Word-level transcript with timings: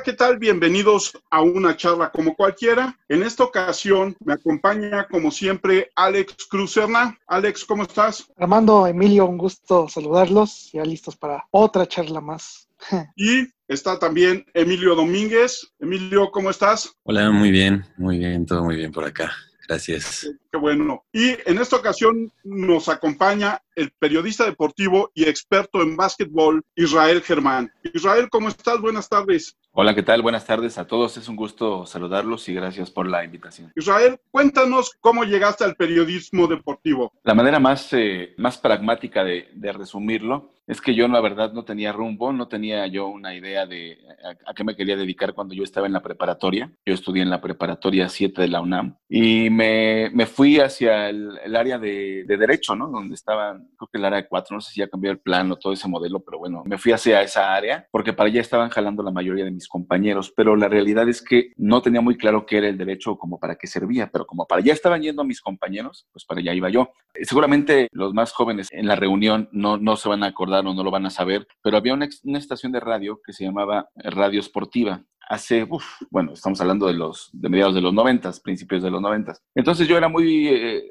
Hola, 0.00 0.12
¿qué 0.12 0.16
tal? 0.16 0.38
Bienvenidos 0.38 1.12
a 1.28 1.42
una 1.42 1.76
charla 1.76 2.10
como 2.10 2.34
cualquiera. 2.34 2.98
En 3.06 3.22
esta 3.22 3.44
ocasión 3.44 4.16
me 4.24 4.32
acompaña, 4.32 5.06
como 5.06 5.30
siempre, 5.30 5.90
Alex 5.94 6.46
Cruzerna. 6.48 7.18
Alex, 7.26 7.66
¿cómo 7.66 7.82
estás? 7.82 8.26
Armando, 8.38 8.86
Emilio, 8.86 9.26
un 9.26 9.36
gusto 9.36 9.90
saludarlos. 9.90 10.70
Ya 10.72 10.84
listos 10.84 11.16
para 11.16 11.44
otra 11.50 11.86
charla 11.86 12.22
más. 12.22 12.66
y 13.14 13.46
está 13.68 13.98
también 13.98 14.46
Emilio 14.54 14.94
Domínguez. 14.94 15.70
Emilio, 15.78 16.30
¿cómo 16.30 16.48
estás? 16.48 16.96
Hola, 17.02 17.30
muy 17.30 17.50
bien, 17.50 17.84
muy 17.98 18.16
bien, 18.16 18.46
todo 18.46 18.64
muy 18.64 18.76
bien 18.76 18.92
por 18.92 19.04
acá. 19.04 19.30
Gracias. 19.68 20.30
Qué 20.52 20.58
bueno. 20.58 21.04
Y 21.12 21.36
en 21.46 21.58
esta 21.58 21.76
ocasión 21.76 22.32
nos 22.42 22.88
acompaña 22.88 23.62
el 23.76 23.92
periodista 23.92 24.44
deportivo 24.44 25.10
y 25.14 25.24
experto 25.24 25.80
en 25.80 25.96
básquetbol, 25.96 26.62
Israel 26.74 27.22
Germán. 27.22 27.72
Israel, 27.94 28.28
¿cómo 28.30 28.48
estás? 28.48 28.80
Buenas 28.80 29.08
tardes. 29.08 29.56
Hola, 29.72 29.94
¿qué 29.94 30.02
tal? 30.02 30.20
Buenas 30.22 30.44
tardes 30.44 30.78
a 30.78 30.86
todos. 30.86 31.16
Es 31.16 31.28
un 31.28 31.36
gusto 31.36 31.86
saludarlos 31.86 32.48
y 32.48 32.54
gracias 32.54 32.90
por 32.90 33.06
la 33.06 33.24
invitación. 33.24 33.72
Israel, 33.76 34.18
cuéntanos 34.32 34.96
cómo 35.00 35.22
llegaste 35.22 35.62
al 35.62 35.76
periodismo 35.76 36.48
deportivo. 36.48 37.12
La 37.22 37.34
manera 37.34 37.60
más, 37.60 37.92
eh, 37.92 38.34
más 38.36 38.58
pragmática 38.58 39.22
de, 39.22 39.48
de, 39.54 39.72
resumirlo 39.72 40.50
es 40.66 40.80
que 40.80 40.94
yo, 40.94 41.06
la 41.06 41.20
verdad, 41.20 41.52
no 41.52 41.64
tenía 41.64 41.92
rumbo, 41.92 42.32
no 42.32 42.48
tenía 42.48 42.86
yo 42.88 43.06
una 43.06 43.34
idea 43.34 43.64
de 43.64 43.98
a, 44.24 44.50
a, 44.50 44.54
qué 44.54 44.64
me 44.64 44.74
quería 44.74 44.96
dedicar 44.96 45.34
cuando 45.34 45.54
yo 45.54 45.62
estaba 45.62 45.86
en 45.86 45.92
la 45.92 46.02
preparatoria. 46.02 46.70
Yo 46.84 46.94
estudié 46.94 47.22
en 47.22 47.30
la 47.30 47.40
preparatoria 47.40 48.08
7 48.08 48.42
de 48.42 48.48
la 48.48 48.60
UNAM 48.60 48.96
y 49.08 49.50
me, 49.50 50.10
me 50.12 50.26
fui 50.26 50.39
hacia 50.58 51.08
el, 51.08 51.38
el 51.44 51.56
área 51.56 51.78
de, 51.78 52.24
de, 52.26 52.36
Derecho, 52.36 52.74
¿no? 52.74 52.88
Donde 52.88 53.14
estaban, 53.14 53.68
creo 53.76 53.88
que 53.92 53.98
el 53.98 54.04
área 54.04 54.22
de 54.22 54.28
4, 54.28 54.54
no 54.54 54.60
sé 54.60 54.72
si 54.72 54.80
ya 54.80 54.88
cambió 54.88 55.10
el 55.10 55.20
plan 55.20 55.50
o 55.52 55.56
todo 55.56 55.72
ese 55.72 55.88
modelo, 55.88 56.20
pero 56.20 56.38
bueno, 56.38 56.62
me 56.64 56.78
fui 56.78 56.92
hacia 56.92 57.22
esa 57.22 57.54
área 57.54 57.86
porque 57.90 58.12
para 58.12 58.28
allá 58.28 58.40
estaban 58.40 58.70
jalando 58.70 59.02
la 59.02 59.10
mayoría 59.10 59.44
de 59.44 59.50
mis 59.50 59.68
compañeros, 59.68 60.32
pero 60.34 60.56
la 60.56 60.68
realidad 60.68 61.08
es 61.08 61.22
que 61.22 61.52
no 61.56 61.82
tenía 61.82 62.00
muy 62.00 62.16
claro 62.16 62.46
qué 62.46 62.58
era 62.58 62.68
el 62.68 62.78
derecho 62.78 63.16
como 63.16 63.38
para 63.38 63.56
qué 63.56 63.66
servía, 63.66 64.10
pero 64.12 64.26
como 64.26 64.46
para 64.46 64.60
allá 64.60 64.72
estaban 64.72 65.02
yendo 65.02 65.24
mis 65.24 65.40
compañeros, 65.40 66.06
pues 66.12 66.24
para 66.24 66.40
allá 66.40 66.54
iba 66.54 66.70
yo. 66.70 66.90
Seguramente 67.22 67.88
los 67.92 68.14
más 68.14 68.32
jóvenes 68.32 68.68
en 68.70 68.86
la 68.86 68.96
reunión 68.96 69.48
no, 69.52 69.76
no 69.76 69.96
se 69.96 70.08
van 70.08 70.22
a 70.22 70.28
acordar 70.28 70.66
o 70.66 70.74
no 70.74 70.82
lo 70.82 70.90
van 70.90 71.06
a 71.06 71.10
saber, 71.10 71.46
pero 71.62 71.76
había 71.76 71.94
una, 71.94 72.08
una 72.24 72.38
estación 72.38 72.72
de 72.72 72.80
radio 72.80 73.20
que 73.24 73.32
se 73.32 73.44
llamaba 73.44 73.88
Radio 73.96 74.40
Esportiva 74.40 75.04
hace, 75.30 75.62
uf, 75.62 75.84
bueno, 76.10 76.32
estamos 76.32 76.60
hablando 76.60 76.88
de 76.88 76.94
los 76.94 77.30
de 77.32 77.48
mediados 77.48 77.72
de 77.72 77.80
los 77.80 77.94
noventas, 77.94 78.40
principios 78.40 78.82
de 78.82 78.90
los 78.90 79.00
noventas. 79.00 79.40
Entonces 79.54 79.86
yo 79.86 79.96
era 79.96 80.08
muy 80.08 80.48
eh, 80.48 80.82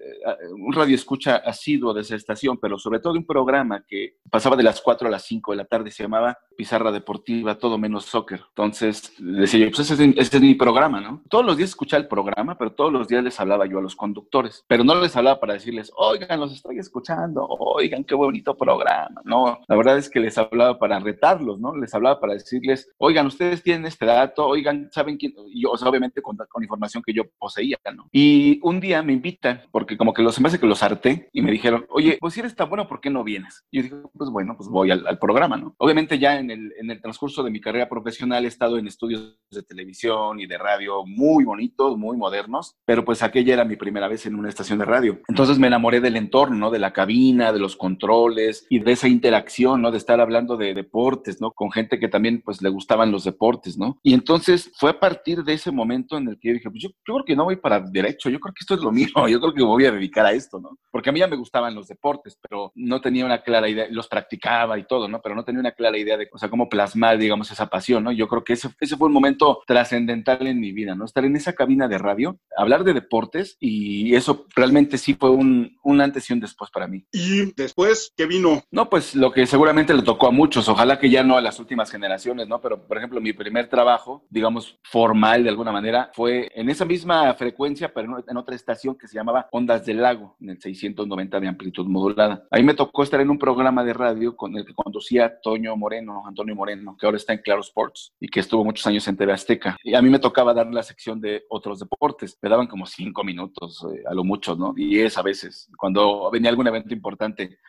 un 0.51 0.71
radio 0.71 0.95
escucha 0.95 1.35
asiduo 1.37 1.93
de 1.93 2.01
esa 2.01 2.15
estación, 2.15 2.57
pero 2.57 2.79
sobre 2.79 3.01
todo 3.01 3.13
un 3.13 3.25
programa 3.25 3.83
que 3.85 4.15
pasaba 4.31 4.55
de 4.55 4.63
las 4.63 4.79
4 4.79 5.09
a 5.09 5.11
las 5.11 5.23
5 5.23 5.51
de 5.51 5.57
la 5.57 5.65
tarde, 5.65 5.91
se 5.91 6.03
llamaba 6.03 6.37
Pizarra 6.55 6.89
Deportiva, 6.91 7.55
todo 7.55 7.77
menos 7.77 8.05
soccer. 8.05 8.41
Entonces 8.47 9.13
decía 9.17 9.59
yo, 9.59 9.71
pues 9.71 9.91
ese 9.91 9.93
es, 9.93 10.17
ese 10.17 10.37
es 10.37 10.41
mi 10.41 10.55
programa, 10.55 11.01
¿no? 11.01 11.21
Todos 11.29 11.45
los 11.45 11.57
días 11.57 11.71
escuchaba 11.71 12.01
el 12.01 12.07
programa, 12.07 12.57
pero 12.57 12.71
todos 12.71 12.93
los 12.93 13.09
días 13.09 13.23
les 13.23 13.37
hablaba 13.41 13.65
yo 13.65 13.79
a 13.79 13.81
los 13.81 13.97
conductores, 13.97 14.63
pero 14.67 14.85
no 14.85 14.95
les 14.95 15.17
hablaba 15.17 15.41
para 15.41 15.55
decirles, 15.55 15.91
oigan, 15.97 16.39
los 16.39 16.53
estoy 16.53 16.79
escuchando, 16.79 17.45
oigan, 17.45 18.05
qué 18.05 18.15
bonito 18.15 18.55
programa. 18.55 19.21
No, 19.25 19.59
la 19.67 19.75
verdad 19.75 19.97
es 19.97 20.09
que 20.09 20.21
les 20.21 20.37
hablaba 20.37 20.79
para 20.79 20.99
retarlos, 20.99 21.59
¿no? 21.59 21.75
Les 21.75 21.93
hablaba 21.93 22.21
para 22.21 22.33
decirles, 22.35 22.89
oigan, 22.97 23.25
ustedes 23.25 23.61
tienen 23.63 23.85
esta 23.85 24.05
edad, 24.05 24.28
oigan, 24.37 24.89
¿saben 24.91 25.17
quién? 25.17 25.33
Yo, 25.53 25.71
o 25.71 25.77
sea, 25.77 25.89
obviamente 25.89 26.21
con, 26.21 26.37
con, 26.49 26.63
información 26.63 27.03
que 27.05 27.13
yo 27.13 27.23
poseía, 27.37 27.77
¿no? 27.95 28.07
Y 28.11 28.59
un 28.63 28.79
día 28.79 29.01
me 29.01 29.13
invitan, 29.13 29.61
porque 29.71 29.97
como 29.97 30.13
que 30.13 30.21
los, 30.21 30.35
se 30.35 30.41
me 30.41 30.47
hace 30.47 30.59
que 30.59 30.67
los 30.67 30.83
harté, 30.83 31.29
y 31.33 31.41
me 31.41 31.51
dijeron, 31.51 31.85
oye, 31.89 32.17
pues 32.19 32.33
si 32.33 32.39
eres 32.39 32.55
tan 32.55 32.69
bueno, 32.69 32.87
¿por 32.87 33.01
qué 33.01 33.09
no 33.09 33.23
vienes? 33.23 33.65
Y 33.71 33.77
yo 33.77 33.83
dije, 33.83 33.95
pues 34.13 34.29
bueno, 34.29 34.55
pues 34.57 34.69
voy 34.69 34.91
al, 34.91 35.05
al, 35.07 35.19
programa, 35.19 35.57
¿no? 35.57 35.75
Obviamente 35.77 36.17
ya 36.19 36.39
en 36.39 36.51
el, 36.51 36.73
en 36.79 36.91
el 36.91 37.01
transcurso 37.01 37.43
de 37.43 37.51
mi 37.51 37.59
carrera 37.59 37.89
profesional 37.89 38.45
he 38.45 38.47
estado 38.47 38.77
en 38.77 38.87
estudios 38.87 39.37
de 39.51 39.63
televisión 39.63 40.39
y 40.39 40.45
de 40.45 40.57
radio 40.57 41.05
muy 41.05 41.43
bonitos, 41.43 41.97
muy 41.97 42.17
modernos, 42.17 42.75
pero 42.85 43.03
pues 43.05 43.23
aquella 43.23 43.53
era 43.53 43.65
mi 43.65 43.75
primera 43.75 44.07
vez 44.07 44.25
en 44.25 44.35
una 44.35 44.49
estación 44.49 44.79
de 44.79 44.85
radio. 44.85 45.19
Entonces 45.27 45.59
me 45.59 45.67
enamoré 45.67 46.01
del 46.01 46.15
entorno, 46.15 46.55
¿no? 46.55 46.71
De 46.71 46.79
la 46.79 46.93
cabina, 46.93 47.51
de 47.51 47.59
los 47.59 47.75
controles 47.75 48.65
y 48.69 48.79
de 48.79 48.91
esa 48.91 49.07
interacción, 49.07 49.81
¿no? 49.81 49.91
De 49.91 49.97
estar 49.97 50.19
hablando 50.19 50.57
de 50.57 50.73
deportes, 50.73 51.41
¿no? 51.41 51.51
Con 51.51 51.71
gente 51.71 51.99
que 51.99 52.07
también 52.07 52.41
pues 52.41 52.61
le 52.61 52.69
gustaban 52.69 53.11
los 53.11 53.23
deportes, 53.23 53.77
¿no? 53.77 53.99
Y 54.03 54.13
entonces 54.19 54.71
fue 54.75 54.91
a 54.91 54.99
partir 54.99 55.43
de 55.43 55.53
ese 55.53 55.71
momento 55.71 56.17
en 56.17 56.27
el 56.27 56.39
que 56.39 56.49
yo 56.49 56.53
dije, 56.55 56.69
pues 56.69 56.83
yo, 56.83 56.89
yo, 56.89 57.13
creo 57.13 57.25
que 57.25 57.35
no 57.35 57.45
voy 57.45 57.55
para 57.55 57.79
derecho, 57.79 58.29
yo 58.29 58.39
creo 58.39 58.53
que 58.53 58.61
esto 58.61 58.75
es 58.75 58.81
lo 58.81 58.91
mío, 58.91 59.07
yo 59.27 59.39
creo 59.39 59.53
que 59.53 59.61
me 59.61 59.67
voy 59.67 59.85
a 59.85 59.91
dedicar 59.91 60.25
a 60.25 60.31
esto, 60.31 60.59
¿no? 60.59 60.77
Porque 60.91 61.09
a 61.09 61.13
mí 61.13 61.19
ya 61.19 61.27
me 61.27 61.35
gustaban 61.35 61.73
los 61.75 61.87
deportes, 61.87 62.37
pero 62.41 62.71
no 62.75 63.01
tenía 63.01 63.25
una 63.25 63.41
clara 63.41 63.69
idea, 63.69 63.87
los 63.89 64.07
practicaba 64.07 64.77
y 64.77 64.85
todo, 64.85 65.07
¿no? 65.07 65.21
Pero 65.21 65.35
no 65.35 65.43
tenía 65.43 65.61
una 65.61 65.71
clara 65.71 65.97
idea 65.97 66.17
de, 66.17 66.27
o 66.31 66.37
sea, 66.37 66.49
cómo 66.49 66.69
plasmar, 66.69 67.17
digamos, 67.17 67.51
esa 67.51 67.67
pasión, 67.67 68.03
¿no? 68.03 68.11
Yo 68.11 68.27
creo 68.27 68.43
que 68.43 68.53
ese, 68.53 68.69
ese 68.79 68.97
fue 68.97 69.07
un 69.07 69.13
momento 69.13 69.61
trascendental 69.65 70.45
en 70.47 70.59
mi 70.59 70.71
vida, 70.71 70.95
¿no? 70.95 71.05
Estar 71.05 71.25
en 71.25 71.35
esa 71.35 71.53
cabina 71.53 71.87
de 71.87 71.97
radio, 71.97 72.39
hablar 72.57 72.83
de 72.83 72.93
deportes 72.93 73.57
y 73.59 74.15
eso 74.15 74.45
realmente 74.55 74.97
sí 74.97 75.13
fue 75.13 75.29
un, 75.29 75.77
un 75.83 76.01
antes 76.01 76.29
y 76.29 76.33
un 76.33 76.39
después 76.39 76.69
para 76.71 76.87
mí. 76.87 77.05
¿Y 77.11 77.53
después 77.53 78.11
qué 78.15 78.25
vino? 78.25 78.63
No, 78.71 78.89
pues 78.89 79.15
lo 79.15 79.31
que 79.31 79.45
seguramente 79.45 79.93
le 79.93 80.01
tocó 80.01 80.27
a 80.27 80.31
muchos, 80.31 80.67
ojalá 80.67 80.99
que 80.99 81.09
ya 81.09 81.23
no 81.23 81.37
a 81.37 81.41
las 81.41 81.59
últimas 81.59 81.91
generaciones, 81.91 82.47
¿no? 82.47 82.61
Pero, 82.61 82.87
por 82.87 82.97
ejemplo, 82.97 83.21
mi 83.21 83.33
primer 83.33 83.67
trabajo, 83.67 83.98
digamos, 84.29 84.79
formal 84.83 85.43
de 85.43 85.49
alguna 85.49 85.71
manera, 85.71 86.11
fue 86.13 86.49
en 86.53 86.69
esa 86.69 86.85
misma 86.85 87.33
frecuencia, 87.35 87.93
pero 87.93 88.23
en 88.27 88.37
otra 88.37 88.55
estación 88.55 88.97
que 88.97 89.07
se 89.07 89.15
llamaba 89.15 89.47
Ondas 89.51 89.85
del 89.85 90.01
Lago, 90.01 90.35
en 90.39 90.51
el 90.51 90.61
690 90.61 91.39
de 91.39 91.47
amplitud 91.47 91.85
modulada. 91.87 92.45
Ahí 92.51 92.63
me 92.63 92.73
tocó 92.73 93.03
estar 93.03 93.21
en 93.21 93.29
un 93.29 93.37
programa 93.37 93.83
de 93.83 93.93
radio 93.93 94.35
con 94.35 94.55
el 94.55 94.65
que 94.65 94.73
conducía 94.73 95.39
Toño 95.41 95.75
Moreno, 95.75 96.23
Antonio 96.25 96.55
Moreno, 96.55 96.95
que 96.99 97.05
ahora 97.05 97.17
está 97.17 97.33
en 97.33 97.39
Claro 97.39 97.61
Sports 97.61 98.13
y 98.19 98.27
que 98.27 98.39
estuvo 98.39 98.63
muchos 98.63 98.85
años 98.87 99.07
en 99.07 99.17
TV 99.17 99.33
Azteca. 99.33 99.77
Y 99.83 99.95
a 99.95 100.01
mí 100.01 100.09
me 100.09 100.19
tocaba 100.19 100.53
dar 100.53 100.67
la 100.67 100.83
sección 100.83 101.19
de 101.21 101.43
otros 101.49 101.79
deportes. 101.79 102.37
Me 102.41 102.49
daban 102.49 102.67
como 102.67 102.85
cinco 102.85 103.23
minutos, 103.23 103.85
eh, 103.93 104.03
a 104.09 104.13
lo 104.13 104.23
mucho, 104.23 104.55
¿no? 104.55 104.73
Diez 104.73 105.17
a 105.17 105.21
veces, 105.21 105.69
cuando 105.77 106.29
venía 106.31 106.49
algún 106.49 106.67
evento 106.67 106.93
importante. 106.93 107.59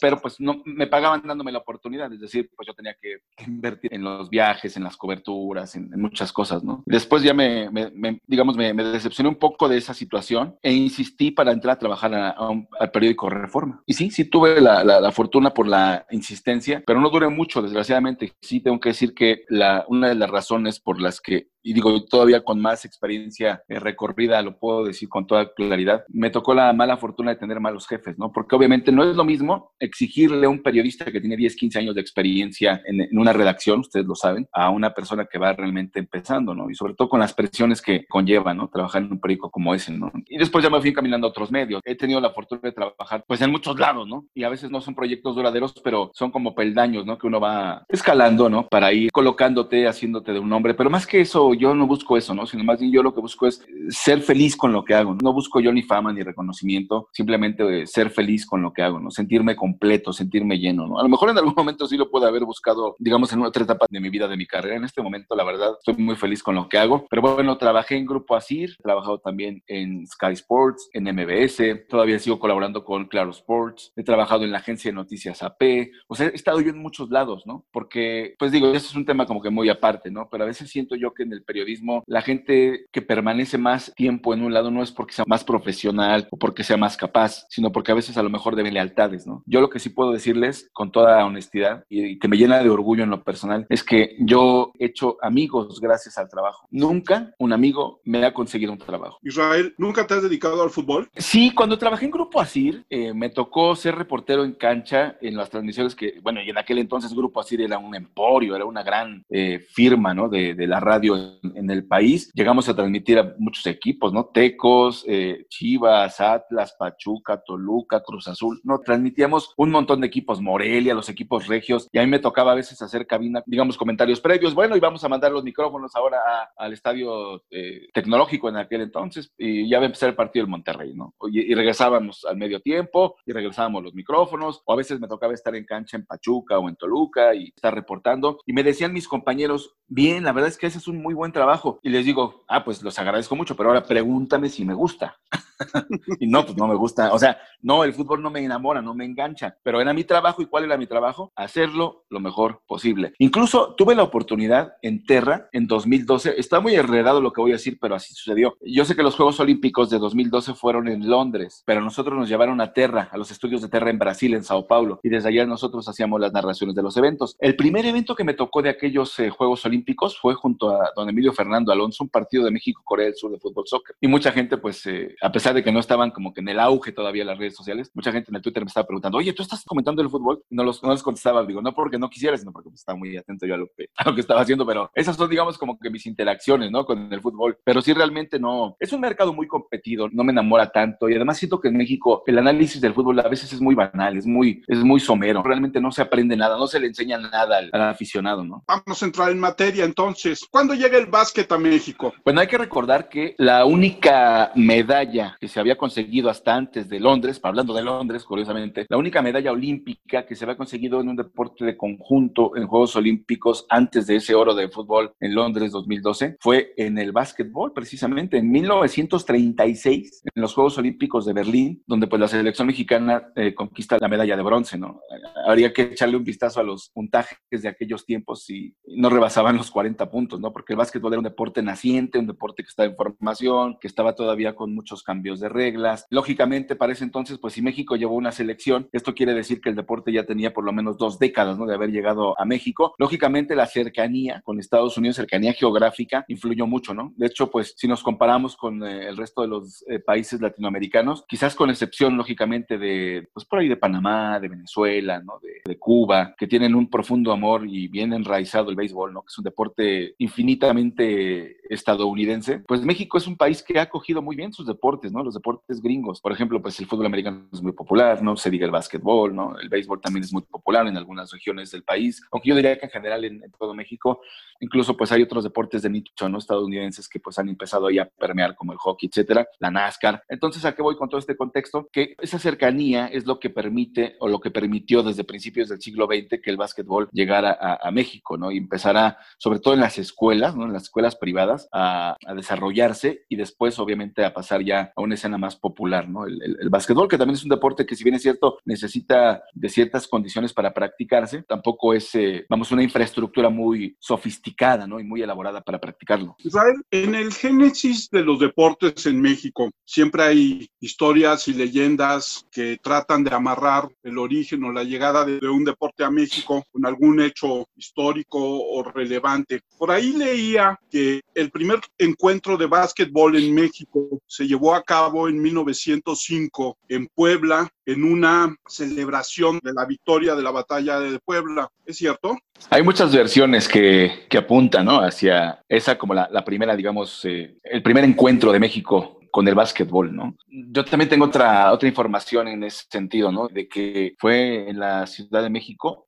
Pero 0.00 0.20
pues 0.20 0.40
no, 0.40 0.62
me 0.64 0.86
pagaban 0.86 1.22
dándome 1.24 1.52
la 1.52 1.58
oportunidad, 1.58 2.12
es 2.12 2.20
decir, 2.20 2.50
pues 2.56 2.66
yo 2.66 2.74
tenía 2.74 2.94
que 3.00 3.18
invertir 3.46 3.94
en 3.94 4.02
los 4.02 4.28
viajes, 4.28 4.76
en 4.76 4.84
las 4.84 4.96
coberturas, 4.96 5.67
en, 5.76 5.90
muchas 6.00 6.32
cosas, 6.32 6.62
¿no? 6.62 6.82
Después 6.86 7.22
ya 7.22 7.34
me, 7.34 7.70
me, 7.70 8.20
digamos, 8.26 8.56
me, 8.56 8.72
decepcioné 8.72 9.28
un 9.28 9.36
poco 9.36 9.68
de 9.68 9.76
esa 9.78 9.94
situación 9.94 10.56
e 10.62 10.72
insistí 10.72 11.30
para 11.30 11.52
entrar 11.52 11.76
a 11.76 11.78
trabajar 11.78 12.14
a, 12.14 12.30
a 12.30 12.48
al 12.80 12.90
periódico 12.90 13.28
Reforma. 13.28 13.82
Y 13.86 13.94
sí, 13.94 14.10
sí 14.10 14.24
tuve 14.24 14.60
la, 14.60 14.84
la, 14.84 15.00
la, 15.00 15.12
fortuna 15.12 15.50
por 15.50 15.66
la 15.66 16.06
insistencia, 16.10 16.82
pero 16.86 17.00
no 17.00 17.10
duré 17.10 17.28
mucho, 17.28 17.62
desgraciadamente. 17.62 18.32
Sí 18.40 18.60
tengo 18.60 18.80
que 18.80 18.90
decir 18.90 19.14
que 19.14 19.44
la, 19.48 19.84
una 19.88 20.08
de 20.08 20.14
las 20.14 20.30
razones 20.30 20.80
por 20.80 21.00
las 21.00 21.20
que 21.20 21.48
y 21.68 21.74
digo, 21.74 22.02
todavía 22.04 22.40
con 22.40 22.62
más 22.62 22.86
experiencia 22.86 23.62
eh, 23.68 23.78
recorrida, 23.78 24.40
lo 24.40 24.58
puedo 24.58 24.84
decir 24.86 25.06
con 25.10 25.26
toda 25.26 25.52
claridad, 25.52 26.02
me 26.08 26.30
tocó 26.30 26.54
la 26.54 26.72
mala 26.72 26.96
fortuna 26.96 27.32
de 27.32 27.36
tener 27.36 27.60
malos 27.60 27.86
jefes, 27.86 28.18
¿no? 28.18 28.32
Porque 28.32 28.56
obviamente 28.56 28.90
no 28.90 29.04
es 29.04 29.14
lo 29.14 29.22
mismo 29.22 29.74
exigirle 29.78 30.46
a 30.46 30.48
un 30.48 30.62
periodista 30.62 31.04
que 31.12 31.20
tiene 31.20 31.36
10, 31.36 31.56
15 31.56 31.78
años 31.78 31.94
de 31.94 32.00
experiencia 32.00 32.80
en, 32.86 33.06
una 33.18 33.34
redacción, 33.34 33.80
ustedes 33.80 34.06
lo 34.06 34.14
saben, 34.14 34.48
a 34.50 34.70
una 34.70 34.94
persona 34.94 35.26
que 35.26 35.36
va 35.38 35.52
realmente 35.52 35.98
empezando, 35.98 36.54
¿no? 36.54 36.70
Y 36.70 36.74
sobre 36.74 36.94
todo 36.94 37.10
con 37.10 37.20
las 37.20 37.34
presiones 37.34 37.82
que 37.82 38.06
conlleva, 38.06 38.54
¿no? 38.54 38.68
Trabajar 38.68 39.02
en 39.02 39.12
un 39.12 39.20
periódico 39.20 39.50
como 39.50 39.74
ese, 39.74 39.92
¿no? 39.92 40.10
Y 40.26 40.38
después 40.38 40.64
ya 40.64 40.70
me 40.70 40.80
fui 40.80 40.94
caminando 40.94 41.26
a 41.26 41.30
otros 41.30 41.50
medios. 41.50 41.82
He 41.84 41.96
tenido 41.96 42.18
la 42.18 42.30
fortuna 42.30 42.62
de 42.64 42.72
trabajar, 42.72 43.24
pues, 43.28 43.42
en 43.42 43.50
muchos 43.50 43.78
lados, 43.78 44.08
¿no? 44.08 44.24
Y 44.34 44.44
a 44.44 44.48
veces 44.48 44.70
no 44.70 44.80
son 44.80 44.94
proyectos 44.94 45.36
duraderos, 45.36 45.74
pero 45.84 46.10
son 46.14 46.30
como 46.30 46.54
peldaños, 46.54 47.04
¿no? 47.04 47.18
Que 47.18 47.26
uno 47.26 47.40
va 47.40 47.84
escalando, 47.90 48.48
¿no? 48.48 48.66
Para 48.68 48.90
ir 48.90 49.12
colocándote, 49.12 49.86
haciéndote 49.86 50.32
de 50.32 50.38
un 50.38 50.48
nombre. 50.48 50.72
Pero 50.72 50.88
más 50.88 51.06
que 51.06 51.20
eso, 51.20 51.57
yo 51.58 51.74
no 51.74 51.86
busco 51.86 52.16
eso, 52.16 52.34
¿no? 52.34 52.46
Sino 52.46 52.64
más 52.64 52.80
bien 52.80 52.92
yo 52.92 53.02
lo 53.02 53.14
que 53.14 53.20
busco 53.20 53.46
es 53.46 53.62
ser 53.90 54.20
feliz 54.22 54.56
con 54.56 54.72
lo 54.72 54.84
que 54.84 54.94
hago. 54.94 55.16
No 55.22 55.32
busco 55.32 55.60
yo 55.60 55.72
ni 55.72 55.82
fama 55.82 56.12
ni 56.12 56.22
reconocimiento, 56.22 57.08
simplemente 57.12 57.86
ser 57.86 58.10
feliz 58.10 58.46
con 58.46 58.62
lo 58.62 58.72
que 58.72 58.82
hago, 58.82 59.00
¿no? 59.00 59.10
Sentirme 59.10 59.56
completo, 59.56 60.12
sentirme 60.12 60.58
lleno, 60.58 60.86
¿no? 60.86 60.98
A 60.98 61.02
lo 61.02 61.08
mejor 61.08 61.30
en 61.30 61.38
algún 61.38 61.54
momento 61.56 61.86
sí 61.86 61.96
lo 61.96 62.10
puedo 62.10 62.26
haber 62.26 62.44
buscado, 62.44 62.96
digamos, 62.98 63.32
en 63.32 63.42
otra 63.42 63.64
etapa 63.64 63.86
de 63.90 64.00
mi 64.00 64.10
vida, 64.10 64.28
de 64.28 64.36
mi 64.36 64.46
carrera. 64.46 64.76
En 64.76 64.84
este 64.84 65.02
momento, 65.02 65.34
la 65.34 65.44
verdad, 65.44 65.72
estoy 65.78 66.02
muy 66.02 66.16
feliz 66.16 66.42
con 66.42 66.54
lo 66.54 66.68
que 66.68 66.78
hago. 66.78 67.06
Pero 67.10 67.22
bueno, 67.22 67.58
trabajé 67.58 67.96
en 67.96 68.06
Grupo 68.06 68.36
Asir, 68.36 68.76
he 68.78 68.82
trabajado 68.82 69.18
también 69.18 69.62
en 69.66 70.06
Sky 70.06 70.32
Sports, 70.32 70.88
en 70.92 71.04
MBS, 71.04 71.86
todavía 71.88 72.18
sigo 72.18 72.38
colaborando 72.38 72.84
con 72.84 73.06
Claro 73.06 73.30
Sports, 73.30 73.92
he 73.96 74.02
trabajado 74.02 74.44
en 74.44 74.52
la 74.52 74.58
agencia 74.58 74.90
de 74.90 74.94
noticias 74.94 75.42
AP, 75.42 75.90
o 76.06 76.14
sea, 76.14 76.28
he 76.28 76.34
estado 76.34 76.60
yo 76.60 76.70
en 76.70 76.78
muchos 76.78 77.10
lados, 77.10 77.44
¿no? 77.46 77.66
Porque, 77.72 78.34
pues 78.38 78.52
digo, 78.52 78.68
eso 78.68 78.88
es 78.88 78.94
un 78.94 79.04
tema 79.04 79.26
como 79.26 79.42
que 79.42 79.50
muy 79.50 79.68
aparte, 79.68 80.10
¿no? 80.10 80.28
Pero 80.30 80.44
a 80.44 80.46
veces 80.46 80.70
siento 80.70 80.96
yo 80.96 81.12
que 81.12 81.22
en 81.24 81.32
el 81.32 81.37
el 81.38 81.44
periodismo, 81.44 82.04
la 82.06 82.22
gente 82.22 82.86
que 82.92 83.02
permanece 83.02 83.58
más 83.58 83.92
tiempo 83.94 84.34
en 84.34 84.42
un 84.42 84.52
lado 84.52 84.70
no 84.70 84.82
es 84.82 84.92
porque 84.92 85.14
sea 85.14 85.24
más 85.26 85.44
profesional 85.44 86.28
o 86.30 86.38
porque 86.38 86.64
sea 86.64 86.76
más 86.76 86.96
capaz, 86.96 87.46
sino 87.48 87.72
porque 87.72 87.92
a 87.92 87.94
veces 87.94 88.16
a 88.16 88.22
lo 88.22 88.30
mejor 88.30 88.56
deben 88.56 88.74
lealtades, 88.74 89.26
¿no? 89.26 89.42
Yo 89.46 89.60
lo 89.60 89.70
que 89.70 89.78
sí 89.78 89.90
puedo 89.90 90.12
decirles 90.12 90.68
con 90.72 90.92
toda 90.92 91.24
honestidad 91.24 91.84
y 91.88 92.18
que 92.18 92.28
me 92.28 92.36
llena 92.36 92.62
de 92.62 92.70
orgullo 92.70 93.04
en 93.04 93.10
lo 93.10 93.22
personal 93.22 93.66
es 93.68 93.82
que 93.82 94.16
yo 94.20 94.72
he 94.78 94.86
hecho 94.86 95.16
amigos 95.22 95.80
gracias 95.80 96.18
al 96.18 96.28
trabajo. 96.28 96.66
Nunca 96.70 97.34
un 97.38 97.52
amigo 97.52 98.00
me 98.04 98.24
ha 98.24 98.34
conseguido 98.34 98.72
un 98.72 98.78
trabajo. 98.78 99.18
Israel, 99.22 99.74
¿nunca 99.78 100.06
te 100.06 100.14
has 100.14 100.22
dedicado 100.22 100.62
al 100.62 100.70
fútbol? 100.70 101.08
Sí, 101.16 101.52
cuando 101.54 101.78
trabajé 101.78 102.06
en 102.06 102.10
Grupo 102.10 102.40
Asir, 102.40 102.84
eh, 102.90 103.12
me 103.14 103.30
tocó 103.30 103.76
ser 103.76 103.94
reportero 103.94 104.44
en 104.44 104.52
cancha 104.52 105.16
en 105.20 105.36
las 105.36 105.50
transmisiones 105.50 105.94
que, 105.94 106.18
bueno, 106.22 106.42
y 106.42 106.50
en 106.50 106.58
aquel 106.58 106.78
entonces 106.78 107.14
Grupo 107.14 107.40
Asir 107.40 107.60
era 107.60 107.78
un 107.78 107.94
emporio, 107.94 108.56
era 108.56 108.64
una 108.64 108.82
gran 108.82 109.24
eh, 109.30 109.60
firma, 109.70 110.14
¿no? 110.14 110.28
De, 110.28 110.54
de, 110.54 110.66
la 110.66 110.80
radio 110.80 111.27
en, 111.42 111.70
el 111.70 111.86
país. 111.86 112.30
Llegamos 112.34 112.68
a 112.68 112.74
transmitir 112.74 113.18
a 113.18 113.34
muchos 113.38 113.66
equipos, 113.66 114.12
¿no? 114.12 114.26
Tecos, 114.26 115.04
eh, 115.06 115.46
Chivas, 115.48 116.20
Atlas, 116.20 116.74
Pachuca, 116.78 117.42
Toluca, 117.44 118.02
Cruz 118.02 118.28
Azul. 118.28 118.60
No, 118.64 118.80
transmitíamos 118.80 119.52
un 119.56 119.70
montón 119.70 120.00
de 120.00 120.06
equipos, 120.06 120.40
Morelia, 120.40 120.94
los 120.94 121.08
equipos 121.08 121.46
regios, 121.46 121.88
y 121.92 121.98
a 121.98 122.02
mí 122.02 122.08
me 122.08 122.18
tocaba 122.18 122.52
a 122.52 122.56
veces 122.56 122.80
hacer 122.82 123.06
cabina, 123.06 123.42
digamos, 123.46 123.76
comentarios 123.76 124.20
previos. 124.20 124.54
Bueno, 124.54 124.76
y 124.76 124.80
vamos 124.80 125.04
a 125.04 125.08
mandar 125.08 125.32
los 125.32 125.44
micrófonos 125.44 125.94
ahora 125.94 126.18
al 126.56 126.72
estadio 126.72 127.42
eh, 127.50 127.88
tecnológico 127.92 128.48
en 128.48 128.56
aquel 128.56 128.82
entonces, 128.82 129.32
y 129.36 129.68
ya 129.68 129.78
va 129.78 129.84
a 129.84 129.86
empezar 129.86 130.08
el 130.08 130.16
partido 130.16 130.44
del 130.44 130.50
Monterrey, 130.50 130.94
¿no? 130.94 131.14
Y, 131.30 131.52
y 131.52 131.54
regresábamos 131.54 132.24
al 132.24 132.36
medio 132.36 132.60
tiempo, 132.60 133.16
y 133.26 133.32
regresábamos 133.32 133.82
los 133.82 133.94
micrófonos, 133.94 134.62
o 134.64 134.72
a 134.72 134.76
veces 134.76 135.00
me 135.00 135.08
tocaba 135.08 135.34
estar 135.34 135.54
en 135.54 135.64
cancha 135.64 135.96
en 135.96 136.06
Pachuca 136.06 136.58
o 136.58 136.68
en 136.68 136.76
Toluca 136.76 137.34
y 137.34 137.48
estar 137.48 137.74
reportando, 137.74 138.38
y 138.46 138.52
me 138.52 138.62
decían 138.62 138.92
mis 138.92 139.08
compañeros, 139.08 139.76
bien, 139.86 140.24
la 140.24 140.32
verdad 140.32 140.48
es 140.48 140.58
que 140.58 140.66
ese 140.66 140.78
es 140.78 140.88
un 140.88 141.02
muy 141.02 141.14
buen 141.18 141.32
trabajo, 141.32 141.78
y 141.82 141.90
les 141.90 142.06
digo, 142.06 142.44
ah, 142.48 142.64
pues 142.64 142.82
los 142.82 142.98
agradezco 142.98 143.36
mucho, 143.36 143.54
pero 143.56 143.68
ahora 143.68 143.84
pregúntame 143.84 144.48
si 144.48 144.64
me 144.64 144.74
gusta. 144.74 145.18
y 146.20 146.26
no, 146.26 146.44
pues 146.44 146.56
no 146.56 146.66
me 146.66 146.74
gusta. 146.74 147.12
O 147.12 147.18
sea, 147.18 147.38
no, 147.62 147.84
el 147.84 147.92
fútbol 147.92 148.22
no 148.22 148.30
me 148.30 148.40
enamora, 148.40 148.82
no 148.82 148.94
me 148.94 149.04
engancha. 149.04 149.56
Pero 149.62 149.80
era 149.80 149.92
mi 149.92 150.04
trabajo. 150.04 150.42
¿Y 150.42 150.46
cuál 150.46 150.64
era 150.64 150.76
mi 150.76 150.86
trabajo? 150.86 151.32
Hacerlo 151.36 152.04
lo 152.08 152.20
mejor 152.20 152.62
posible. 152.66 153.12
Incluso 153.18 153.74
tuve 153.74 153.94
la 153.94 154.02
oportunidad 154.02 154.74
en 154.82 155.04
Terra 155.04 155.48
en 155.52 155.66
2012. 155.66 156.34
Está 156.38 156.60
muy 156.60 156.74
enredado 156.74 157.20
lo 157.20 157.32
que 157.32 157.40
voy 157.40 157.52
a 157.52 157.54
decir, 157.54 157.78
pero 157.80 157.94
así 157.94 158.14
sucedió. 158.14 158.56
Yo 158.60 158.84
sé 158.84 158.94
que 158.94 159.02
los 159.02 159.16
Juegos 159.16 159.40
Olímpicos 159.40 159.90
de 159.90 159.98
2012 159.98 160.54
fueron 160.54 160.88
en 160.88 161.08
Londres, 161.08 161.62
pero 161.66 161.80
nosotros 161.80 162.18
nos 162.18 162.28
llevaron 162.28 162.60
a 162.60 162.72
Terra, 162.72 163.08
a 163.10 163.16
los 163.16 163.30
estudios 163.30 163.62
de 163.62 163.68
Terra 163.68 163.90
en 163.90 163.98
Brasil, 163.98 164.34
en 164.34 164.44
Sao 164.44 164.66
Paulo. 164.66 165.00
Y 165.02 165.08
desde 165.08 165.28
allá 165.28 165.46
nosotros 165.46 165.88
hacíamos 165.88 166.20
las 166.20 166.32
narraciones 166.32 166.74
de 166.74 166.82
los 166.82 166.96
eventos. 166.96 167.36
El 167.38 167.56
primer 167.56 167.84
evento 167.86 168.14
que 168.14 168.24
me 168.24 168.34
tocó 168.34 168.62
de 168.62 168.70
aquellos 168.70 169.18
eh, 169.18 169.30
Juegos 169.30 169.64
Olímpicos 169.64 170.18
fue 170.18 170.34
junto 170.34 170.70
a 170.70 170.92
don 170.94 171.08
Emilio 171.08 171.32
Fernando 171.32 171.72
Alonso, 171.72 172.04
un 172.04 172.10
partido 172.10 172.44
de 172.44 172.50
México-Corea 172.50 173.06
del 173.06 173.16
Sur 173.16 173.32
de 173.32 173.38
fútbol 173.38 173.64
soccer. 173.66 173.96
Y 174.00 174.08
mucha 174.08 174.32
gente, 174.32 174.58
pues, 174.58 174.86
eh, 174.86 175.14
a 175.20 175.30
pesar 175.32 175.47
de 175.52 175.62
que 175.62 175.72
no 175.72 175.80
estaban 175.80 176.10
como 176.10 176.32
que 176.32 176.40
en 176.40 176.48
el 176.48 176.60
auge 176.60 176.92
todavía 176.92 177.24
las 177.24 177.38
redes 177.38 177.56
sociales, 177.56 177.90
mucha 177.94 178.12
gente 178.12 178.30
en 178.30 178.36
el 178.36 178.42
Twitter 178.42 178.62
me 178.62 178.68
estaba 178.68 178.86
preguntando, 178.86 179.18
oye, 179.18 179.32
¿tú 179.32 179.42
estás 179.42 179.64
comentando 179.64 180.02
el 180.02 180.10
fútbol? 180.10 180.42
No, 180.50 180.64
los, 180.64 180.82
no 180.82 180.92
les 180.92 181.02
contestaba, 181.02 181.44
digo, 181.44 181.62
no 181.62 181.74
porque 181.74 181.98
no 181.98 182.08
quisiera, 182.08 182.36
sino 182.36 182.52
porque 182.52 182.70
estaba 182.74 182.98
muy 182.98 183.16
atento 183.16 183.46
yo 183.46 183.54
a 183.54 183.58
lo, 183.58 183.68
que, 183.76 183.88
a 183.96 184.08
lo 184.08 184.14
que 184.14 184.20
estaba 184.20 184.40
haciendo, 184.40 184.66
pero 184.66 184.90
esas 184.94 185.16
son, 185.16 185.30
digamos, 185.30 185.58
como 185.58 185.78
que 185.78 185.90
mis 185.90 186.06
interacciones, 186.06 186.70
¿no? 186.70 186.84
Con 186.84 187.12
el 187.12 187.20
fútbol. 187.20 187.58
Pero 187.64 187.80
sí, 187.80 187.92
realmente 187.92 188.38
no. 188.38 188.76
Es 188.78 188.92
un 188.92 189.00
mercado 189.00 189.32
muy 189.32 189.46
competido, 189.46 190.08
no 190.10 190.24
me 190.24 190.32
enamora 190.32 190.70
tanto 190.70 191.08
y 191.08 191.14
además 191.14 191.38
siento 191.38 191.60
que 191.60 191.68
en 191.68 191.76
México 191.76 192.22
el 192.26 192.38
análisis 192.38 192.80
del 192.80 192.94
fútbol 192.94 193.20
a 193.20 193.28
veces 193.28 193.52
es 193.52 193.60
muy 193.60 193.74
banal, 193.74 194.16
es 194.16 194.26
muy, 194.26 194.62
es 194.66 194.78
muy 194.78 195.00
somero. 195.00 195.42
Realmente 195.42 195.80
no 195.80 195.90
se 195.92 196.02
aprende 196.02 196.36
nada, 196.36 196.56
no 196.56 196.66
se 196.66 196.80
le 196.80 196.88
enseña 196.88 197.18
nada 197.18 197.58
al, 197.58 197.70
al 197.72 197.82
aficionado, 197.82 198.44
¿no? 198.44 198.64
Vamos 198.66 199.02
a 199.02 199.06
entrar 199.06 199.30
en 199.30 199.38
materia 199.38 199.84
entonces. 199.84 200.46
¿Cuándo 200.50 200.74
llega 200.74 200.98
el 200.98 201.06
básquet 201.06 201.50
a 201.52 201.58
México? 201.58 202.12
Bueno, 202.24 202.40
hay 202.40 202.46
que 202.46 202.58
recordar 202.58 203.08
que 203.08 203.34
la 203.38 203.64
única 203.64 204.52
medalla 204.54 205.36
que 205.40 205.48
se 205.48 205.60
había 205.60 205.76
conseguido 205.76 206.30
hasta 206.30 206.54
antes 206.54 206.88
de 206.88 207.00
Londres, 207.00 207.40
hablando 207.42 207.74
de 207.74 207.82
Londres, 207.82 208.24
curiosamente, 208.24 208.86
la 208.88 208.96
única 208.96 209.22
medalla 209.22 209.52
olímpica 209.52 210.26
que 210.26 210.34
se 210.34 210.44
había 210.44 210.56
conseguido 210.56 211.00
en 211.00 211.08
un 211.08 211.16
deporte 211.16 211.64
de 211.64 211.76
conjunto 211.76 212.56
en 212.56 212.66
Juegos 212.66 212.96
Olímpicos 212.96 213.66
antes 213.68 214.06
de 214.06 214.16
ese 214.16 214.34
oro 214.34 214.54
de 214.54 214.68
fútbol 214.68 215.12
en 215.20 215.34
Londres 215.34 215.72
2012 215.72 216.36
fue 216.40 216.72
en 216.76 216.98
el 216.98 217.12
básquetbol, 217.12 217.72
precisamente 217.72 218.38
en 218.38 218.50
1936, 218.50 220.22
en 220.34 220.42
los 220.42 220.54
Juegos 220.54 220.78
Olímpicos 220.78 221.24
de 221.24 221.32
Berlín, 221.32 221.82
donde 221.86 222.06
pues 222.06 222.20
la 222.20 222.28
selección 222.28 222.66
mexicana 222.66 223.32
eh, 223.36 223.54
conquista 223.54 223.98
la 224.00 224.08
medalla 224.08 224.36
de 224.36 224.42
bronce, 224.42 224.78
¿no? 224.78 225.00
Habría 225.46 225.72
que 225.72 225.82
echarle 225.82 226.16
un 226.16 226.24
vistazo 226.24 226.60
a 226.60 226.64
los 226.64 226.90
puntajes 226.90 227.38
de 227.50 227.68
aquellos 227.68 228.04
tiempos 228.04 228.48
y 228.50 228.74
no 228.86 229.10
rebasaban 229.10 229.56
los 229.56 229.70
40 229.70 230.10
puntos, 230.10 230.40
¿no? 230.40 230.52
Porque 230.52 230.72
el 230.72 230.78
básquetbol 230.78 231.12
era 231.12 231.20
un 231.20 231.24
deporte 231.24 231.62
naciente, 231.62 232.18
un 232.18 232.26
deporte 232.26 232.62
que 232.62 232.68
estaba 232.68 232.88
en 232.88 232.96
formación, 232.96 233.78
que 233.80 233.86
estaba 233.86 234.14
todavía 234.14 234.54
con 234.54 234.74
muchos 234.74 235.02
cambios 235.02 235.27
de 235.36 235.48
reglas. 235.48 236.06
Lógicamente, 236.10 236.76
para 236.76 236.92
ese 236.92 237.04
entonces, 237.04 237.38
pues 237.38 237.54
si 237.54 237.62
México 237.62 237.96
llevó 237.96 238.14
una 238.14 238.32
selección, 238.32 238.88
esto 238.92 239.14
quiere 239.14 239.34
decir 239.34 239.60
que 239.60 239.68
el 239.68 239.76
deporte 239.76 240.12
ya 240.12 240.24
tenía 240.24 240.52
por 240.52 240.64
lo 240.64 240.72
menos 240.72 240.96
dos 240.98 241.18
décadas, 241.18 241.58
¿no? 241.58 241.66
De 241.66 241.74
haber 241.74 241.90
llegado 241.90 242.38
a 242.40 242.44
México. 242.44 242.94
Lógicamente, 242.98 243.54
la 243.54 243.66
cercanía 243.66 244.40
con 244.44 244.58
Estados 244.58 244.96
Unidos, 244.96 245.16
cercanía 245.16 245.52
geográfica, 245.52 246.24
influyó 246.28 246.66
mucho, 246.66 246.94
¿no? 246.94 247.12
De 247.16 247.26
hecho, 247.26 247.50
pues 247.50 247.74
si 247.76 247.86
nos 247.86 248.02
comparamos 248.02 248.56
con 248.56 248.82
eh, 248.82 249.08
el 249.08 249.16
resto 249.16 249.42
de 249.42 249.48
los 249.48 249.84
eh, 249.88 249.98
países 250.00 250.40
latinoamericanos, 250.40 251.24
quizás 251.28 251.54
con 251.54 251.70
excepción, 251.70 252.16
lógicamente, 252.16 252.78
de, 252.78 253.28
pues 253.32 253.44
por 253.46 253.58
ahí 253.58 253.68
de 253.68 253.76
Panamá, 253.76 254.40
de 254.40 254.48
Venezuela, 254.48 255.20
¿no? 255.20 255.38
De, 255.42 255.62
de 255.64 255.78
Cuba, 255.78 256.34
que 256.36 256.46
tienen 256.46 256.74
un 256.74 256.88
profundo 256.88 257.32
amor 257.32 257.66
y 257.66 257.88
bien 257.88 258.12
enraizado 258.12 258.70
el 258.70 258.76
béisbol, 258.76 259.12
¿no? 259.12 259.22
Que 259.22 259.28
es 259.28 259.38
un 259.38 259.44
deporte 259.44 260.14
infinitamente 260.18 261.56
estadounidense, 261.68 262.60
pues 262.60 262.82
México 262.82 263.18
es 263.18 263.26
un 263.26 263.36
país 263.36 263.62
que 263.62 263.78
ha 263.78 263.82
acogido 263.82 264.22
muy 264.22 264.36
bien 264.36 264.52
sus 264.52 264.66
deportes, 264.66 265.12
¿no? 265.12 265.17
Los 265.22 265.34
deportes 265.34 265.80
gringos. 265.80 266.20
Por 266.20 266.32
ejemplo, 266.32 266.60
pues 266.60 266.78
el 266.80 266.86
fútbol 266.86 267.06
americano 267.06 267.48
es 267.52 267.62
muy 267.62 267.72
popular, 267.72 268.22
¿no? 268.22 268.36
Se 268.36 268.50
diga 268.50 268.66
el 268.66 268.72
básquetbol, 268.72 269.34
¿no? 269.34 269.58
El 269.58 269.68
béisbol 269.68 270.00
también 270.00 270.24
es 270.24 270.32
muy 270.32 270.42
popular 270.42 270.86
en 270.86 270.96
algunas 270.96 271.30
regiones 271.30 271.70
del 271.70 271.82
país, 271.82 272.22
aunque 272.30 272.48
yo 272.50 272.56
diría 272.56 272.78
que 272.78 272.86
en 272.86 272.92
general 272.92 273.24
en, 273.24 273.42
todo 273.58 273.74
México, 273.74 274.20
incluso 274.60 274.96
pues 274.96 275.12
hay 275.12 275.22
otros 275.22 275.44
deportes 275.44 275.82
de 275.82 275.90
nicho, 275.90 276.28
¿no? 276.28 276.38
Estadounidenses 276.38 277.08
que 277.08 277.20
pues 277.20 277.38
han 277.38 277.48
empezado 277.48 277.90
ya 277.90 278.02
a 278.02 278.06
permear 278.06 278.54
como 278.54 278.72
el 278.72 278.78
hockey, 278.78 279.08
etcétera, 279.08 279.48
la 279.58 279.70
NASCAR. 279.70 280.22
Entonces, 280.28 280.64
¿a 280.64 280.74
qué 280.74 280.82
voy 280.82 280.96
con 280.96 281.08
todo 281.08 281.18
este 281.18 281.36
contexto? 281.36 281.88
Que 281.92 282.14
esa 282.18 282.38
cercanía 282.38 283.06
es 283.06 283.26
lo 283.26 283.38
que 283.38 283.50
permite 283.50 284.16
o 284.20 284.28
lo 284.28 284.40
que 284.40 284.50
permitió 284.50 285.02
desde 285.02 285.24
principios 285.24 285.68
del 285.68 285.80
siglo 285.80 286.06
XX 286.06 286.40
que 286.42 286.50
el 286.50 286.56
básquetbol 286.56 287.08
llegara 287.12 287.58
a, 287.80 287.90
México, 287.90 288.36
¿no? 288.36 288.50
Y 288.50 288.58
empezara, 288.58 289.18
sobre 289.38 289.60
todo 289.60 289.74
en 289.74 289.80
las 289.80 289.98
escuelas, 289.98 290.54
¿no? 290.54 290.66
En 290.66 290.72
las 290.72 290.84
escuelas 290.84 291.16
privadas, 291.16 291.68
a, 291.72 292.16
desarrollarse 292.34 293.24
y 293.28 293.36
después, 293.36 293.78
obviamente, 293.78 294.24
a 294.24 294.34
pasar 294.34 294.62
ya 294.62 294.92
a 294.98 295.02
una 295.02 295.14
escena 295.14 295.38
más 295.38 295.56
popular, 295.56 296.08
¿no? 296.08 296.26
El, 296.26 296.42
el, 296.42 296.56
el, 296.60 296.68
básquetbol, 296.68 297.08
que 297.08 297.16
también 297.16 297.36
es 297.36 297.44
un 297.44 297.50
deporte 297.50 297.86
que, 297.86 297.94
si 297.94 298.02
bien 298.02 298.16
es 298.16 298.22
cierto, 298.22 298.58
necesita 298.64 299.42
de 299.54 299.68
ciertas 299.68 300.08
condiciones 300.08 300.52
para 300.52 300.74
practicarse, 300.74 301.44
tampoco 301.44 301.94
es, 301.94 302.12
eh, 302.16 302.44
vamos, 302.48 302.72
una 302.72 302.82
infraestructura 302.82 303.48
muy 303.48 303.96
sofisticada, 304.00 304.86
¿no? 304.86 304.98
Y 304.98 305.04
muy 305.04 305.22
elaborada 305.22 305.60
para 305.60 305.78
practicarlo. 305.78 306.34
Israel, 306.38 306.82
en 306.90 307.14
el 307.14 307.32
génesis 307.32 308.10
de 308.10 308.22
los 308.22 308.40
deportes 308.40 309.06
en 309.06 309.20
México, 309.20 309.70
siempre 309.84 310.24
hay 310.24 310.68
historias 310.80 311.46
y 311.46 311.54
leyendas 311.54 312.44
que 312.50 312.78
tratan 312.82 313.22
de 313.22 313.32
amarrar 313.32 313.88
el 314.02 314.18
origen 314.18 314.64
o 314.64 314.72
la 314.72 314.82
llegada 314.82 315.24
de, 315.24 315.38
de 315.38 315.48
un 315.48 315.64
deporte 315.64 316.02
a 316.02 316.10
México 316.10 316.64
con 316.72 316.84
algún 316.86 317.20
hecho 317.20 317.68
histórico 317.76 318.38
o 318.40 318.82
relevante. 318.82 319.60
Por 319.78 319.92
ahí 319.92 320.12
leía 320.12 320.76
que 320.90 321.20
el 321.34 321.50
primer 321.50 321.78
encuentro 321.98 322.56
de 322.56 322.66
básquetbol 322.66 323.36
en 323.36 323.54
México 323.54 324.20
se 324.26 324.46
llevó 324.46 324.74
a 324.74 324.82
cabo 324.88 325.28
en 325.28 325.40
1905 325.42 326.78
en 326.88 327.08
Puebla, 327.14 327.68
en 327.84 328.04
una 328.04 328.56
celebración 328.66 329.60
de 329.62 329.74
la 329.74 329.84
victoria 329.84 330.34
de 330.34 330.42
la 330.42 330.50
batalla 330.50 330.98
de 330.98 331.18
Puebla. 331.20 331.68
¿Es 331.84 331.98
cierto? 331.98 332.38
Hay 332.70 332.82
muchas 332.82 333.14
versiones 333.14 333.68
que, 333.68 334.26
que 334.30 334.38
apuntan 334.38 334.86
¿no? 334.86 335.00
hacia 335.00 335.62
esa 335.68 335.98
como 335.98 336.14
la, 336.14 336.28
la 336.32 336.42
primera, 336.42 336.74
digamos, 336.74 337.22
eh, 337.26 337.58
el 337.62 337.82
primer 337.82 338.04
encuentro 338.04 338.50
de 338.50 338.60
México 338.60 339.18
con 339.30 339.46
el 339.46 339.54
básquetbol, 339.54 340.14
¿no? 340.14 340.34
Yo 340.48 340.84
también 340.84 341.08
tengo 341.08 341.26
otra, 341.26 341.70
otra 341.72 341.88
información 341.88 342.48
en 342.48 342.64
ese 342.64 342.84
sentido, 342.90 343.30
¿no? 343.30 343.48
De 343.48 343.68
que 343.68 344.14
fue 344.18 344.68
en 344.68 344.78
la 344.78 345.06
Ciudad 345.06 345.42
de 345.42 345.50
México, 345.50 346.07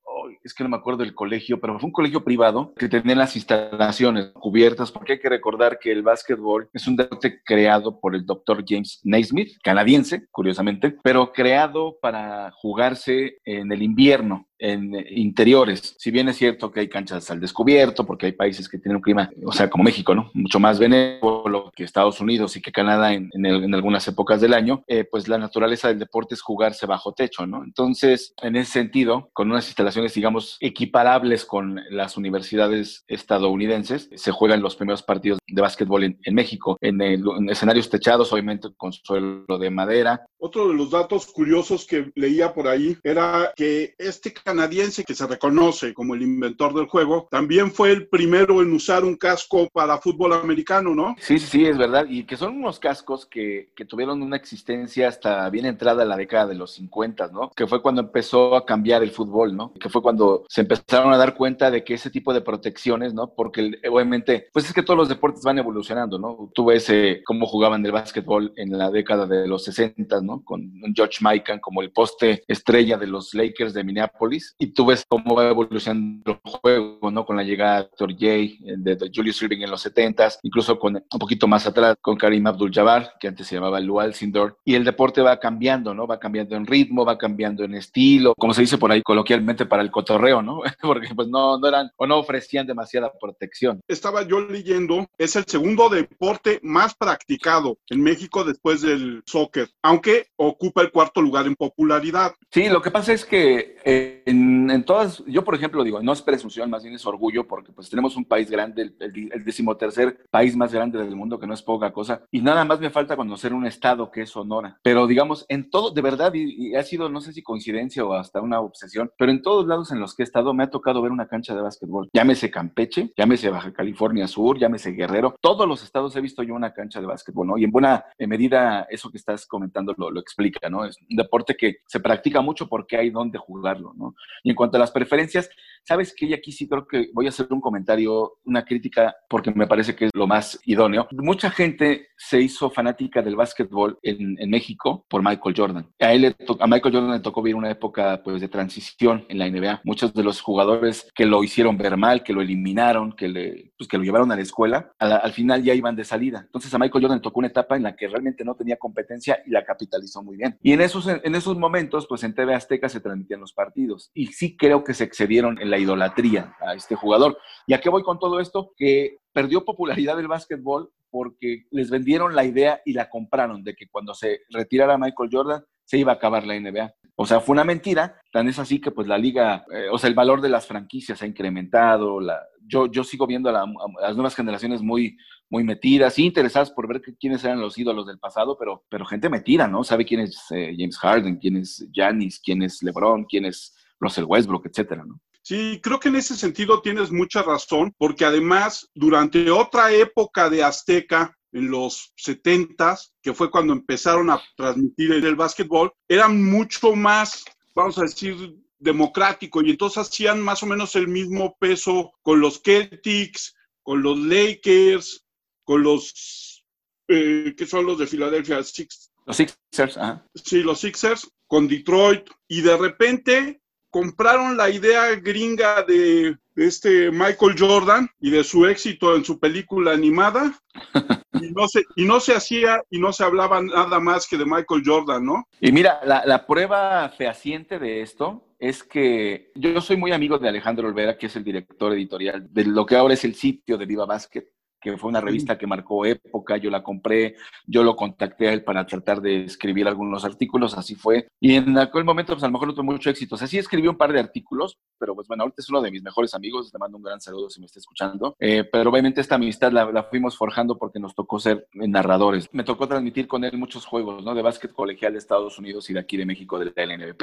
es 0.51 0.55
que 0.55 0.65
no 0.65 0.71
me 0.71 0.77
acuerdo 0.77 1.05
del 1.05 1.15
colegio, 1.15 1.61
pero 1.61 1.79
fue 1.79 1.87
un 1.87 1.93
colegio 1.93 2.25
privado 2.25 2.75
que 2.77 2.89
tenía 2.89 3.15
las 3.15 3.37
instalaciones 3.37 4.31
cubiertas, 4.35 4.91
porque 4.91 5.15
hay 5.15 5.21
que 5.21 5.29
recordar 5.29 5.79
que 5.79 5.93
el 5.93 6.03
básquetbol 6.03 6.69
es 6.73 6.87
un 6.87 6.97
deporte 6.97 7.41
creado 7.45 8.01
por 8.01 8.15
el 8.15 8.27
doctor 8.27 8.65
James 8.67 9.01
Naismith, 9.05 9.57
canadiense, 9.63 10.27
curiosamente, 10.31 10.97
pero 11.03 11.33
creado 11.33 11.99
para 12.03 12.51
jugarse 12.53 13.39
en 13.45 13.71
el 13.71 13.83
invierno 13.83 14.50
en 14.61 14.95
interiores. 15.11 15.95
Si 15.99 16.11
bien 16.11 16.29
es 16.29 16.37
cierto 16.37 16.71
que 16.71 16.81
hay 16.81 16.89
canchas 16.89 17.31
al 17.31 17.41
descubierto, 17.41 18.07
porque 18.07 18.27
hay 18.27 18.33
países 18.33 18.69
que 18.69 18.79
tienen 18.79 18.97
un 18.97 19.03
clima, 19.03 19.31
o 19.45 19.53
sea, 19.53 19.69
como 19.69 19.85
México, 19.85 20.15
¿no? 20.15 20.31
Mucho 20.35 20.61
más 20.61 20.79
benévolo 20.79 21.73
que 21.75 21.85
Estados 21.85 22.21
Unidos 22.21 22.57
y 22.57 22.63
que 22.63 22.73
Canadá 22.73 23.13
en, 23.15 23.31
en, 23.33 23.75
algunas 23.75 24.07
épocas 24.09 24.41
del 24.41 24.55
año, 24.55 24.85
eh, 24.87 25.05
pues 25.05 25.29
la 25.29 25.39
naturaleza 25.39 25.89
del 25.89 25.99
deporte 25.99 26.35
es 26.35 26.43
jugarse 26.43 26.87
bajo 26.87 27.13
techo, 27.13 27.47
¿no? 27.47 27.65
Entonces, 27.65 28.35
en 28.43 28.57
ese 28.57 28.73
sentido, 28.73 29.31
con 29.33 29.51
unas 29.51 29.67
instalaciones, 29.67 30.15
digamos, 30.15 30.57
equiparables 30.61 31.45
con 31.45 31.81
las 31.91 32.17
universidades 32.17 33.05
estadounidenses, 33.09 34.11
se 34.15 34.33
juegan 34.33 34.63
los 34.63 34.77
primeros 34.77 35.03
partidos 35.03 35.39
de 35.47 35.63
básquetbol 35.63 36.05
en, 36.05 36.35
México, 36.35 36.79
en, 36.81 37.01
en 37.01 37.51
escenarios 37.51 37.89
techados, 37.89 38.33
obviamente 38.33 38.69
con 38.77 38.93
suelo 38.93 39.59
de 39.59 39.71
madera. 39.71 40.27
Otro 40.39 40.69
de 40.69 40.75
los 40.75 40.91
datos 40.91 41.27
curiosos 41.27 41.87
que 41.87 42.11
leía 42.15 42.53
por 42.53 42.69
ahí 42.69 42.97
era 43.03 43.53
que 43.57 43.95
este 43.99 44.33
canadiense 44.51 45.05
que 45.05 45.15
se 45.15 45.29
reconoce 45.29 45.95
como 45.95 46.17
el 46.17 46.23
inventor 46.23 46.75
del 46.75 46.87
juego, 46.87 47.29
también 47.31 47.71
fue 47.71 47.93
el 47.93 48.09
primero 48.09 48.63
en 48.63 48.73
usar 48.73 49.05
un 49.05 49.15
casco 49.15 49.69
para 49.73 49.99
fútbol 49.99 50.33
americano, 50.33 50.93
¿no? 50.93 51.15
Sí, 51.21 51.39
sí, 51.39 51.65
es 51.67 51.79
verdad. 51.79 52.07
Y 52.09 52.25
que 52.25 52.37
son 52.37 52.57
unos 52.57 52.81
cascos 52.81 53.27
que, 53.27 53.69
tuvieron 53.89 54.23
una 54.23 54.37
existencia 54.37 55.09
hasta 55.09 55.49
bien 55.51 55.67
entrada 55.67 56.05
la 56.05 56.17
década 56.17 56.49
de 56.49 56.55
los 56.55 56.73
50, 56.73 57.29
¿no? 57.29 57.51
Que 57.51 57.67
fue 57.67 57.81
cuando 57.81 58.03
empezó 58.03 58.57
a 58.57 58.67
cambiar 58.67 59.03
el 59.03 59.11
fútbol, 59.13 59.57
¿no? 59.57 59.73
Que 59.75 59.89
fue 59.89 60.03
cuando 60.03 60.45
se 60.49 60.63
empezaron 60.63 61.13
a 61.13 61.17
dar 61.17 61.35
cuenta 61.35 61.71
de 61.71 61.85
que 61.85 61.95
ese 61.95 62.11
tipo 62.11 62.35
de 62.35 62.41
protecciones, 62.41 63.15
¿no? 63.15 63.33
Porque 63.35 63.81
obviamente, 63.89 64.49
pues 64.53 64.67
es 64.67 64.73
que 64.73 64.83
todos 64.83 64.99
los 64.99 65.09
deportes 65.09 65.43
van 65.45 65.59
evolucionando, 65.59 66.19
¿no? 66.19 66.51
Tú 66.55 66.67
ves 66.67 66.89
eh, 66.91 67.23
cómo 67.25 67.47
jugaban 67.47 67.85
el 67.87 67.93
básquetbol 67.93 68.53
en 68.57 68.77
la 68.77 68.91
década 68.91 69.27
de 69.27 69.47
los 69.47 69.65
60, 69.65 70.21
¿no? 70.21 70.43
Con 70.45 70.73
George 70.95 71.19
Mikan 71.23 71.61
como 71.61 71.83
el 71.83 71.93
poste 71.93 72.43
estrella 72.49 72.99
de 72.99 73.07
los 73.07 73.33
Lakers 73.33 73.75
de 73.75 73.85
Minneapolis. 73.85 74.40
Y 74.59 74.69
tú 74.69 74.87
ves 74.87 75.05
cómo 75.09 75.35
va 75.35 75.49
evolucionando 75.49 76.33
el 76.33 76.51
juego, 76.51 77.00
¿no? 77.11 77.25
Con 77.25 77.37
la 77.37 77.43
llegada 77.43 77.83
de 77.83 77.89
Dr. 77.89 78.13
J, 78.13 78.27
de, 78.61 79.11
Julius 79.15 79.43
Irving 79.43 79.63
en 79.63 79.71
los 79.71 79.85
70s, 79.85 80.39
incluso 80.43 80.79
con 80.79 80.97
un 80.97 81.19
poquito 81.19 81.47
más 81.47 81.67
atrás 81.67 81.97
con 82.01 82.17
Karim 82.17 82.47
Abdul-Jabbar, 82.47 83.15
que 83.19 83.29
antes 83.29 83.47
se 83.47 83.57
llamaba 83.57 83.81
Lou 83.81 84.01
Alcindor. 84.01 84.59
Y 84.65 84.75
el 84.75 84.85
deporte 84.85 85.21
va 85.23 85.39
cambiando, 85.39 85.95
¿no? 85.95 86.07
Va 86.07 86.19
cambiando 86.19 86.57
en 86.57 86.67
ritmo, 86.67 87.05
va 87.05 87.19
cambiando 87.19 87.65
en 87.65 87.75
estilo, 87.75 88.35
como 88.37 88.55
se 88.55 88.63
dice 88.63 88.79
por 88.79 88.93
ahí 88.93 89.03
coloquialmente 89.03 89.67
para 89.67 89.83
el 89.83 89.91
cotorreo, 89.91 90.43
¿no? 90.43 90.61
Porque 90.81 91.09
pues 91.15 91.29
no, 91.29 91.59
no 91.59 91.69
eran 91.69 91.91
o 91.97 92.07
no 92.07 92.19
ofrecían 92.19 92.67
demasiada 92.67 93.13
protección. 93.21 93.81
Estaba 93.89 94.23
yo 94.23 94.41
leyendo, 94.41 95.07
es 95.19 95.37
el 95.37 95.45
segundo 95.45 95.89
deporte 95.89 96.61
más 96.63 96.95
practicado 96.95 97.79
en 97.89 98.03
México 98.03 98.45
después 98.45 98.83
del 98.83 99.23
soccer, 99.27 99.69
aunque 99.83 100.27
ocupa 100.37 100.83
el 100.83 100.91
cuarto 100.91 101.21
lugar 101.21 101.47
en 101.47 101.55
popularidad. 101.55 102.35
Sí, 102.51 102.69
lo 102.69 102.83
que 102.83 102.91
pasa 102.91 103.13
es 103.13 103.25
que 103.25 103.77
eh, 103.85 104.23
en, 104.27 104.85
todas, 104.85 105.23
yo 105.27 105.45
por 105.45 105.55
ejemplo 105.55 105.85
digo, 105.85 106.03
no 106.03 106.13
es 106.13 106.23
presunción, 106.23 106.71
más 106.71 106.83
bien 106.83 106.95
es 106.95 107.00
orgullo, 107.07 107.47
porque 107.47 107.73
pues 107.73 107.89
tenemos 107.89 108.17
un 108.17 108.25
país 108.25 108.51
grande, 108.51 108.83
el, 108.83 109.31
el, 109.33 109.45
decimotercer 109.45 110.27
país 110.31 110.57
más 110.57 110.73
grande 110.73 110.99
del 110.99 111.17
mundo, 111.17 111.39
que 111.39 111.47
no 111.47 111.55
es 111.55 111.63
poca 111.63 111.93
cosa, 111.93 112.23
y 112.31 112.41
nada 112.41 112.65
más 112.65 112.81
me 112.81 112.91
falta 112.91 113.17
conocer 113.17 113.53
un 113.53 113.67
estado 113.67 114.11
que 114.11 114.23
es 114.23 114.31
Sonora. 114.31 114.79
Pero 114.83 115.07
digamos, 115.07 115.47
en 115.49 115.71
todo, 115.71 115.91
de 115.91 116.03
verdad, 116.03 116.33
y, 116.35 116.75
ha 116.75 116.83
sido, 116.83 117.09
no 117.09 117.21
sé 117.21 117.33
si 117.33 117.43
coincidencia 117.43 118.05
o 118.05 118.15
hasta 118.15 118.41
una 118.41 118.61
obsesión, 118.61 119.11
pero 119.19 119.31
en 119.31 119.43
todos 119.43 119.67
lados 119.67 119.93
en 119.93 120.01
los 120.01 120.15
que 120.15 120.23
he 120.23 120.25
estado 120.25 120.55
me 120.55 120.65
ha 120.65 120.71
tocado 120.71 121.03
ver 121.03 121.13
una 121.13 121.29
cancha 121.29 121.55
de 121.55 121.63
básquetbol. 121.63 122.09
Llámese 122.13 122.51
Campeche, 122.51 123.13
llámese 123.17 123.51
Baja 123.51 123.73
California 123.73 124.27
Sur, 124.27 124.59
llámese 124.59 124.93
Guerrero, 124.93 125.35
todos 125.41 125.67
los 125.67 125.83
estados 125.83 126.15
he 126.17 126.21
visto 126.21 126.43
yo 126.43 126.55
una 126.55 126.73
cancha 126.73 127.01
de 127.01 127.07
básquetbol, 127.07 127.47
¿no? 127.47 127.59
Y 127.59 127.65
en 127.65 127.71
buena 127.71 128.05
medida 128.19 128.87
eso 128.91 129.11
que 129.11 129.19
estás 129.19 129.47
comentando 129.47 129.95
lo, 129.97 130.11
lo 130.11 130.21
explica, 130.21 130.69
¿no? 130.69 130.85
Es 130.85 130.99
un 131.09 131.17
deporte 131.17 131.57
que 131.57 131.79
se 131.87 132.01
practica 132.01 132.41
mucho 132.41 132.69
porque 132.69 132.97
hay 132.97 133.11
donde 133.11 133.39
jugarlo, 133.39 133.93
¿no? 133.97 134.15
Y 134.43 134.51
en 134.51 134.57
cuanto 134.57 134.77
a 134.77 134.81
las 134.81 134.91
preferencias, 134.91 135.51
sabes 135.83 136.15
que 136.15 136.35
aquí 136.35 136.53
sí 136.53 136.69
creo 136.69 136.87
que 136.91 137.11
voy 137.13 137.27
a 137.27 137.31
hacer 137.31 137.47
un 137.51 137.61
comentario, 137.61 138.39
una 138.45 138.65
crítica, 138.65 139.15
porque 139.29 139.51
me 139.53 139.67
parece 139.67 139.95
que 139.95 140.07
es 140.07 140.11
lo 140.15 140.27
más 140.27 140.59
idóneo. 140.65 141.09
Mucha 141.13 141.51
gente 141.51 142.09
se 142.17 142.41
hizo 142.41 142.71
fanática 142.71 143.23
del 143.23 143.37
básquetbol 143.37 143.99
en, 144.03 144.37
en 144.39 144.51
México 144.51 145.07
por 145.09 145.23
Michael 145.23 145.55
Jordan. 145.57 145.87
A, 146.01 146.13
él 146.13 146.37
a 146.59 146.67
Michael 146.67 146.95
Jordan 146.95 147.13
le 147.13 147.21
tocó 147.21 147.43
vivir 147.43 147.57
una 147.57 147.71
época 147.71 148.21
pues, 148.23 148.41
de 148.41 148.49
transición 148.49 149.25
en 149.29 149.39
la 149.39 149.49
NBA. 149.49 149.81
Muchos 149.85 150.13
de 150.13 150.25
los 150.25 150.41
jugadores 150.41 151.09
que 151.15 151.27
lo 151.27 151.43
hicieron 151.43 151.79
ver 151.79 151.97
mal, 151.97 152.23
que 152.23 152.33
lo 152.33 152.43
eliminaron, 152.43 153.13
que, 153.13 153.29
le, 153.29 153.73
pues, 153.79 153.89
que 153.89 153.97
lo 153.97 154.05
llevaron 154.05 154.31
a 154.33 154.37
la 154.37 154.43
escuela, 154.43 154.93
al 154.99 155.33
final 155.33 155.63
ya 155.63 155.75
iban 155.75 155.97
de 155.97 156.05
salida. 156.05 156.43
Entonces 156.45 156.73
a 156.75 156.79
Michael 156.79 157.05
Jordan 157.05 157.23
tocó 157.23 157.39
una 157.39 157.49
etapa 157.49 157.77
en 157.77 157.85
la 157.85 157.97
que 157.97 158.09
realmente 158.09 158.45
no 158.45 158.55
tenía 158.55 158.77
competencia 158.77 159.39
y 159.47 159.51
la 159.51 159.65
capitalizó 159.65 160.23
muy 160.23 160.37
bien. 160.37 160.59
Y 160.63 160.73
en 160.73 160.81
esos, 160.81 161.07
en 161.07 161.35
esos 161.35 161.57
momentos, 161.57 162.07
pues 162.09 162.23
en 162.25 162.35
TV 162.35 162.55
Azteca 162.55 162.89
se 162.89 163.01
transmitían 163.01 163.41
los 163.41 163.53
partidos. 163.53 164.11
Y 164.15 164.27
sí 164.27 164.57
creo 164.57 164.85
que 164.85 164.95
se 164.95 165.05
excedieron 165.05 165.61
en 165.61 165.71
la 165.71 165.79
idolatría 165.79 166.55
a 166.61 166.70
este 166.75 166.95
jugador. 166.95 167.39
¿Y 167.67 167.75
a 167.75 167.81
qué 167.81 167.89
voy 167.89 168.03
con 168.03 168.19
todo 168.19 168.41
esto? 168.41 168.73
Que 168.77 169.19
perdió 169.33 169.65
popularidad 169.65 170.19
el 170.19 170.29
básquetbol 170.29 170.91
porque 171.11 171.67
les 171.71 171.91
vendieron 171.91 172.35
la 172.35 172.45
idea 172.45 172.81
y 172.85 172.93
la 172.93 173.09
compraron 173.09 173.65
de 173.65 173.75
que 173.75 173.89
cuando 173.89 174.15
se 174.15 174.41
retirara 174.51 174.99
Michael 174.99 175.31
Jordan 175.33 175.65
se 175.85 175.99
iba 175.99 176.13
a 176.13 176.15
acabar 176.17 176.47
la 176.47 176.59
NBA. 176.59 176.95
O 177.17 177.27
sea, 177.27 177.41
fue 177.41 177.53
una 177.53 177.65
mentira, 177.65 178.19
tan 178.33 178.49
es 178.49 178.59
así 178.59 178.81
que 178.81 178.93
pues 178.93 179.07
la 179.07 179.19
liga, 179.19 179.65
eh, 179.75 179.89
o 179.91 179.99
sea, 179.99 180.09
el 180.09 180.15
valor 180.15 180.41
de 180.41 180.49
las 180.49 180.67
franquicias 180.67 181.21
ha 181.21 181.27
incrementado, 181.27 182.21
la, 182.21 182.41
yo, 182.65 182.87
yo 182.87 183.05
sigo 183.05 183.27
viendo 183.27 183.51
a, 183.51 183.67
las 184.01 184.15
nuevas 184.15 184.35
generaciones 184.35 184.81
muy, 184.81 185.17
muy 185.51 185.65
metidas, 185.65 186.19
y 186.19 186.25
interesadas 186.25 186.71
por 186.71 186.89
ver 186.89 187.03
quiénes 187.19 187.45
eran 187.45 187.61
los 187.61 187.77
ídolos 187.77 188.07
del 188.07 188.19
pasado, 188.19 188.57
pero, 188.59 188.85
pero 188.89 189.05
gente 189.05 189.29
metida, 189.29 189.67
¿no? 189.67 189.85
Sabe 189.85 190.05
quién 190.05 190.21
es 190.21 190.47
eh, 190.53 190.75
James 190.79 190.97
Harden, 190.99 191.37
quién 191.37 191.57
es 191.57 191.87
Giannis, 191.93 192.41
quién 192.41 192.63
es 192.63 192.83
LeBron, 192.83 193.25
quién 193.25 193.45
es 193.45 193.77
Russell 193.99 194.25
Westbrook, 194.25 194.67
etcétera, 194.67 195.05
¿no? 195.05 195.21
Sí, 195.43 195.81
creo 195.83 195.99
que 195.99 196.09
en 196.09 196.17
ese 196.17 196.37
sentido 196.37 196.83
tienes 196.83 197.11
mucha 197.11 197.43
razón, 197.43 197.95
porque 197.97 198.25
además 198.25 198.89
durante 198.95 199.51
otra 199.51 199.93
época 199.93 200.51
de 200.51 200.63
Azteca, 200.63 201.37
en 201.53 201.71
los 201.71 202.13
70 202.17 202.99
que 203.23 203.35
fue 203.35 203.51
cuando 203.51 203.73
empezaron 203.73 204.31
a 204.31 204.41
transmitir 204.57 205.13
el, 205.13 205.35
básquetbol, 205.35 205.93
eran 206.09 206.43
mucho 206.45 206.95
más, 206.95 207.45
vamos 207.75 207.99
a 207.99 208.03
decir, 208.03 208.57
democrático 208.79 209.63
y 209.63 209.71
entonces 209.71 209.99
hacían 209.99 210.41
más 210.41 210.63
o 210.63 210.67
menos 210.67 210.97
el 210.97 211.09
mismo 211.09 211.57
peso 211.59 212.13
con 212.23 212.41
los 212.41 212.63
Celtics, 212.63 213.55
con 213.83 214.03
los 214.03 214.19
Lakers, 214.19 215.25
con 215.65 215.83
los 215.83 216.65
eh, 217.09 217.55
que 217.57 217.67
son 217.67 217.87
los 217.87 217.99
de 217.99 218.07
Filadelfia, 218.07 218.57
los 218.57 218.73
Sixers, 218.73 219.97
ajá. 219.97 220.25
Sí, 220.35 220.63
los 220.63 220.81
Sixers, 220.81 221.29
con 221.47 221.69
Detroit 221.69 222.29
y 222.49 222.63
de 222.63 222.77
repente 222.77 223.61
compraron 223.91 224.57
la 224.57 224.71
idea 224.71 225.15
gringa 225.17 225.83
de, 225.83 226.37
este 226.57 227.11
Michael 227.11 227.57
Jordan 227.59 228.09
y 228.21 228.31
de 228.31 228.45
su 228.45 228.67
éxito 228.67 229.17
en 229.17 229.25
su 229.25 229.39
película 229.39 229.93
animada 229.93 230.53
y 231.33 231.51
no 231.53 231.67
se, 231.69 231.83
y 231.97 232.05
no 232.05 232.21
se 232.21 232.35
hacía 232.35 232.83
y 232.91 232.99
no 232.99 233.13
se 233.13 233.25
hablaba 233.25 233.63
nada 233.63 233.99
más 233.99 234.27
que 234.27 234.37
de 234.37 234.45
Michael 234.45 234.83
Jordan, 234.85 235.25
¿no? 235.25 235.49
Y 235.61 235.73
mira, 235.73 236.01
la, 236.05 236.23
la 236.27 236.47
prueba 236.47 237.09
fehaciente 237.11 237.79
de 237.79 238.03
esto 238.03 238.45
es 238.59 238.85
que 238.85 239.51
yo 239.55 239.81
soy 239.81 239.97
muy 239.97 240.13
amigo 240.13 240.39
de 240.39 240.49
Alejandro 240.49 240.87
Olvera, 240.87 241.17
que 241.17 241.27
es 241.27 241.37
el 241.37 241.45
director 241.45 241.93
editorial 241.95 242.47
de 242.53 242.65
lo 242.65 242.85
que 242.85 242.97
ahora 242.97 243.15
es 243.15 243.25
el 243.25 243.35
sitio 243.35 243.79
de 243.79 243.87
Viva 243.87 244.05
Basket 244.05 244.45
que 244.81 244.97
fue 244.97 245.11
una 245.11 245.21
revista 245.21 245.59
que 245.59 245.67
marcó 245.67 246.07
época, 246.07 246.57
yo 246.57 246.71
la 246.71 246.83
compré, 246.83 247.37
yo 247.67 247.83
lo 247.83 247.97
contacté 247.97 248.49
a 248.49 248.53
él 248.53 248.65
para 248.65 248.87
tratar 248.87 249.21
de 249.21 249.45
escribir 249.45 249.87
algunos 249.87 250.25
artículos, 250.25 250.77
así 250.77 250.95
fue. 250.95 251.29
Y 251.41 251.55
en 251.55 251.77
aquel 251.79 252.05
momento, 252.05 252.33
pues 252.33 252.43
a 252.43 252.47
lo 252.47 252.53
mejor 252.53 252.69
no 252.69 252.75
tuve 252.75 252.85
mucho 252.85 253.11
éxito. 253.11 253.35
O 253.35 253.39
sea, 253.39 253.47
sí 253.47 253.59
escribí 253.59 253.89
un 253.89 253.97
par 253.97 254.13
de 254.13 254.21
artículos, 254.21 254.79
pero 254.99 255.15
pues 255.15 255.29
bueno, 255.29 255.43
ahorita 255.43 255.61
es 255.61 255.69
uno 255.69 255.83
de 255.83 255.91
mis 255.91 256.03
mejores 256.03 256.35
amigos, 256.35 256.71
le 256.73 256.79
mando 256.79 256.97
un 256.97 257.03
gran 257.03 257.21
saludo 257.21 257.51
si 257.51 257.61
me 257.61 257.67
está 257.67 257.79
escuchando. 257.79 258.35
Eh, 258.39 258.65
pero 258.65 258.91
obviamente 258.91 259.21
esta 259.21 259.35
amistad 259.35 259.73
la, 259.73 260.05
fuimos 260.05 260.37
forjando 260.37 260.79
porque 260.79 260.99
nos 260.99 261.15
tocó 261.15 261.39
ser 261.39 261.67
narradores. 261.75 262.49
Me 262.53 262.65
tocó 262.65 262.89
transmitir 262.89 263.27
con 263.29 263.45
él 263.45 263.59
muchos 263.59 263.85
juegos, 263.85 264.25
¿no? 264.25 264.35
De 264.35 264.43
básquet 264.43 264.73
colegial 264.73 265.13
de 265.13 265.19
Estados 265.19 265.59
Unidos 265.59 265.89
y 265.91 265.93
de 265.93 266.01
aquí 266.01 266.17
de 266.17 266.27
México, 266.27 266.59
del 266.59 266.73
LNBP. 266.75 267.23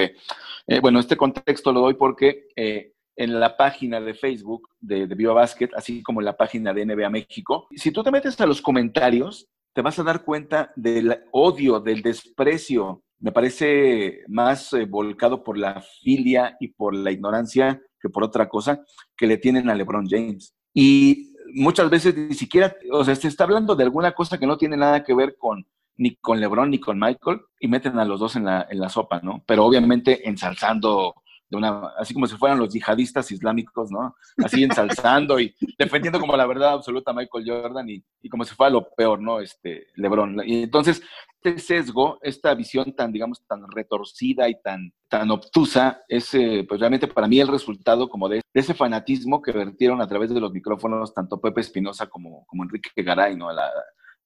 Eh, 0.68 0.80
bueno, 0.80 1.00
este 1.00 1.18
contexto 1.18 1.72
lo 1.72 1.82
doy 1.82 1.96
porque... 1.96 2.48
Eh, 2.56 2.94
en 3.18 3.40
la 3.40 3.58
página 3.58 4.00
de 4.00 4.14
Facebook 4.14 4.70
de, 4.80 5.08
de 5.08 5.16
Viva 5.16 5.34
Basket, 5.34 5.70
así 5.76 6.04
como 6.04 6.22
en 6.22 6.26
la 6.26 6.38
página 6.38 6.74
de 6.74 6.86
NBA 6.86 7.10
México. 7.10 7.68
Si 7.76 7.92
tú 7.92 8.04
te 8.04 8.12
metes 8.12 8.40
a 8.40 8.46
los 8.46 8.62
comentarios, 8.62 9.48
te 9.74 9.82
vas 9.82 9.98
a 10.00 10.04
dar 10.04 10.24
cuenta 10.24 10.72
del 10.76 11.24
odio, 11.32 11.80
del 11.80 12.02
desprecio. 12.02 13.04
Me 13.20 13.32
parece 13.32 14.22
más 14.28 14.72
eh, 14.74 14.86
volcado 14.86 15.44
por 15.44 15.58
la 15.58 15.82
filia 16.02 16.56
y 16.60 16.70
por 16.70 16.96
la 16.96 17.12
ignorancia 17.12 17.82
que 18.00 18.10
por 18.10 18.24
otra 18.24 18.48
cosa 18.48 18.84
que 19.18 19.26
le 19.26 19.38
tienen 19.38 19.70
a 19.70 19.76
LeBron 19.76 20.08
James. 20.08 20.54
Y 20.74 21.34
muchas 21.54 21.90
veces 21.90 22.16
ni 22.16 22.36
siquiera, 22.36 22.76
o 22.92 23.04
sea, 23.04 23.16
se 23.16 23.28
está 23.28 23.46
hablando 23.46 23.76
de 23.76 23.84
alguna 23.84 24.14
cosa 24.14 24.38
que 24.38 24.46
no 24.46 24.58
tiene 24.58 24.78
nada 24.78 25.04
que 25.04 25.16
ver 25.16 25.36
con 25.38 25.66
ni 26.00 26.16
con 26.18 26.40
LeBron 26.40 26.70
ni 26.70 26.80
con 26.80 27.00
Michael 27.00 27.42
y 27.60 27.68
meten 27.68 27.98
a 27.98 28.06
los 28.06 28.20
dos 28.20 28.36
en 28.36 28.46
la, 28.46 28.68
en 28.70 28.80
la 28.80 28.90
sopa, 28.90 29.20
¿no? 29.24 29.44
Pero 29.48 29.66
obviamente 29.66 30.30
ensalzando 30.30 31.16
así 31.98 32.14
como 32.14 32.28
si 32.28 32.36
fueran 32.36 32.60
los 32.60 32.74
yihadistas 32.74 33.32
islámicos, 33.32 33.92
¿no? 33.92 34.16
Así 34.44 34.64
ensalzando 34.64 35.40
y 35.40 35.56
defendiendo 35.78 36.20
como 36.20 36.36
la 36.36 36.46
verdad 36.46 36.74
absoluta 36.74 37.12
a 37.12 37.14
Michael 37.14 37.46
Jordan 37.48 37.90
y, 37.90 38.04
y, 38.22 38.30
como 38.30 38.44
si 38.44 38.54
fuera 38.56 38.72
lo 38.72 38.90
peor, 38.90 39.22
¿no? 39.22 39.40
Este, 39.40 39.88
LeBron. 39.96 40.42
Y 40.46 40.64
entonces, 40.64 41.02
este 41.42 41.60
sesgo, 41.60 42.18
esta 42.22 42.54
visión 42.54 42.94
tan, 42.94 43.12
digamos, 43.12 43.46
tan 43.48 43.70
retorcida 43.72 44.50
y 44.50 44.60
tan, 44.62 44.92
tan 45.08 45.30
obtusa, 45.32 46.02
es 46.08 46.34
eh, 46.34 46.66
pues 46.68 46.80
realmente 46.80 47.08
para 47.08 47.28
mí 47.28 47.40
el 47.40 47.48
resultado 47.48 48.10
como 48.10 48.28
de, 48.28 48.42
ese 48.54 48.74
fanatismo 48.74 49.42
que 49.42 49.52
vertieron 49.52 50.02
a 50.02 50.08
través 50.08 50.34
de 50.34 50.40
los 50.40 50.52
micrófonos 50.52 51.14
tanto 51.14 51.40
Pepe 51.40 51.62
Espinosa 51.62 52.08
como, 52.08 52.46
como 52.48 52.64
Enrique 52.64 52.90
Garay, 53.04 53.36
¿no? 53.36 53.52
La, 53.52 53.72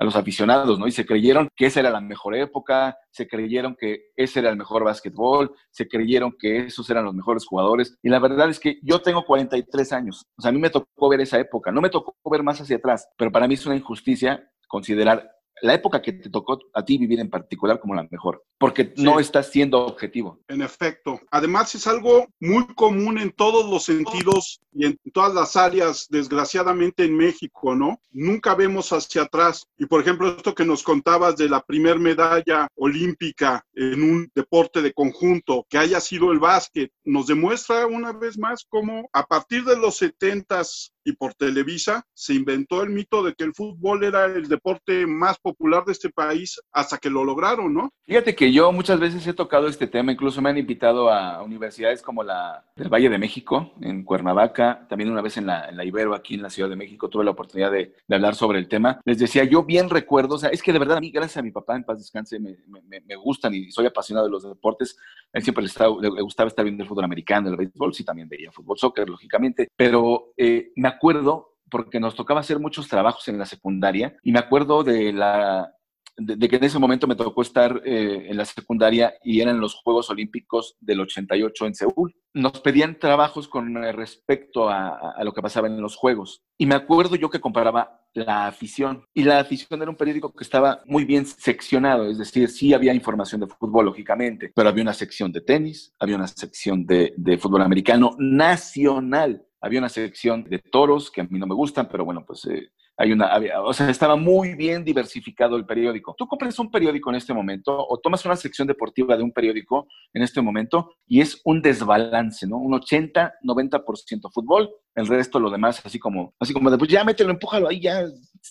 a 0.01 0.03
los 0.03 0.15
aficionados, 0.15 0.79
¿no? 0.79 0.88
Y 0.88 0.91
se 0.91 1.05
creyeron 1.05 1.48
que 1.55 1.67
esa 1.67 1.79
era 1.79 1.91
la 1.91 2.01
mejor 2.01 2.36
época, 2.36 2.98
se 3.12 3.27
creyeron 3.27 3.75
que 3.79 4.05
ese 4.15 4.39
era 4.39 4.50
el 4.50 4.58
mejor 4.58 4.84
básquetbol, 4.84 5.53
se 5.70 5.88
creyeron 5.88 6.36
que 6.39 6.65
esos 6.65 6.89
eran 6.89 7.05
los 7.05 7.13
mejores 7.13 7.46
jugadores. 7.46 7.96
Y 8.01 8.10
la 8.10 8.17
verdad 8.17 8.50
es 8.50 8.60
que 8.60 8.79
yo 8.81 9.03
tengo 9.03 9.24
43 9.24 9.93
años, 9.93 10.25
o 10.36 10.41
sea, 10.41 10.50
a 10.50 10.51
mí 10.53 10.60
me 10.60 10.72
tocó 10.72 11.08
ver 11.08 11.22
esa 11.22 11.39
época, 11.39 11.72
no 11.72 11.81
me 11.81 11.91
tocó 11.91 12.15
ver 12.31 12.41
más 12.41 12.60
hacia 12.60 12.77
atrás, 12.77 13.08
pero 13.15 13.31
para 13.31 13.48
mí 13.48 13.53
es 13.53 13.65
una 13.67 13.75
injusticia 13.75 14.43
considerar 14.67 15.29
la 15.62 15.74
época 15.74 16.01
que 16.01 16.13
te 16.13 16.29
tocó 16.29 16.60
a 16.74 16.84
ti 16.84 16.98
vivir 16.98 17.20
en 17.20 17.29
particular 17.29 17.79
como 17.79 17.96
la 17.96 18.08
mejor, 18.10 18.43
porque 18.58 18.93
no 18.98 19.20
estás 19.20 19.51
siendo 19.51 19.86
objetivo. 19.86 20.39
En 20.48 20.62
efecto. 20.62 21.20
Además 21.29 21.74
es 21.75 21.88
algo 21.88 22.27
muy 22.39 22.65
común 22.75 23.17
en 23.17 23.31
todos 23.31 23.70
los 23.70 23.84
sentidos 23.84 24.60
y 24.74 24.86
en 24.86 25.00
todas 25.13 25.34
las 25.34 25.55
áreas, 25.55 26.08
desgraciadamente 26.10 27.03
en 27.03 27.15
México, 27.15 27.75
¿no? 27.75 28.00
Nunca 28.12 28.55
vemos 28.55 28.91
hacia 28.91 29.24
atrás. 29.24 29.67
Y 29.77 29.86
por 29.86 30.01
ejemplo, 30.01 30.29
esto 30.29 30.55
que 30.55 30.65
nos 30.65 30.84
contabas 30.84 31.36
de 31.38 31.50
la 31.50 31.62
primer 31.62 32.00
medalla 32.00 32.67
olímpica 32.75 33.65
en 33.74 34.01
un 34.01 34.31
deporte 34.34 34.81
de 34.81 34.93
conjunto, 34.93 35.65
que 35.70 35.77
haya 35.77 36.00
sido 36.00 36.31
el 36.31 36.39
básquet, 36.39 36.91
nos 37.03 37.27
demuestra 37.27 37.86
una 37.86 38.13
vez 38.13 38.38
más 38.38 38.65
cómo 38.67 39.10
a 39.13 39.24
partir 39.24 39.63
de 39.63 39.77
los 39.77 39.98
setentas 39.98 40.93
y 41.03 41.13
por 41.13 41.34
Televisa 41.34 42.05
se 42.13 42.34
inventó 42.34 42.84
el 42.84 42.89
mito 42.89 43.24
de 43.24 43.34
que 43.34 43.43
el 43.43 43.53
fútbol 43.53 44.03
era 44.03 44.25
el 44.25 44.48
deporte 44.48 45.05
más 45.08 45.39
popular 45.39 45.86
de 45.86 45.93
este 45.93 46.10
país 46.10 46.60
hasta 46.72 46.98
que 46.98 47.10
lo 47.10 47.24
lograron, 47.24 47.74
¿no? 47.74 47.91
Fíjate 48.05 48.36
que 48.36 48.51
yo 48.51 48.72
muchas 48.72 49.00
veces 49.00 49.25
he 49.25 49.34
tocado 49.34 49.67
este 49.67 49.88
tema, 49.88 50.12
incluso 50.12 50.41
me 50.41 50.50
han 50.50 50.58
invitado 50.58 51.10
a 51.10 51.41
universidades 51.43 52.01
como 52.01 52.24
la 52.24 52.65
del 52.75 52.89
Valle 52.89 53.10
de 53.10 53.17
México, 53.17 53.74
en 53.81 54.03
Cuernavaca, 54.03 54.86
también 54.89 55.12
una 55.12 55.22
vez 55.22 55.38
en 55.38 55.46
la, 55.46 55.70
en 55.70 55.77
la 55.77 55.86
Ibero, 55.86 56.13
aquí 56.13 56.36
en 56.36 56.41
la 56.41 56.50
Ciudad 56.50 56.70
de 56.70 56.75
México, 56.75 57.10
tuve 57.10 57.24
la 57.24 57.31
oportunidad 57.31 57.72
de, 57.72 57.96
de, 58.08 58.15
hablar 58.15 58.36
sobre 58.36 58.60
el 58.60 58.67
tema. 58.67 59.00
Les 59.05 59.20
decía, 59.20 59.43
yo 59.43 59.63
bien 59.63 59.89
recuerdo, 59.89 60.36
o 60.36 60.38
sea, 60.38 60.50
es 60.50 60.62
que 60.62 60.74
de 60.74 60.79
verdad 60.79 60.98
a 60.98 61.01
mí, 61.01 61.12
gracias 61.12 61.38
a 61.38 61.41
mi 61.41 61.51
papá, 61.51 61.75
en 61.75 61.84
paz 61.84 62.00
descanse, 62.00 62.39
me, 62.39 62.58
me, 62.67 63.01
me 63.01 63.15
gustan 63.15 63.53
y 63.53 63.72
soy 63.72 63.86
apasionado 63.86 64.25
de 64.25 64.31
los 64.31 64.43
deportes. 64.43 64.98
A 65.34 65.38
él 65.38 65.43
siempre 65.43 65.63
le, 65.63 65.67
estaba, 65.67 65.96
le, 66.01 66.22
gustaba 66.22 66.48
estar 66.48 66.63
viendo 66.65 66.84
el 66.84 66.89
fútbol 66.89 67.05
americano, 67.05 67.50
el 67.50 67.55
béisbol, 67.55 67.93
sí, 67.93 68.03
también 68.03 68.27
veía 68.27 68.51
fútbol, 68.51 68.77
soccer, 68.77 69.10
lógicamente, 69.10 69.70
pero 69.75 70.34
eh, 70.38 70.72
me 70.75 70.90
acuerdo 70.91 71.55
porque 71.69 72.00
nos 72.00 72.15
tocaba 72.15 72.41
hacer 72.41 72.60
muchos 72.60 72.88
trabajos 72.88 73.27
en 73.27 73.39
la 73.39 73.45
secundaria 73.45 74.15
y 74.24 74.31
me 74.31 74.39
acuerdo 74.39 74.83
de 74.83 75.13
la 75.13 75.74
de, 76.17 76.36
de, 76.36 76.50
que 76.50 76.57
en 76.57 76.63
ese 76.63 76.79
momento 76.79 77.07
me 77.07 77.15
tocó 77.15 77.41
estar 77.41 77.81
eh, 77.86 78.27
en 78.29 78.38
la 78.38 78.45
secundaria 78.45 79.13
y 79.24 79.41
eran 79.41 79.60
los 79.60 79.75
Juegos 79.75 80.10
Olímpicos 80.10 80.75
del 80.79 81.00
88 81.00 81.65
en 81.65 81.75
Seúl. 81.75 82.15
Nos 82.33 82.60
pedían 82.60 83.00
trabajos 83.00 83.48
con 83.48 83.75
respecto 83.75 84.69
a, 84.69 85.12
a, 85.12 85.24
lo 85.24 85.33
que 85.33 85.41
pasaba 85.41 85.67
en 85.67 85.81
los 85.81 85.95
Juegos. 85.95 86.43
Y 86.57 86.65
me 86.65 86.75
acuerdo 86.75 87.15
yo 87.15 87.29
que 87.29 87.39
comparaba 87.39 88.01
la 88.13 88.48
afición. 88.48 89.05
Y 89.13 89.24
la 89.24 89.39
afición 89.39 89.81
era 89.81 89.89
un 89.89 89.98
periódico 89.98 90.33
que 90.33 90.43
estaba 90.43 90.81
muy 90.86 91.05
bien 91.05 91.25
seccionado, 91.25 92.10
es 92.10 92.17
decir, 92.17 92.50
sí 92.50 92.74
había 92.74 92.93
información 92.93 93.41
de 93.41 93.48
fútbol, 93.48 93.86
lógicamente, 93.86 94.51
pero 94.53 94.69
había 94.69 94.83
una 94.83 94.93
sección 94.93 95.31
de 95.31 95.41
tenis, 95.41 95.93
había 95.98 96.17
una 96.17 96.27
sección 96.27 96.86
de, 96.86 97.13
de 97.15 97.38
fútbol 97.38 97.62
americano 97.62 98.15
nacional 98.19 99.45
había 99.62 99.80
una 99.80 99.89
sección 99.89 100.44
de 100.44 100.60
toros 100.60 101.12
que 101.12 101.22
a 101.22 101.24
mí 101.24 101.39
no 101.39 101.48
me 101.48 101.56
gustan, 101.56 101.88
pero 101.89 102.03
bueno, 102.03 102.25
pues 102.25 102.46
eh, 102.46 102.72
hay 102.98 103.12
una, 103.12 103.27
había, 103.27 103.62
o 103.62 103.74
sea, 103.74 103.89
estaba 103.89 104.15
muy 104.15 104.56
bien 104.56 104.84
diversificado 104.84 105.56
el 105.56 105.65
periódico. 105.65 106.15
Tú 106.18 106.27
compras 106.27 106.58
un 106.60 106.70
periódico 106.70 107.10
en 107.10 107.15
este 107.15 107.34
momento 107.34 107.75
o 107.88 108.00
tomas 108.00 108.25
una 108.25 108.36
sección 108.36 108.68
deportiva 108.68 109.15
de 109.15 109.24
un 109.24 109.32
periódico 109.32 109.88
en 110.13 110.24
este 110.24 110.41
momento 110.41 110.94
y 111.08 111.22
es 111.22 111.39
un 111.46 111.62
desbalance, 111.62 112.48
¿no? 112.48 112.58
Un 112.58 112.74
80, 112.74 113.36
90% 113.44 114.32
fútbol, 114.34 114.70
el 114.96 115.08
resto 115.08 115.39
lo 115.39 115.50
demás 115.50 115.82
así 115.86 116.00
como, 116.00 116.34
así 116.39 116.53
como 116.53 116.70
de, 116.70 116.77
pues 116.77 116.89
ya 116.89 117.03
mételo, 117.03 117.32
empújalo 117.32 117.70
ahí, 117.70 117.82
ya, 117.82 118.06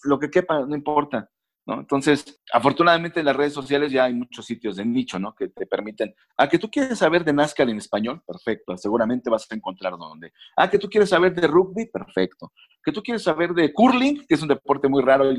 lo 0.05 0.19
que 0.19 0.31
quepa, 0.31 0.65
no 0.67 0.75
importa. 0.75 1.29
¿No? 1.67 1.81
Entonces, 1.81 2.41
afortunadamente 2.53 3.21
en 3.21 3.27
las 3.27 3.37
redes 3.37 3.53
sociales 3.53 3.93
ya 3.93 4.05
hay 4.05 4.15
muchos 4.15 4.47
sitios 4.47 4.77
de 4.77 4.85
nicho, 4.85 5.19
¿no? 5.19 5.35
Que 5.35 5.49
te 5.49 5.67
permiten, 5.67 6.15
a 6.37 6.49
que 6.49 6.59
tú 6.59 6.71
quieres 6.71 6.99
saber 6.99 7.23
de 7.23 7.33
NASCAR 7.33 7.69
en 7.69 7.77
español, 7.77 8.23
perfecto, 8.27 8.77
seguramente 8.77 9.29
vas 9.29 9.47
a 9.51 9.55
encontrar 9.55 9.97
dónde. 9.99 10.33
Ah, 10.57 10.71
que 10.71 10.79
tú 10.79 10.89
quieres 10.89 11.11
saber 11.11 11.35
de 11.35 11.47
rugby, 11.47 11.87
perfecto. 11.87 12.53
Que 12.83 12.93
tú 12.93 13.03
quieres 13.03 13.23
saber 13.23 13.53
de 13.53 13.73
curling, 13.73 14.27
que 14.27 14.35
es 14.35 14.43
un 14.43 14.49
deporte 14.49 14.89
muy 14.89 15.03
raro, 15.03 15.31
y 15.31 15.39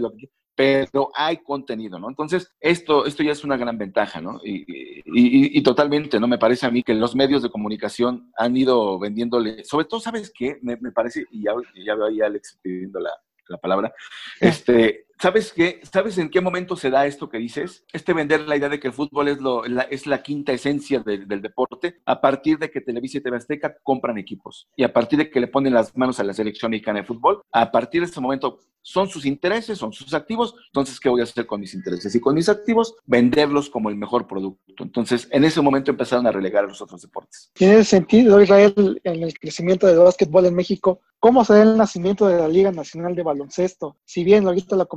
pero 0.56 1.10
hay 1.16 1.38
contenido, 1.38 1.98
¿no? 1.98 2.08
Entonces, 2.10 2.54
esto, 2.60 3.06
esto 3.06 3.24
ya 3.24 3.32
es 3.32 3.44
una 3.44 3.58
gran 3.58 3.78
ventaja, 3.78 4.22
¿no? 4.22 4.40
Y, 4.44 4.62
y, 5.06 5.58
y, 5.58 5.64
totalmente, 5.64 6.20
¿no? 6.20 6.28
Me 6.28 6.38
parece 6.38 6.68
a 6.68 6.72
mí 6.72 6.84
que 6.84 6.94
los 6.94 7.16
medios 7.16 7.42
de 7.42 7.50
comunicación 7.50 8.32
han 8.38 8.56
ido 8.56 9.00
vendiéndole, 9.00 9.64
sobre 9.64 9.86
todo, 9.86 10.00
¿sabes 10.00 10.32
qué? 10.38 10.60
Me, 10.62 10.78
parece, 10.92 11.26
y 11.32 11.44
ya, 11.44 11.96
veo 11.96 12.06
ahí 12.06 12.22
a 12.22 12.28
Alex 12.28 12.60
pidiendo 12.62 13.00
la 13.00 13.58
palabra, 13.58 13.94
este, 14.40 15.08
¿Sabes 15.22 15.54
qué? 15.54 15.82
¿Sabes 15.84 16.18
en 16.18 16.32
qué 16.32 16.42
momento 16.42 16.76
se 16.76 16.90
da 16.90 17.06
esto 17.06 17.30
que 17.30 17.38
dices? 17.38 17.86
Este 17.94 18.12
vender 18.12 18.42
la 18.48 18.56
idea 18.56 18.70
de 18.70 18.80
que 18.80 18.88
el 18.88 18.94
fútbol 18.94 19.28
es, 19.28 19.40
la, 19.40 19.88
la 20.06 20.24
quinta 20.24 20.52
esencia 20.52 21.02
del, 21.02 21.28
deporte, 21.44 22.02
a 22.06 22.20
partir 22.20 22.58
de 22.58 22.72
que 22.72 22.82
Televisa 22.82 23.20
y 23.20 23.22
TV 23.22 23.38
Azteca 23.38 23.78
compran 23.84 24.18
equipos 24.18 24.68
y 24.76 24.84
a 24.84 24.92
partir 24.92 25.20
de 25.20 25.30
que 25.30 25.40
le 25.40 25.46
ponen 25.46 25.76
las 25.76 25.96
manos 25.96 26.20
a 26.20 26.24
la 26.24 26.34
selección 26.34 26.72
mexicana 26.72 27.02
de 27.02 27.06
fútbol, 27.06 27.44
a 27.52 27.72
partir 27.72 28.02
de 28.02 28.08
ese 28.08 28.20
momento 28.20 28.62
son 28.82 29.08
sus 29.08 29.26
intereses, 29.26 29.78
son 29.78 29.94
sus 29.94 30.14
activos, 30.14 30.56
entonces, 30.68 31.00
¿qué 31.00 31.10
voy 31.10 31.22
a 31.22 31.24
hacer 31.24 31.46
con 31.46 31.62
mis 31.62 31.74
intereses? 31.74 32.14
Y 32.16 32.20
con 32.20 32.36
mis 32.36 32.50
activos, 32.50 32.96
venderlos 33.06 33.70
como 33.70 33.90
el 33.90 33.96
mejor 33.96 34.28
producto. 34.28 34.84
Entonces, 34.84 35.28
en 35.32 35.44
ese 35.44 35.62
momento 35.62 35.92
empezaron 35.92 36.26
a 36.28 36.32
relegar 36.32 36.66
a 36.66 36.68
los 36.68 36.82
otros 36.82 37.02
deportes. 37.02 37.52
Tiene 37.54 37.84
sentido, 37.84 38.42
Israel, 38.42 39.00
en 39.04 39.24
el 39.24 39.38
crecimiento 39.38 39.88
del 39.88 40.00
básquetbol 40.00 40.46
en 40.48 40.56
México, 40.56 41.02
¿cómo 41.20 41.46
se 41.46 41.54
da 41.54 41.64
el 41.64 41.78
nacimiento 41.78 42.28
de 42.28 42.40
la 42.40 42.48
Liga 42.48 42.72
Nacional 42.72 43.16
de 43.16 43.24
Baloncesto? 43.24 43.98
Si 44.04 44.24
bien 44.24 44.48
ahorita 44.48 44.76
lo 44.76 44.88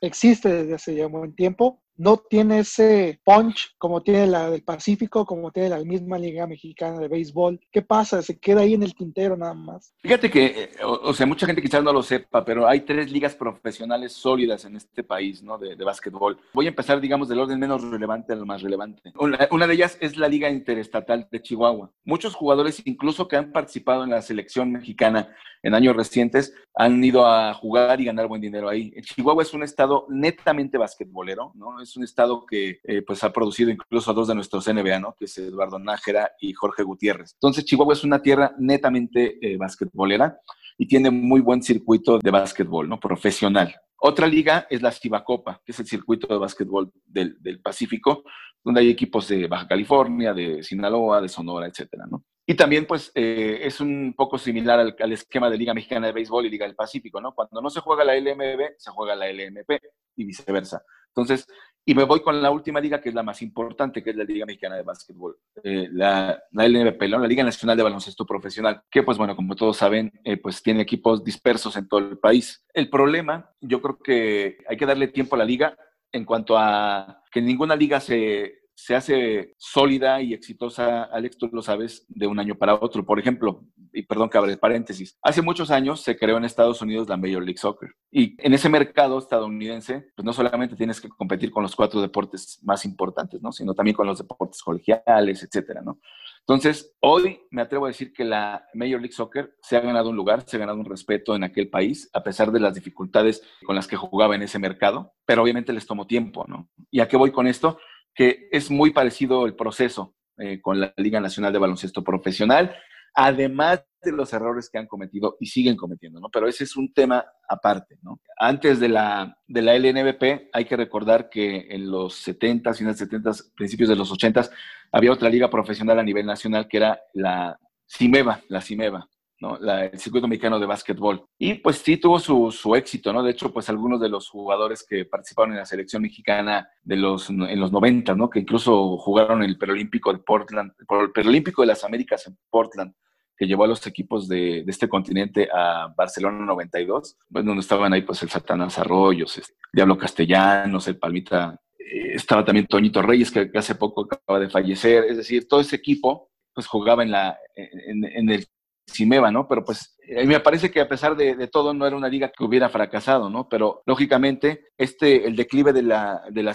existe 0.00 0.48
desde 0.48 0.74
hace 0.74 0.94
ya 0.94 1.06
un 1.06 1.12
buen 1.12 1.34
tiempo, 1.34 1.81
no 1.96 2.16
tiene 2.16 2.60
ese 2.60 3.20
punch 3.24 3.74
como 3.78 4.02
tiene 4.02 4.26
la 4.26 4.50
del 4.50 4.62
Pacífico, 4.62 5.24
como 5.24 5.50
tiene 5.50 5.68
la 5.70 5.78
misma 5.78 6.18
Liga 6.18 6.46
Mexicana 6.46 6.98
de 6.98 7.08
Béisbol. 7.08 7.60
¿Qué 7.70 7.82
pasa? 7.82 8.22
Se 8.22 8.38
queda 8.38 8.62
ahí 8.62 8.74
en 8.74 8.82
el 8.82 8.94
tintero 8.94 9.36
nada 9.36 9.54
más. 9.54 9.94
Fíjate 10.02 10.30
que, 10.30 10.70
o, 10.84 11.10
o 11.10 11.14
sea, 11.14 11.26
mucha 11.26 11.46
gente 11.46 11.62
quizás 11.62 11.82
no 11.82 11.92
lo 11.92 12.02
sepa, 12.02 12.44
pero 12.44 12.66
hay 12.66 12.80
tres 12.80 13.10
ligas 13.10 13.34
profesionales 13.34 14.12
sólidas 14.12 14.64
en 14.64 14.76
este 14.76 15.02
país, 15.02 15.42
¿no? 15.42 15.58
De, 15.58 15.76
de 15.76 15.84
básquetbol. 15.84 16.38
Voy 16.52 16.66
a 16.66 16.70
empezar, 16.70 17.00
digamos, 17.00 17.28
del 17.28 17.40
orden 17.40 17.58
menos 17.58 17.82
relevante 17.82 18.32
al 18.32 18.46
más 18.46 18.62
relevante. 18.62 19.12
Una, 19.18 19.48
una, 19.50 19.66
de 19.66 19.74
ellas 19.74 19.98
es 20.00 20.16
la 20.16 20.28
Liga 20.28 20.50
Interestatal 20.50 21.28
de 21.30 21.42
Chihuahua. 21.42 21.90
Muchos 22.04 22.34
jugadores, 22.34 22.82
incluso 22.84 23.28
que 23.28 23.36
han 23.36 23.52
participado 23.52 24.04
en 24.04 24.10
la 24.10 24.22
selección 24.22 24.72
mexicana 24.72 25.34
en 25.62 25.74
años 25.74 25.94
recientes, 25.94 26.54
han 26.74 27.02
ido 27.04 27.26
a 27.26 27.54
jugar 27.54 28.00
y 28.00 28.04
ganar 28.06 28.26
buen 28.26 28.40
dinero 28.40 28.68
ahí. 28.68 28.92
Chihuahua 29.02 29.42
es 29.42 29.54
un 29.54 29.62
estado 29.62 30.06
netamente 30.08 30.78
basquetbolero, 30.78 31.52
¿no? 31.54 31.80
Es 31.82 31.96
un 31.96 32.04
estado 32.04 32.46
que 32.46 32.80
eh, 32.84 33.02
pues 33.02 33.24
ha 33.24 33.32
producido 33.32 33.68
incluso 33.68 34.10
a 34.10 34.14
dos 34.14 34.28
de 34.28 34.36
nuestros 34.36 34.68
NBA, 34.68 35.00
¿no? 35.00 35.16
Que 35.18 35.24
es 35.24 35.36
Eduardo 35.36 35.80
Nájera 35.80 36.30
y 36.40 36.52
Jorge 36.52 36.84
Gutiérrez. 36.84 37.32
Entonces, 37.34 37.64
Chihuahua 37.64 37.94
es 37.94 38.04
una 38.04 38.22
tierra 38.22 38.54
netamente 38.56 39.38
eh, 39.40 39.56
basquetbolera 39.56 40.38
y 40.78 40.86
tiene 40.86 41.10
muy 41.10 41.40
buen 41.40 41.60
circuito 41.60 42.18
de 42.20 42.30
básquetbol, 42.30 42.88
¿no? 42.88 43.00
Profesional. 43.00 43.74
Otra 43.96 44.28
liga 44.28 44.66
es 44.70 44.80
la 44.80 44.92
Cibacopa, 44.92 45.60
que 45.64 45.72
es 45.72 45.80
el 45.80 45.86
circuito 45.86 46.26
de 46.28 46.38
básquetbol 46.38 46.92
del, 47.04 47.36
del, 47.40 47.60
Pacífico, 47.60 48.22
donde 48.62 48.80
hay 48.80 48.90
equipos 48.90 49.26
de 49.28 49.48
Baja 49.48 49.66
California, 49.66 50.32
de 50.32 50.62
Sinaloa, 50.62 51.20
de 51.20 51.28
Sonora, 51.28 51.66
etcétera, 51.66 52.06
¿no? 52.08 52.24
Y 52.46 52.54
también, 52.54 52.86
pues, 52.86 53.12
eh, 53.14 53.60
es 53.62 53.80
un 53.80 54.14
poco 54.16 54.38
similar 54.38 54.80
al, 54.80 54.96
al, 54.98 55.12
esquema 55.12 55.48
de 55.48 55.56
Liga 55.56 55.74
Mexicana 55.74 56.08
de 56.08 56.12
Béisbol 56.12 56.46
y 56.46 56.50
Liga 56.50 56.66
del 56.66 56.74
Pacífico, 56.74 57.20
¿no? 57.20 57.32
Cuando 57.34 57.60
no 57.60 57.70
se 57.70 57.80
juega 57.80 58.04
la 58.04 58.16
LMB, 58.16 58.74
se 58.78 58.90
juega 58.90 59.14
la 59.14 59.30
LMP 59.32 59.80
y 60.16 60.24
viceversa. 60.24 60.82
Entonces, 61.14 61.46
y 61.84 61.94
me 61.94 62.04
voy 62.04 62.20
con 62.20 62.40
la 62.40 62.50
última 62.50 62.80
liga, 62.80 63.00
que 63.00 63.08
es 63.08 63.14
la 63.14 63.24
más 63.24 63.42
importante, 63.42 64.02
que 64.02 64.10
es 64.10 64.16
la 64.16 64.24
Liga 64.24 64.46
Mexicana 64.46 64.76
de 64.76 64.82
Básquetbol, 64.82 65.36
eh, 65.64 65.88
la, 65.90 66.40
la 66.52 66.68
LMP, 66.68 67.02
la 67.02 67.26
Liga 67.26 67.42
Nacional 67.42 67.76
de 67.76 67.82
Baloncesto 67.82 68.24
Profesional, 68.24 68.82
que 68.90 69.02
pues 69.02 69.18
bueno, 69.18 69.34
como 69.34 69.56
todos 69.56 69.78
saben, 69.78 70.12
eh, 70.24 70.36
pues 70.36 70.62
tiene 70.62 70.82
equipos 70.82 71.24
dispersos 71.24 71.76
en 71.76 71.88
todo 71.88 72.00
el 72.00 72.18
país. 72.18 72.64
El 72.72 72.88
problema, 72.88 73.50
yo 73.60 73.82
creo 73.82 73.98
que 73.98 74.58
hay 74.68 74.76
que 74.76 74.86
darle 74.86 75.08
tiempo 75.08 75.34
a 75.34 75.38
la 75.38 75.44
liga 75.44 75.76
en 76.12 76.24
cuanto 76.24 76.56
a 76.56 77.22
que 77.32 77.42
ninguna 77.42 77.74
liga 77.74 77.98
se, 77.98 78.61
se 78.74 78.94
hace 78.94 79.54
sólida 79.58 80.20
y 80.22 80.34
exitosa, 80.34 81.04
Alex, 81.04 81.38
tú 81.38 81.48
lo 81.52 81.62
sabes, 81.62 82.04
de 82.08 82.26
un 82.26 82.38
año 82.38 82.56
para 82.56 82.74
otro. 82.74 83.04
Por 83.04 83.18
ejemplo, 83.18 83.64
y 83.92 84.02
perdón 84.02 84.30
que 84.30 84.38
abre 84.38 84.56
paréntesis, 84.56 85.18
hace 85.22 85.42
muchos 85.42 85.70
años 85.70 86.00
se 86.00 86.16
creó 86.16 86.36
en 86.36 86.44
Estados 86.44 86.80
Unidos 86.80 87.08
la 87.08 87.16
Major 87.16 87.42
League 87.42 87.58
Soccer. 87.58 87.90
Y 88.10 88.34
en 88.44 88.54
ese 88.54 88.68
mercado 88.68 89.18
estadounidense, 89.18 90.06
pues 90.16 90.24
no 90.24 90.32
solamente 90.32 90.76
tienes 90.76 91.00
que 91.00 91.08
competir 91.08 91.50
con 91.50 91.62
los 91.62 91.76
cuatro 91.76 92.00
deportes 92.00 92.58
más 92.62 92.84
importantes, 92.84 93.42
¿no? 93.42 93.52
Sino 93.52 93.74
también 93.74 93.94
con 93.94 94.06
los 94.06 94.18
deportes 94.18 94.62
colegiales, 94.62 95.42
etcétera, 95.42 95.82
¿no? 95.82 96.00
Entonces, 96.40 96.96
hoy 97.00 97.40
me 97.50 97.62
atrevo 97.62 97.84
a 97.84 97.88
decir 97.88 98.12
que 98.12 98.24
la 98.24 98.66
Major 98.74 99.00
League 99.00 99.12
Soccer 99.12 99.54
se 99.62 99.76
ha 99.76 99.80
ganado 99.80 100.10
un 100.10 100.16
lugar, 100.16 100.42
se 100.44 100.56
ha 100.56 100.60
ganado 100.60 100.78
un 100.78 100.84
respeto 100.84 101.36
en 101.36 101.44
aquel 101.44 101.70
país, 101.70 102.10
a 102.12 102.22
pesar 102.24 102.50
de 102.50 102.58
las 102.58 102.74
dificultades 102.74 103.42
con 103.64 103.76
las 103.76 103.86
que 103.86 103.96
jugaba 103.96 104.34
en 104.34 104.42
ese 104.42 104.58
mercado, 104.58 105.12
pero 105.24 105.42
obviamente 105.42 105.72
les 105.72 105.86
tomó 105.86 106.06
tiempo, 106.06 106.44
¿no? 106.48 106.68
¿Y 106.90 107.00
a 107.00 107.06
qué 107.06 107.16
voy 107.16 107.30
con 107.30 107.46
esto? 107.46 107.78
Que 108.14 108.48
es 108.50 108.70
muy 108.70 108.90
parecido 108.90 109.46
el 109.46 109.54
proceso 109.54 110.14
eh, 110.38 110.60
con 110.60 110.80
la 110.80 110.92
Liga 110.96 111.20
Nacional 111.20 111.52
de 111.52 111.58
Baloncesto 111.58 112.02
Profesional 112.02 112.74
además 113.14 113.84
de 114.02 114.12
los 114.12 114.32
errores 114.32 114.68
que 114.70 114.78
han 114.78 114.86
cometido 114.86 115.36
y 115.38 115.46
siguen 115.46 115.76
cometiendo, 115.76 116.18
¿no? 116.18 116.28
Pero 116.28 116.48
ese 116.48 116.64
es 116.64 116.76
un 116.76 116.92
tema 116.92 117.24
aparte, 117.48 117.98
¿no? 118.02 118.20
Antes 118.36 118.80
de 118.80 118.88
la, 118.88 119.36
de 119.46 119.62
la 119.62 119.76
LNBP, 119.76 120.48
hay 120.52 120.64
que 120.64 120.76
recordar 120.76 121.28
que 121.28 121.68
en 121.70 121.90
los 121.90 122.14
70, 122.14 122.74
finales 122.74 122.98
70, 122.98 123.30
principios 123.54 123.88
de 123.88 123.96
los 123.96 124.10
80, 124.10 124.50
había 124.90 125.12
otra 125.12 125.28
liga 125.28 125.48
profesional 125.48 125.98
a 125.98 126.02
nivel 126.02 126.26
nacional 126.26 126.66
que 126.66 126.78
era 126.78 127.00
la 127.12 127.58
CIMEVA, 127.88 128.42
la 128.48 128.60
CIMEVA, 128.60 129.08
¿no? 129.42 129.58
el 129.58 129.98
circuito 129.98 130.28
mexicano 130.28 130.60
de 130.60 130.66
básquetbol. 130.66 131.24
Y 131.36 131.54
pues 131.54 131.78
sí 131.78 131.96
tuvo 131.96 132.20
su, 132.20 132.52
su, 132.52 132.76
éxito, 132.76 133.12
¿no? 133.12 133.22
De 133.22 133.32
hecho, 133.32 133.52
pues 133.52 133.68
algunos 133.68 134.00
de 134.00 134.08
los 134.08 134.28
jugadores 134.28 134.86
que 134.88 135.04
participaron 135.04 135.52
en 135.52 135.58
la 135.58 135.66
selección 135.66 136.02
mexicana 136.02 136.68
de 136.82 136.96
los, 136.96 137.28
en 137.28 137.58
los 137.60 137.72
90, 137.72 138.14
¿no? 138.14 138.30
Que 138.30 138.38
incluso 138.38 138.96
jugaron 138.98 139.42
el 139.42 139.58
Perolímpico 139.58 140.12
de 140.12 140.20
Portland, 140.20 140.72
el 140.78 141.12
Perolímpico 141.12 141.62
de 141.62 141.66
las 141.66 141.82
Américas 141.82 142.26
en 142.28 142.38
Portland, 142.48 142.94
que 143.36 143.46
llevó 143.46 143.64
a 143.64 143.68
los 143.68 143.84
equipos 143.86 144.28
de, 144.28 144.62
de 144.64 144.70
este 144.70 144.88
continente 144.88 145.48
a 145.52 145.92
Barcelona 145.96 146.44
92, 146.46 147.16
pues 147.28 147.44
donde 147.44 147.60
estaban 147.60 147.92
ahí 147.92 148.02
pues 148.02 148.22
el 148.22 148.30
Satanás 148.30 148.78
Arroyos, 148.78 149.38
este, 149.38 149.54
Diablo 149.72 149.98
Castellanos, 149.98 150.86
el 150.86 150.98
Palmita, 150.98 151.60
eh, 151.78 152.14
estaba 152.14 152.44
también 152.44 152.66
Toñito 152.68 153.02
Reyes, 153.02 153.32
que, 153.32 153.50
hace 153.54 153.74
poco 153.74 154.06
acaba 154.08 154.38
de 154.38 154.48
fallecer, 154.48 155.04
es 155.08 155.16
decir, 155.16 155.48
todo 155.48 155.60
ese 155.60 155.74
equipo 155.74 156.28
pues 156.54 156.66
jugaba 156.66 157.02
en, 157.02 157.10
la, 157.10 157.38
en 157.56 158.28
el 158.28 158.46
Cimeva, 158.90 159.30
¿no? 159.30 159.46
Pero 159.48 159.64
pues 159.64 159.96
eh, 160.06 160.26
me 160.26 160.40
parece 160.40 160.70
que 160.70 160.80
a 160.80 160.88
pesar 160.88 161.16
de, 161.16 161.46
todo 161.48 161.72
no 161.72 161.86
era 161.86 161.96
una 161.96 162.08
liga 162.08 162.30
que 162.30 162.44
hubiera 162.44 162.68
fracasado, 162.68 163.30
¿no? 163.30 163.48
Pero 163.48 163.82
lógicamente 163.86 164.66
este, 164.76 165.26
el 165.26 165.36
declive 165.36 165.72
de 165.72 165.82
la, 165.82 166.22
de 166.30 166.42
la 166.42 166.54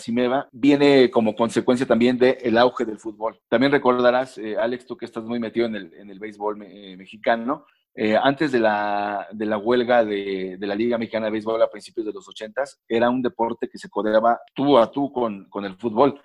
viene 0.52 1.10
como 1.10 1.36
consecuencia 1.36 1.86
también 1.86 2.18
del 2.18 2.58
auge 2.58 2.86
del 2.86 3.00
fútbol. 3.00 3.40
También 3.50 3.72
recordarás, 3.72 4.38
eh, 4.38 4.56
Alex, 4.58 4.86
tú 4.86 4.98
que 4.98 5.06
estás 5.06 5.24
muy 5.24 5.40
metido 5.40 5.66
en 5.66 5.76
el, 5.76 5.94
en 5.94 6.10
el 6.10 6.20
béisbol 6.20 6.62
eh, 6.64 6.96
mexicano, 6.98 7.66
antes 8.22 8.52
de 8.52 8.60
la, 8.60 9.28
de 9.32 9.48
la 9.48 9.58
huelga 9.58 10.06
de, 10.06 10.58
de, 10.60 10.68
la 10.68 10.76
Liga 10.76 11.00
Mexicana 11.00 11.26
de 11.26 11.32
Béisbol 11.32 11.60
a 11.64 11.68
principios 11.72 12.06
de 12.06 12.14
los 12.14 12.30
ochentas, 12.30 12.80
era 12.88 13.10
un 13.10 13.24
deporte 13.24 13.68
que 13.68 13.80
se 13.80 13.90
codeaba 13.90 14.40
tú 14.54 14.78
a 14.78 14.92
tú 14.92 15.12
con, 15.12 15.46
con 15.50 15.66
el 15.66 15.78
fútbol. 15.78 16.22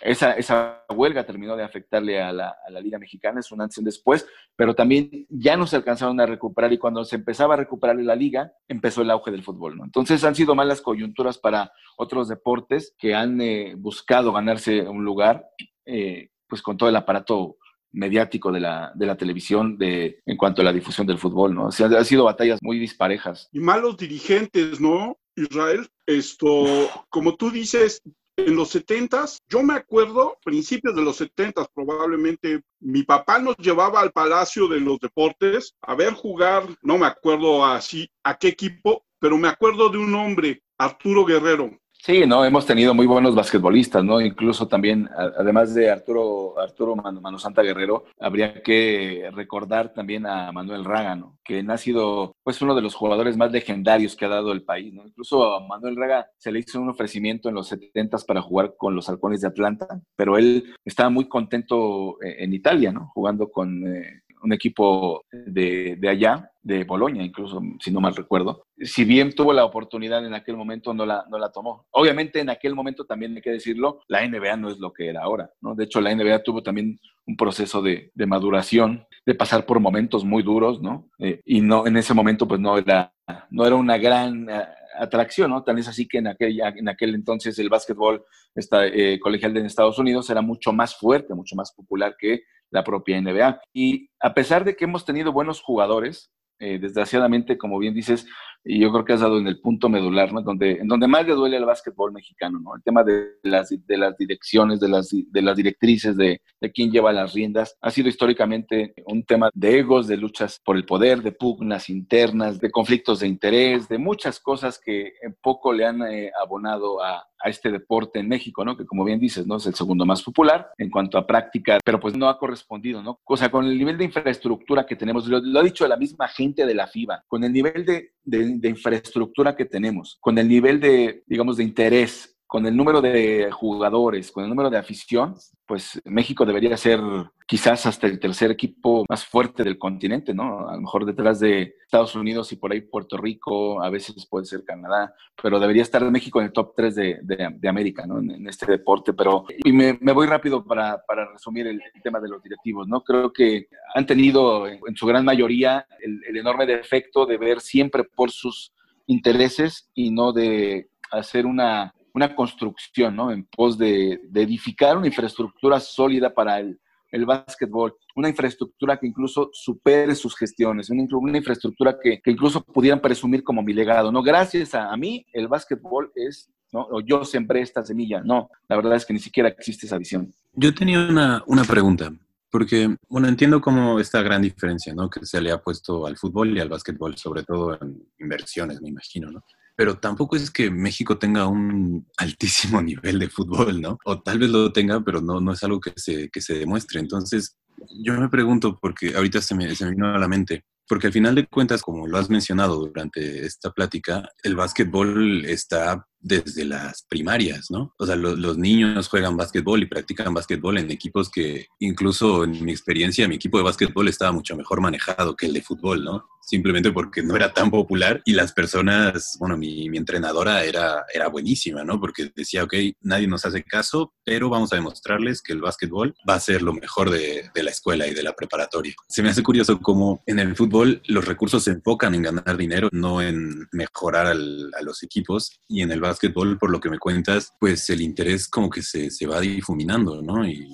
Esa, 0.00 0.32
esa, 0.32 0.84
huelga 0.88 1.26
terminó 1.26 1.56
de 1.56 1.64
afectarle 1.64 2.20
a 2.22 2.32
la, 2.32 2.56
a 2.66 2.70
la, 2.70 2.80
Liga 2.80 2.98
Mexicana, 2.98 3.40
es 3.40 3.50
un 3.52 3.60
antes 3.60 3.78
y 3.78 3.84
después, 3.84 4.26
pero 4.56 4.74
también 4.74 5.26
ya 5.28 5.56
no 5.56 5.66
se 5.66 5.76
alcanzaron 5.76 6.20
a 6.20 6.26
recuperar 6.26 6.72
y 6.72 6.78
cuando 6.78 7.04
se 7.04 7.16
empezaba 7.16 7.54
a 7.54 7.58
recuperar 7.58 7.96
la 7.96 8.14
liga, 8.14 8.52
empezó 8.68 9.02
el 9.02 9.10
auge 9.10 9.30
del 9.30 9.42
fútbol. 9.42 9.78
Entonces 9.82 10.24
han 10.24 10.34
sido 10.34 10.54
malas 10.54 10.80
coyunturas 10.80 11.38
para 11.38 11.72
otros 11.96 12.28
deportes 12.28 12.94
que 12.98 13.14
han 13.14 13.40
eh, 13.40 13.74
buscado 13.76 14.32
ganarse 14.32 14.82
un 14.82 15.04
lugar, 15.04 15.46
eh, 15.84 16.30
pues 16.48 16.62
con 16.62 16.76
todo 16.76 16.88
el 16.88 16.96
aparato 16.96 17.56
mediático 17.92 18.52
de 18.52 18.60
la, 18.60 18.92
de 18.94 19.06
la 19.06 19.16
televisión 19.16 19.78
de, 19.78 20.20
en 20.26 20.36
cuanto 20.36 20.62
a 20.62 20.64
la 20.64 20.72
difusión 20.72 21.06
del 21.06 21.18
fútbol, 21.18 21.54
¿no? 21.54 21.68
O 21.68 21.84
han 21.84 22.04
sido 22.04 22.24
batallas 22.24 22.58
muy 22.62 22.78
disparejas. 22.78 23.48
Y 23.52 23.60
malos 23.60 23.96
dirigentes, 23.96 24.80
¿no? 24.80 25.18
Israel, 25.36 25.88
esto, 26.06 26.66
como 27.08 27.36
tú 27.36 27.50
dices, 27.50 28.02
en 28.38 28.54
los 28.54 28.70
setentas, 28.70 29.42
yo 29.48 29.62
me 29.62 29.74
acuerdo, 29.74 30.38
principios 30.44 30.94
de 30.94 31.02
los 31.02 31.16
setentas 31.16 31.66
probablemente, 31.74 32.62
mi 32.80 33.02
papá 33.02 33.40
nos 33.40 33.56
llevaba 33.56 34.00
al 34.00 34.12
Palacio 34.12 34.68
de 34.68 34.80
los 34.80 34.98
Deportes 35.00 35.74
a 35.82 35.94
ver 35.96 36.14
jugar, 36.14 36.64
no 36.82 36.98
me 36.98 37.06
acuerdo 37.06 37.66
así 37.66 38.08
a 38.22 38.38
qué 38.38 38.48
equipo, 38.48 39.04
pero 39.18 39.36
me 39.36 39.48
acuerdo 39.48 39.88
de 39.88 39.98
un 39.98 40.14
hombre, 40.14 40.62
Arturo 40.78 41.24
Guerrero, 41.24 41.76
Sí, 42.00 42.24
no, 42.26 42.44
hemos 42.44 42.64
tenido 42.64 42.94
muy 42.94 43.06
buenos 43.06 43.34
basquetbolistas, 43.34 44.04
¿no? 44.04 44.20
Incluso 44.20 44.68
también, 44.68 45.10
además 45.36 45.74
de 45.74 45.90
Arturo, 45.90 46.58
Arturo 46.58 46.94
Mano 46.94 47.38
Santa 47.38 47.62
Guerrero, 47.62 48.04
habría 48.20 48.62
que 48.62 49.28
recordar 49.34 49.92
también 49.92 50.24
a 50.24 50.52
Manuel 50.52 50.84
Raga, 50.84 51.16
¿no? 51.16 51.38
Que 51.44 51.64
ha 51.68 51.76
sido, 51.76 52.36
pues, 52.44 52.62
uno 52.62 52.74
de 52.76 52.82
los 52.82 52.94
jugadores 52.94 53.36
más 53.36 53.50
legendarios 53.50 54.14
que 54.14 54.24
ha 54.24 54.28
dado 54.28 54.52
el 54.52 54.62
país, 54.62 54.94
¿no? 54.94 55.06
Incluso 55.06 55.54
a 55.54 55.66
Manuel 55.66 55.96
Raga 55.96 56.30
se 56.38 56.52
le 56.52 56.60
hizo 56.60 56.80
un 56.80 56.88
ofrecimiento 56.88 57.48
en 57.48 57.56
los 57.56 57.66
70 57.68 58.18
para 58.26 58.42
jugar 58.42 58.74
con 58.78 58.94
los 58.94 59.08
halcones 59.08 59.40
de 59.40 59.48
Atlanta, 59.48 60.00
pero 60.16 60.38
él 60.38 60.72
estaba 60.84 61.10
muy 61.10 61.28
contento 61.28 62.22
eh, 62.22 62.36
en 62.38 62.54
Italia, 62.54 62.92
¿no? 62.92 63.10
Jugando 63.12 63.50
con... 63.50 63.86
Eh, 63.86 64.22
un 64.42 64.52
equipo 64.52 65.24
de, 65.30 65.96
de, 65.98 66.08
allá, 66.08 66.50
de 66.62 66.84
Boloña, 66.84 67.22
incluso, 67.22 67.60
si 67.80 67.90
no 67.90 68.00
mal 68.00 68.14
recuerdo. 68.14 68.66
Si 68.80 69.04
bien 69.04 69.34
tuvo 69.34 69.52
la 69.52 69.64
oportunidad 69.64 70.24
en 70.26 70.34
aquel 70.34 70.56
momento, 70.56 70.94
no 70.94 71.06
la, 71.06 71.24
no 71.30 71.38
la 71.38 71.50
tomó. 71.50 71.86
Obviamente, 71.90 72.40
en 72.40 72.50
aquel 72.50 72.74
momento 72.74 73.04
también 73.04 73.34
hay 73.34 73.42
que 73.42 73.50
decirlo, 73.50 74.00
la 74.08 74.26
NBA 74.26 74.56
no 74.56 74.70
es 74.70 74.78
lo 74.78 74.92
que 74.92 75.08
era 75.08 75.22
ahora, 75.22 75.50
¿no? 75.60 75.74
De 75.74 75.84
hecho, 75.84 76.00
la 76.00 76.14
NBA 76.14 76.42
tuvo 76.42 76.62
también 76.62 76.98
un 77.26 77.36
proceso 77.36 77.82
de, 77.82 78.10
de 78.14 78.26
maduración, 78.26 79.06
de 79.26 79.34
pasar 79.34 79.66
por 79.66 79.80
momentos 79.80 80.24
muy 80.24 80.42
duros, 80.42 80.80
¿no? 80.80 81.10
Eh, 81.18 81.42
y 81.44 81.60
no, 81.60 81.86
en 81.86 81.96
ese 81.96 82.14
momento, 82.14 82.48
pues 82.48 82.60
no 82.60 82.78
era, 82.78 83.12
no 83.50 83.66
era 83.66 83.76
una 83.76 83.98
gran 83.98 84.48
eh, 84.48 84.64
atracción, 84.98 85.50
¿no? 85.50 85.62
Tan 85.62 85.78
es 85.78 85.88
así 85.88 86.06
que 86.06 86.18
en 86.18 86.28
aquel, 86.28 86.60
en 86.60 86.88
aquel 86.88 87.14
entonces 87.14 87.58
el 87.58 87.68
básquetbol 87.68 88.24
eh, 88.54 89.18
colegial 89.20 89.54
de 89.54 89.66
Estados 89.66 89.98
Unidos 89.98 90.28
era 90.30 90.42
mucho 90.42 90.72
más 90.72 90.96
fuerte, 90.96 91.34
mucho 91.34 91.54
más 91.56 91.72
popular 91.72 92.16
que 92.18 92.42
la 92.70 92.84
propia 92.84 93.20
NBA. 93.20 93.60
Y 93.72 94.10
a 94.20 94.34
pesar 94.34 94.64
de 94.64 94.76
que 94.76 94.84
hemos 94.84 95.04
tenido 95.04 95.32
buenos 95.32 95.60
jugadores, 95.60 96.30
eh, 96.60 96.78
desgraciadamente, 96.78 97.56
como 97.56 97.78
bien 97.78 97.94
dices, 97.94 98.26
y 98.64 98.80
yo 98.80 98.92
creo 98.92 99.04
que 99.04 99.12
has 99.12 99.20
dado 99.20 99.38
en 99.38 99.46
el 99.46 99.60
punto 99.60 99.88
medular, 99.88 100.32
¿no? 100.32 100.42
Donde, 100.42 100.72
en 100.72 100.88
donde 100.88 101.08
más 101.08 101.26
le 101.26 101.34
duele 101.34 101.56
al 101.56 101.64
básquetbol 101.64 102.12
mexicano, 102.12 102.60
¿no? 102.60 102.74
El 102.74 102.82
tema 102.82 103.02
de 103.02 103.38
las, 103.42 103.68
de 103.70 103.96
las 103.96 104.16
direcciones, 104.16 104.80
de 104.80 104.88
las, 104.88 105.08
de 105.10 105.42
las 105.42 105.56
directrices, 105.56 106.16
de, 106.16 106.42
de 106.60 106.72
quién 106.72 106.90
lleva 106.90 107.12
las 107.12 107.32
riendas, 107.32 107.76
ha 107.80 107.90
sido 107.90 108.08
históricamente 108.08 108.94
un 109.06 109.24
tema 109.24 109.50
de 109.54 109.78
egos, 109.78 110.06
de 110.06 110.16
luchas 110.16 110.60
por 110.64 110.76
el 110.76 110.84
poder, 110.84 111.22
de 111.22 111.32
pugnas 111.32 111.88
internas, 111.88 112.60
de 112.60 112.70
conflictos 112.70 113.20
de 113.20 113.28
interés, 113.28 113.88
de 113.88 113.98
muchas 113.98 114.40
cosas 114.40 114.78
que 114.78 115.12
en 115.22 115.36
poco 115.40 115.72
le 115.72 115.86
han 115.86 116.02
eh, 116.02 116.30
abonado 116.42 117.02
a, 117.02 117.28
a 117.40 117.48
este 117.48 117.70
deporte 117.70 118.18
en 118.18 118.28
México, 118.28 118.64
¿no? 118.64 118.76
Que 118.76 118.86
como 118.86 119.04
bien 119.04 119.20
dices, 119.20 119.46
¿no? 119.46 119.56
Es 119.56 119.66
el 119.66 119.74
segundo 119.74 120.04
más 120.04 120.22
popular 120.22 120.70
en 120.76 120.90
cuanto 120.90 121.18
a 121.18 121.26
práctica, 121.26 121.78
pero 121.84 122.00
pues 122.00 122.16
no 122.16 122.28
ha 122.28 122.38
correspondido, 122.38 123.02
¿no? 123.02 123.20
O 123.24 123.36
sea, 123.36 123.50
con 123.50 123.64
el 123.64 123.78
nivel 123.78 123.96
de 123.96 124.04
infraestructura 124.04 124.86
que 124.86 124.96
tenemos, 124.96 125.26
lo, 125.26 125.40
lo 125.40 125.60
ha 125.60 125.62
dicho 125.62 125.86
la 125.86 125.96
misma 125.96 126.28
gente 126.28 126.66
de 126.66 126.74
la 126.74 126.86
FIBA, 126.86 127.24
con 127.26 127.44
el 127.44 127.52
nivel 127.52 127.84
de, 127.84 128.12
de, 128.28 128.58
de 128.58 128.68
infraestructura 128.68 129.56
que 129.56 129.64
tenemos, 129.64 130.18
con 130.20 130.38
el 130.38 130.48
nivel 130.48 130.80
de, 130.80 131.22
digamos, 131.26 131.56
de 131.56 131.64
interés 131.64 132.37
con 132.48 132.66
el 132.66 132.74
número 132.74 133.02
de 133.02 133.50
jugadores, 133.52 134.32
con 134.32 134.42
el 134.42 134.48
número 134.48 134.70
de 134.70 134.78
afición, 134.78 135.36
pues 135.66 136.00
México 136.06 136.46
debería 136.46 136.78
ser 136.78 136.98
quizás 137.46 137.84
hasta 137.84 138.06
el 138.06 138.18
tercer 138.18 138.50
equipo 138.50 139.04
más 139.06 139.26
fuerte 139.26 139.62
del 139.62 139.76
continente, 139.76 140.32
¿no? 140.32 140.66
A 140.66 140.74
lo 140.74 140.80
mejor 140.80 141.04
detrás 141.04 141.40
de 141.40 141.74
Estados 141.84 142.14
Unidos 142.14 142.50
y 142.50 142.56
por 142.56 142.72
ahí 142.72 142.80
Puerto 142.80 143.18
Rico, 143.18 143.82
a 143.82 143.90
veces 143.90 144.26
puede 144.26 144.46
ser 144.46 144.64
Canadá, 144.64 145.14
pero 145.42 145.60
debería 145.60 145.82
estar 145.82 146.02
México 146.10 146.40
en 146.40 146.46
el 146.46 146.52
top 146.52 146.72
3 146.74 146.94
de, 146.94 147.18
de, 147.22 147.68
América, 147.68 148.06
¿no? 148.06 148.18
En, 148.18 148.48
este 148.48 148.64
deporte, 148.64 149.12
pero... 149.12 149.44
Y 149.62 149.70
me, 149.70 149.98
me 150.00 150.12
voy 150.12 150.26
rápido 150.26 150.64
para, 150.64 151.04
para 151.06 151.30
resumir 151.30 151.66
el, 151.66 151.82
tema 152.02 152.18
de 152.18 152.30
los 152.30 152.42
directivos, 152.42 152.88
¿no? 152.88 153.02
Creo 153.02 153.30
que 153.30 153.68
han 153.94 154.06
tenido 154.06 154.66
en, 154.66 154.96
su 154.96 155.04
gran 155.06 155.26
mayoría 155.26 155.86
el 156.00 156.34
enorme 156.34 156.64
defecto 156.64 157.26
de 157.26 157.36
ver 157.36 157.60
siempre 157.60 158.04
por 158.04 158.30
sus 158.30 158.72
intereses 159.06 159.90
y 159.94 160.10
no 160.10 160.32
de 160.32 160.88
hacer 161.10 161.44
una 161.44 161.92
una 162.18 162.34
construcción, 162.34 163.14
¿no? 163.14 163.30
En 163.30 163.44
pos 163.44 163.78
de, 163.78 164.20
edificar 164.34 164.96
una 164.96 165.06
infraestructura 165.06 165.78
sólida 165.78 166.34
para 166.34 166.58
el, 166.58 166.78
el 167.12 167.24
básquetbol, 167.24 167.94
una 168.16 168.28
infraestructura 168.28 168.98
que 168.98 169.06
incluso 169.06 169.50
supere 169.52 170.14
sus 170.14 170.36
gestiones, 170.36 170.90
una, 170.90 171.04
una 171.12 171.38
infraestructura 171.38 171.96
que, 172.02 172.20
que, 172.20 172.30
incluso 172.30 172.62
pudieran 172.64 173.00
presumir 173.00 173.42
como 173.44 173.62
mi 173.62 173.72
legado, 173.72 174.10
¿no? 174.10 174.22
Gracias 174.22 174.74
a, 174.74 174.92
a 174.92 174.96
mí, 174.96 175.24
el 175.32 175.46
básquetbol 175.46 176.10
es, 176.16 176.50
¿no? 176.72 176.86
O 176.90 177.00
yo 177.00 177.24
sembré 177.24 177.60
esta 177.60 177.84
semilla, 177.84 178.20
no, 178.20 178.50
la 178.68 178.76
verdad 178.76 178.96
es 178.96 179.06
que 179.06 179.14
ni 179.14 179.20
siquiera 179.20 179.48
existe 179.48 179.86
esa 179.86 179.96
visión. 179.96 180.34
Yo 180.54 180.74
tenía 180.74 180.98
una, 181.08 181.44
una 181.46 181.62
pregunta, 181.62 182.12
porque, 182.50 182.96
bueno, 183.08 183.28
entiendo 183.28 183.60
cómo 183.60 184.00
esta 184.00 184.22
gran 184.22 184.42
diferencia, 184.42 184.92
¿no? 184.92 185.08
Que 185.08 185.24
se 185.24 185.40
le 185.40 185.52
ha 185.52 185.58
puesto 185.58 186.04
al 186.06 186.16
fútbol 186.16 186.56
y 186.56 186.60
al 186.60 186.68
básquetbol, 186.68 187.16
sobre 187.16 187.44
todo 187.44 187.78
en 187.80 188.02
inversiones, 188.18 188.80
me 188.80 188.88
imagino, 188.88 189.30
¿no? 189.30 189.44
Pero 189.78 189.96
tampoco 189.96 190.34
es 190.34 190.50
que 190.50 190.72
México 190.72 191.18
tenga 191.18 191.46
un 191.46 192.04
altísimo 192.16 192.82
nivel 192.82 193.20
de 193.20 193.28
fútbol, 193.28 193.80
¿no? 193.80 193.96
O 194.04 194.20
tal 194.20 194.40
vez 194.40 194.50
lo 194.50 194.72
tenga, 194.72 195.00
pero 195.04 195.20
no, 195.20 195.40
no 195.40 195.52
es 195.52 195.62
algo 195.62 195.78
que 195.78 195.92
se, 195.94 196.28
que 196.30 196.40
se 196.40 196.54
demuestre. 196.54 196.98
Entonces, 196.98 197.56
yo 198.02 198.18
me 198.18 198.28
pregunto, 198.28 198.76
porque 198.82 199.14
ahorita 199.14 199.40
se 199.40 199.54
me, 199.54 199.72
se 199.76 199.84
me 199.84 199.92
vino 199.92 200.12
a 200.12 200.18
la 200.18 200.26
mente, 200.26 200.64
porque 200.88 201.06
al 201.06 201.12
final 201.12 201.36
de 201.36 201.46
cuentas, 201.46 201.82
como 201.82 202.08
lo 202.08 202.18
has 202.18 202.28
mencionado 202.28 202.74
durante 202.74 203.46
esta 203.46 203.70
plática, 203.70 204.28
el 204.42 204.56
básquetbol 204.56 205.44
está 205.44 206.08
desde 206.20 206.64
las 206.64 207.02
primarias, 207.08 207.70
¿no? 207.70 207.94
O 207.98 208.06
sea, 208.06 208.16
los 208.16 208.58
niños 208.58 209.08
juegan 209.08 209.36
básquetbol 209.36 209.82
y 209.82 209.86
practican 209.86 210.34
básquetbol 210.34 210.78
en 210.78 210.90
equipos 210.90 211.30
que 211.30 211.66
incluso 211.78 212.44
en 212.44 212.64
mi 212.64 212.72
experiencia, 212.72 213.28
mi 213.28 213.36
equipo 213.36 213.58
de 213.58 213.64
básquetbol 213.64 214.08
estaba 214.08 214.32
mucho 214.32 214.56
mejor 214.56 214.80
manejado 214.80 215.36
que 215.36 215.46
el 215.46 215.52
de 215.52 215.62
fútbol, 215.62 216.04
¿no? 216.04 216.26
Simplemente 216.42 216.92
porque 216.92 217.22
no 217.22 217.36
era 217.36 217.52
tan 217.52 217.70
popular 217.70 218.22
y 218.24 218.32
las 218.32 218.52
personas, 218.52 219.36
bueno, 219.38 219.58
mi, 219.58 219.90
mi 219.90 219.98
entrenadora 219.98 220.64
era, 220.64 221.04
era 221.12 221.28
buenísima, 221.28 221.84
¿no? 221.84 222.00
Porque 222.00 222.32
decía, 222.34 222.64
ok, 222.64 222.74
nadie 223.02 223.28
nos 223.28 223.44
hace 223.44 223.62
caso, 223.62 224.14
pero 224.24 224.48
vamos 224.48 224.72
a 224.72 224.76
demostrarles 224.76 225.42
que 225.42 225.52
el 225.52 225.60
básquetbol 225.60 226.14
va 226.28 226.34
a 226.34 226.40
ser 226.40 226.62
lo 226.62 226.72
mejor 226.72 227.10
de, 227.10 227.50
de 227.54 227.62
la 227.62 227.70
escuela 227.70 228.06
y 228.06 228.14
de 228.14 228.22
la 228.22 228.32
preparatoria. 228.32 228.94
Se 229.08 229.22
me 229.22 229.28
hace 229.28 229.42
curioso 229.42 229.78
cómo 229.80 230.22
en 230.26 230.38
el 230.38 230.56
fútbol 230.56 231.02
los 231.06 231.26
recursos 231.26 231.64
se 231.64 231.72
enfocan 231.72 232.14
en 232.14 232.22
ganar 232.22 232.56
dinero, 232.56 232.88
no 232.92 233.20
en 233.20 233.68
mejorar 233.72 234.26
al, 234.26 234.70
a 234.78 234.82
los 234.82 235.02
equipos 235.02 235.60
y 235.68 235.82
en 235.82 235.92
el 235.92 236.00
básquetbol, 236.08 236.58
por 236.58 236.70
lo 236.70 236.80
que 236.80 236.90
me 236.90 236.98
cuentas, 236.98 237.52
pues 237.60 237.88
el 237.90 238.00
interés 238.00 238.48
como 238.48 238.68
que 238.68 238.82
se, 238.82 239.10
se 239.10 239.26
va 239.26 239.40
difuminando, 239.40 240.22
¿no? 240.22 240.46
Y, 240.46 240.66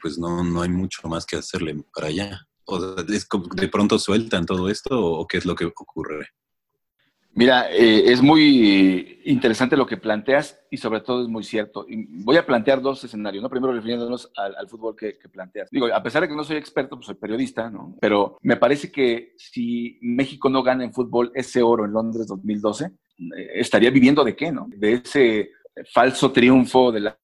pues 0.00 0.18
no, 0.18 0.42
no 0.42 0.62
hay 0.62 0.70
mucho 0.70 1.06
más 1.06 1.26
que 1.26 1.36
hacerle 1.36 1.76
para 1.94 2.06
allá. 2.06 2.40
O 2.64 2.78
como 3.28 3.46
de 3.54 3.68
pronto 3.68 3.98
sueltan 3.98 4.46
todo 4.46 4.70
esto 4.70 4.98
o 4.98 5.26
qué 5.26 5.36
es 5.36 5.44
lo 5.44 5.54
que 5.54 5.66
ocurre? 5.66 6.28
Mira, 7.34 7.70
eh, 7.72 8.12
es 8.12 8.20
muy 8.20 9.20
interesante 9.24 9.76
lo 9.76 9.86
que 9.86 9.96
planteas 9.96 10.60
y 10.70 10.76
sobre 10.76 11.00
todo 11.00 11.22
es 11.22 11.28
muy 11.28 11.42
cierto. 11.42 11.86
voy 11.88 12.36
a 12.36 12.44
plantear 12.44 12.82
dos 12.82 13.02
escenarios, 13.04 13.42
¿no? 13.42 13.48
Primero 13.48 13.72
refiriéndonos 13.72 14.30
al, 14.36 14.68
fútbol 14.68 14.94
que, 14.94 15.14
planteas. 15.32 15.70
Digo, 15.70 15.86
a 15.86 16.02
pesar 16.02 16.22
de 16.22 16.28
que 16.28 16.36
no 16.36 16.44
soy 16.44 16.56
experto, 16.56 16.96
pues 16.96 17.06
soy 17.06 17.14
periodista, 17.14 17.70
¿no? 17.70 17.96
Pero 18.00 18.36
me 18.42 18.56
parece 18.56 18.92
que 18.92 19.32
si 19.38 19.98
México 20.02 20.50
no 20.50 20.62
gana 20.62 20.84
en 20.84 20.92
fútbol 20.92 21.32
ese 21.34 21.62
oro 21.62 21.86
en 21.86 21.92
Londres 21.92 22.26
2012, 22.26 22.92
estaría 23.54 23.90
viviendo 23.90 24.24
de 24.24 24.34
qué, 24.34 24.50
¿no? 24.50 24.66
De 24.68 24.94
ese 24.94 25.50
falso 25.92 26.32
triunfo 26.32 26.92
de 26.92 27.00
la, 27.00 27.18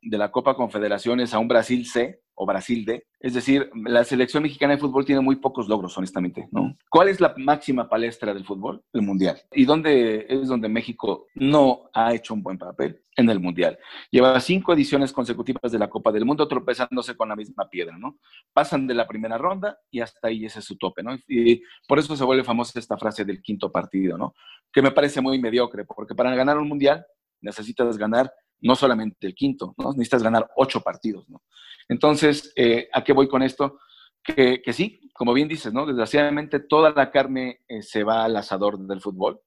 de 0.00 0.18
la 0.18 0.30
Copa 0.30 0.54
Confederaciones 0.54 1.32
a 1.34 1.38
un 1.38 1.48
Brasil 1.48 1.86
C 1.86 2.20
o 2.36 2.46
Brasil 2.46 2.84
D. 2.84 3.06
Es 3.18 3.34
decir, 3.34 3.70
la 3.74 4.04
selección 4.04 4.42
mexicana 4.42 4.74
de 4.74 4.80
fútbol 4.80 5.04
tiene 5.04 5.22
muy 5.22 5.36
pocos 5.36 5.68
logros, 5.68 5.96
honestamente, 5.96 6.48
¿no? 6.52 6.76
¿Cuál 6.90 7.08
es 7.08 7.18
la 7.18 7.34
máxima 7.38 7.88
palestra 7.88 8.34
del 8.34 8.44
fútbol? 8.44 8.84
El 8.92 9.02
Mundial. 9.02 9.40
¿Y 9.52 9.64
dónde 9.64 10.26
es 10.28 10.46
donde 10.46 10.68
México 10.68 11.26
no 11.34 11.90
ha 11.94 12.14
hecho 12.14 12.34
un 12.34 12.42
buen 12.42 12.58
papel? 12.58 13.02
En 13.16 13.30
el 13.30 13.40
Mundial. 13.40 13.78
Lleva 14.10 14.38
cinco 14.40 14.74
ediciones 14.74 15.10
consecutivas 15.10 15.72
de 15.72 15.78
la 15.78 15.88
Copa 15.88 16.12
del 16.12 16.26
Mundo 16.26 16.46
tropezándose 16.46 17.16
con 17.16 17.30
la 17.30 17.36
misma 17.36 17.68
piedra, 17.70 17.96
¿no? 17.96 18.18
Pasan 18.52 18.86
de 18.86 18.92
la 18.92 19.08
primera 19.08 19.38
ronda 19.38 19.78
y 19.90 20.00
hasta 20.00 20.28
ahí 20.28 20.44
ese 20.44 20.58
es 20.58 20.66
su 20.66 20.76
tope, 20.76 21.02
¿no? 21.02 21.16
Y 21.26 21.62
por 21.88 21.98
eso 21.98 22.14
se 22.14 22.24
vuelve 22.24 22.44
famosa 22.44 22.78
esta 22.78 22.98
frase 22.98 23.24
del 23.24 23.40
quinto 23.40 23.72
partido, 23.72 24.18
¿no? 24.18 24.34
Que 24.70 24.82
me 24.82 24.90
parece 24.90 25.22
muy 25.22 25.40
mediocre, 25.40 25.86
porque 25.86 26.14
para 26.14 26.34
ganar 26.34 26.58
un 26.58 26.68
Mundial 26.68 27.06
necesitas 27.40 27.96
ganar 27.96 28.32
no 28.60 28.74
solamente 28.74 29.26
el 29.26 29.34
quinto, 29.34 29.74
¿no? 29.76 29.92
Necesitas 29.92 30.22
ganar 30.22 30.48
ocho 30.56 30.80
partidos, 30.80 31.28
¿no? 31.28 31.42
Entonces, 31.88 32.52
eh, 32.56 32.88
¿a 32.92 33.04
qué 33.04 33.12
voy 33.12 33.28
con 33.28 33.42
esto? 33.42 33.78
Que, 34.22 34.60
que, 34.62 34.72
sí, 34.72 35.10
como 35.14 35.32
bien 35.32 35.48
dices, 35.48 35.72
¿no? 35.72 35.86
Desgraciadamente 35.86 36.60
toda 36.60 36.90
la 36.90 37.10
carne 37.10 37.60
eh, 37.68 37.82
se 37.82 38.02
va 38.02 38.24
al 38.24 38.36
asador 38.36 38.78
del 38.78 39.00
fútbol, 39.00 39.40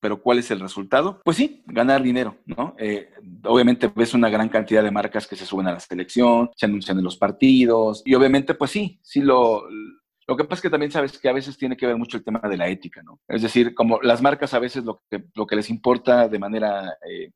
pero 0.00 0.22
¿cuál 0.22 0.38
es 0.38 0.50
el 0.50 0.60
resultado? 0.60 1.20
Pues 1.24 1.36
sí, 1.36 1.62
ganar 1.66 2.02
dinero, 2.02 2.38
¿no? 2.46 2.74
Eh, 2.78 3.10
obviamente 3.44 3.92
ves 3.94 4.14
una 4.14 4.30
gran 4.30 4.48
cantidad 4.48 4.82
de 4.82 4.90
marcas 4.90 5.26
que 5.26 5.36
se 5.36 5.46
suben 5.46 5.68
a 5.68 5.72
la 5.72 5.80
selección, 5.80 6.50
se 6.56 6.66
anuncian 6.66 6.98
en 6.98 7.04
los 7.04 7.16
partidos, 7.16 8.02
y 8.04 8.14
obviamente, 8.14 8.54
pues 8.54 8.70
sí, 8.70 8.98
sí 9.02 9.20
lo, 9.20 9.64
lo 10.26 10.36
que 10.36 10.44
pasa 10.44 10.54
es 10.54 10.62
que 10.62 10.70
también 10.70 10.92
sabes 10.92 11.18
que 11.18 11.28
a 11.28 11.32
veces 11.32 11.56
tiene 11.56 11.76
que 11.76 11.86
ver 11.86 11.96
mucho 11.96 12.16
el 12.16 12.24
tema 12.24 12.40
de 12.40 12.56
la 12.56 12.68
ética, 12.68 13.02
¿no? 13.02 13.20
Es 13.28 13.42
decir, 13.42 13.74
como 13.74 14.00
las 14.02 14.22
marcas 14.22 14.54
a 14.54 14.58
veces 14.58 14.84
lo 14.84 15.02
que, 15.10 15.24
lo 15.34 15.46
que 15.46 15.56
les 15.56 15.70
importa 15.70 16.28
de 16.28 16.38
manera 16.38 16.96
eh, 17.08 17.30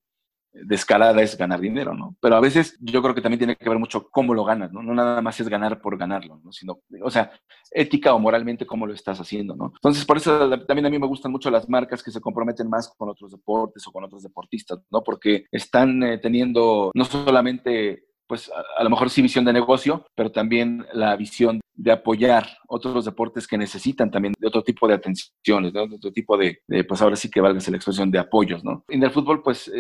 es 1.19 1.37
ganar 1.37 1.61
dinero, 1.61 1.95
¿no? 1.95 2.17
Pero 2.21 2.37
a 2.37 2.41
veces 2.41 2.77
yo 2.81 3.03
creo 3.03 3.15
que 3.15 3.21
también 3.21 3.39
tiene 3.39 3.57
que 3.57 3.69
ver 3.69 3.79
mucho 3.79 4.09
cómo 4.11 4.35
lo 4.35 4.45
ganas, 4.45 4.73
¿no? 4.73 4.83
No 4.83 4.95
nada 4.95 5.21
más 5.21 5.39
es 5.41 5.49
ganar 5.49 5.81
por 5.81 5.97
ganarlo, 5.99 6.41
¿no? 6.43 6.53
Sino, 6.53 6.81
o 7.03 7.11
sea, 7.11 7.31
ética 7.71 8.15
o 8.15 8.19
moralmente 8.19 8.67
cómo 8.67 8.87
lo 8.87 8.95
estás 8.95 9.21
haciendo, 9.21 9.55
¿no? 9.55 9.73
Entonces, 9.75 10.05
por 10.05 10.17
eso 10.17 10.49
también 10.61 10.87
a 10.87 10.91
mí 10.91 10.99
me 10.99 11.07
gustan 11.07 11.33
mucho 11.33 11.51
las 11.51 11.69
marcas 11.69 12.03
que 12.03 12.11
se 12.11 12.21
comprometen 12.21 12.69
más 12.69 12.93
con 12.97 13.09
otros 13.09 13.33
deportes 13.33 13.87
o 13.87 13.93
con 13.93 14.05
otros 14.05 14.23
deportistas, 14.23 14.79
¿no? 14.91 15.03
Porque 15.03 15.47
están 15.51 16.03
eh, 16.03 16.19
teniendo 16.19 16.91
no 16.95 17.05
solamente 17.05 18.05
pues 18.27 18.51
a, 18.77 18.83
lo 18.83 18.91
mejor 18.91 19.09
sí 19.09 19.23
visión 19.23 19.45
de 19.45 19.53
negocio, 19.53 20.05
pero 20.17 20.33
también 20.33 20.85
la 20.93 21.15
visión 21.17 21.61
de 21.77 21.93
apoyar 21.93 22.47
otros 22.69 23.05
deportes 23.05 23.47
que 23.47 23.59
necesitan 23.59 24.11
también 24.11 24.35
de 24.39 24.49
otro 24.49 24.63
tipo 24.63 24.89
de 24.89 24.95
atenciones, 24.95 25.73
de 25.73 25.81
otro 25.81 26.11
tipo 26.11 26.37
de, 26.37 26.59
pues 26.89 27.03
ahora 27.03 27.17
sí 27.17 27.31
que 27.31 27.41
valga 27.41 27.61
la 27.67 27.77
expresión 27.77 28.11
de 28.11 28.19
apoyos, 28.19 28.65
¿no? 28.65 28.85
En 28.89 29.03
el 29.03 29.11
fútbol, 29.11 29.43
pues 29.43 29.71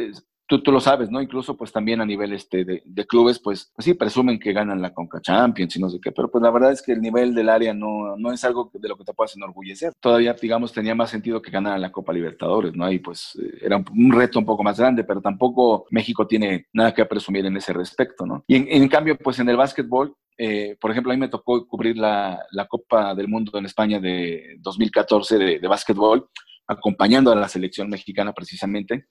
tú, 0.46 0.62
tú, 0.62 0.72
lo 0.72 0.80
sabes, 0.80 1.10
¿no? 1.10 1.20
Incluso 1.20 1.56
pues 1.56 1.72
también 1.72 2.00
a 2.00 2.06
nivel 2.06 2.32
este 2.32 2.64
de, 2.64 2.82
de 2.84 3.06
clubes, 3.06 3.38
pues, 3.38 3.72
pues, 3.74 3.84
sí, 3.84 3.94
presumen 3.94 4.38
que 4.38 4.52
ganan 4.52 4.80
la 4.80 4.92
Conca 4.92 5.20
Champions 5.20 5.76
y 5.76 5.80
no 5.80 5.88
sé 5.88 5.98
qué, 6.00 6.12
pero 6.12 6.30
pues 6.30 6.42
la 6.42 6.50
verdad 6.50 6.72
es 6.72 6.82
que 6.82 6.92
el 6.92 7.00
nivel 7.00 7.34
del 7.34 7.48
área 7.48 7.74
no, 7.74 8.16
no 8.16 8.32
es 8.32 8.44
algo 8.44 8.70
de 8.72 8.88
lo 8.88 8.96
que 8.96 9.04
te 9.04 9.14
puedas 9.14 9.36
enorgullecer. 9.36 9.92
Todavía, 10.00 10.34
digamos, 10.34 10.72
tenía 10.72 10.94
más 10.94 11.10
sentido 11.10 11.42
que 11.42 11.50
ganar 11.50 11.78
la 11.80 11.92
Copa 11.92 12.12
Libertadores, 12.12 12.74
¿no? 12.74 12.90
Y 12.90 12.98
pues 12.98 13.38
eh, 13.42 13.58
era 13.62 13.76
un, 13.76 14.12
reto 14.12 14.38
un 14.38 14.46
poco 14.46 14.62
más 14.62 14.78
grande, 14.78 15.04
pero 15.04 15.20
tampoco 15.20 15.86
México 15.90 16.26
tiene 16.26 16.66
nada 16.72 16.94
que 16.94 17.04
presumir 17.06 17.46
en 17.46 17.56
ese 17.56 17.72
respecto, 17.72 18.26
¿no? 18.26 18.44
Y 18.46 18.56
en 18.56 18.88
cambio, 18.88 19.16
pues 19.16 19.38
en 19.38 19.48
el 19.48 19.56
básquetbol, 19.56 20.14
eh, 20.38 20.76
por 20.80 20.90
ejemplo, 20.90 21.12
a 21.12 21.16
mí 21.16 21.20
me 21.20 21.28
tocó 21.28 21.66
cubrir 21.66 21.96
la, 21.96 22.46
Copa 22.68 23.14
del 23.14 23.28
Mundo 23.28 23.58
en 23.58 23.66
España 23.66 24.00
de 24.00 24.56
2014 24.60 25.38
de, 25.38 25.58
de 25.58 25.68
básquetbol, 25.68 26.28
acompañando 26.66 27.32
a 27.32 27.36
la 27.36 27.48
selección 27.48 27.88
mexicana 27.88 28.32
precisamente. 28.32 29.06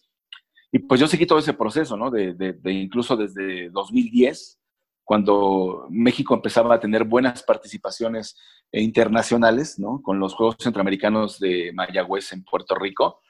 Y 0.72 0.80
pues 0.80 1.00
yo 1.00 1.08
seguí 1.08 1.26
todo 1.26 1.40
ese 1.40 1.54
proceso, 1.54 1.96
¿no? 1.96 2.12
De, 2.12 2.34
de, 2.34 2.72
incluso 2.74 3.16
desde 3.16 3.70
2010, 3.70 4.60
cuando 5.06 5.88
México 5.90 6.34
empezaba 6.34 6.76
a 6.76 6.80
tener 6.80 7.06
buenas 7.06 7.44
participaciones 7.44 8.38
internacionales, 8.72 9.80
¿no? 9.80 10.02
Con 10.02 10.20
los 10.20 10.34
Juegos 10.34 10.58
Centroamericanos 10.60 11.40
de 11.40 11.72
Mayagüez 11.74 12.34
en 12.34 12.44
Puerto 12.44 12.76
Rico. 12.76 13.22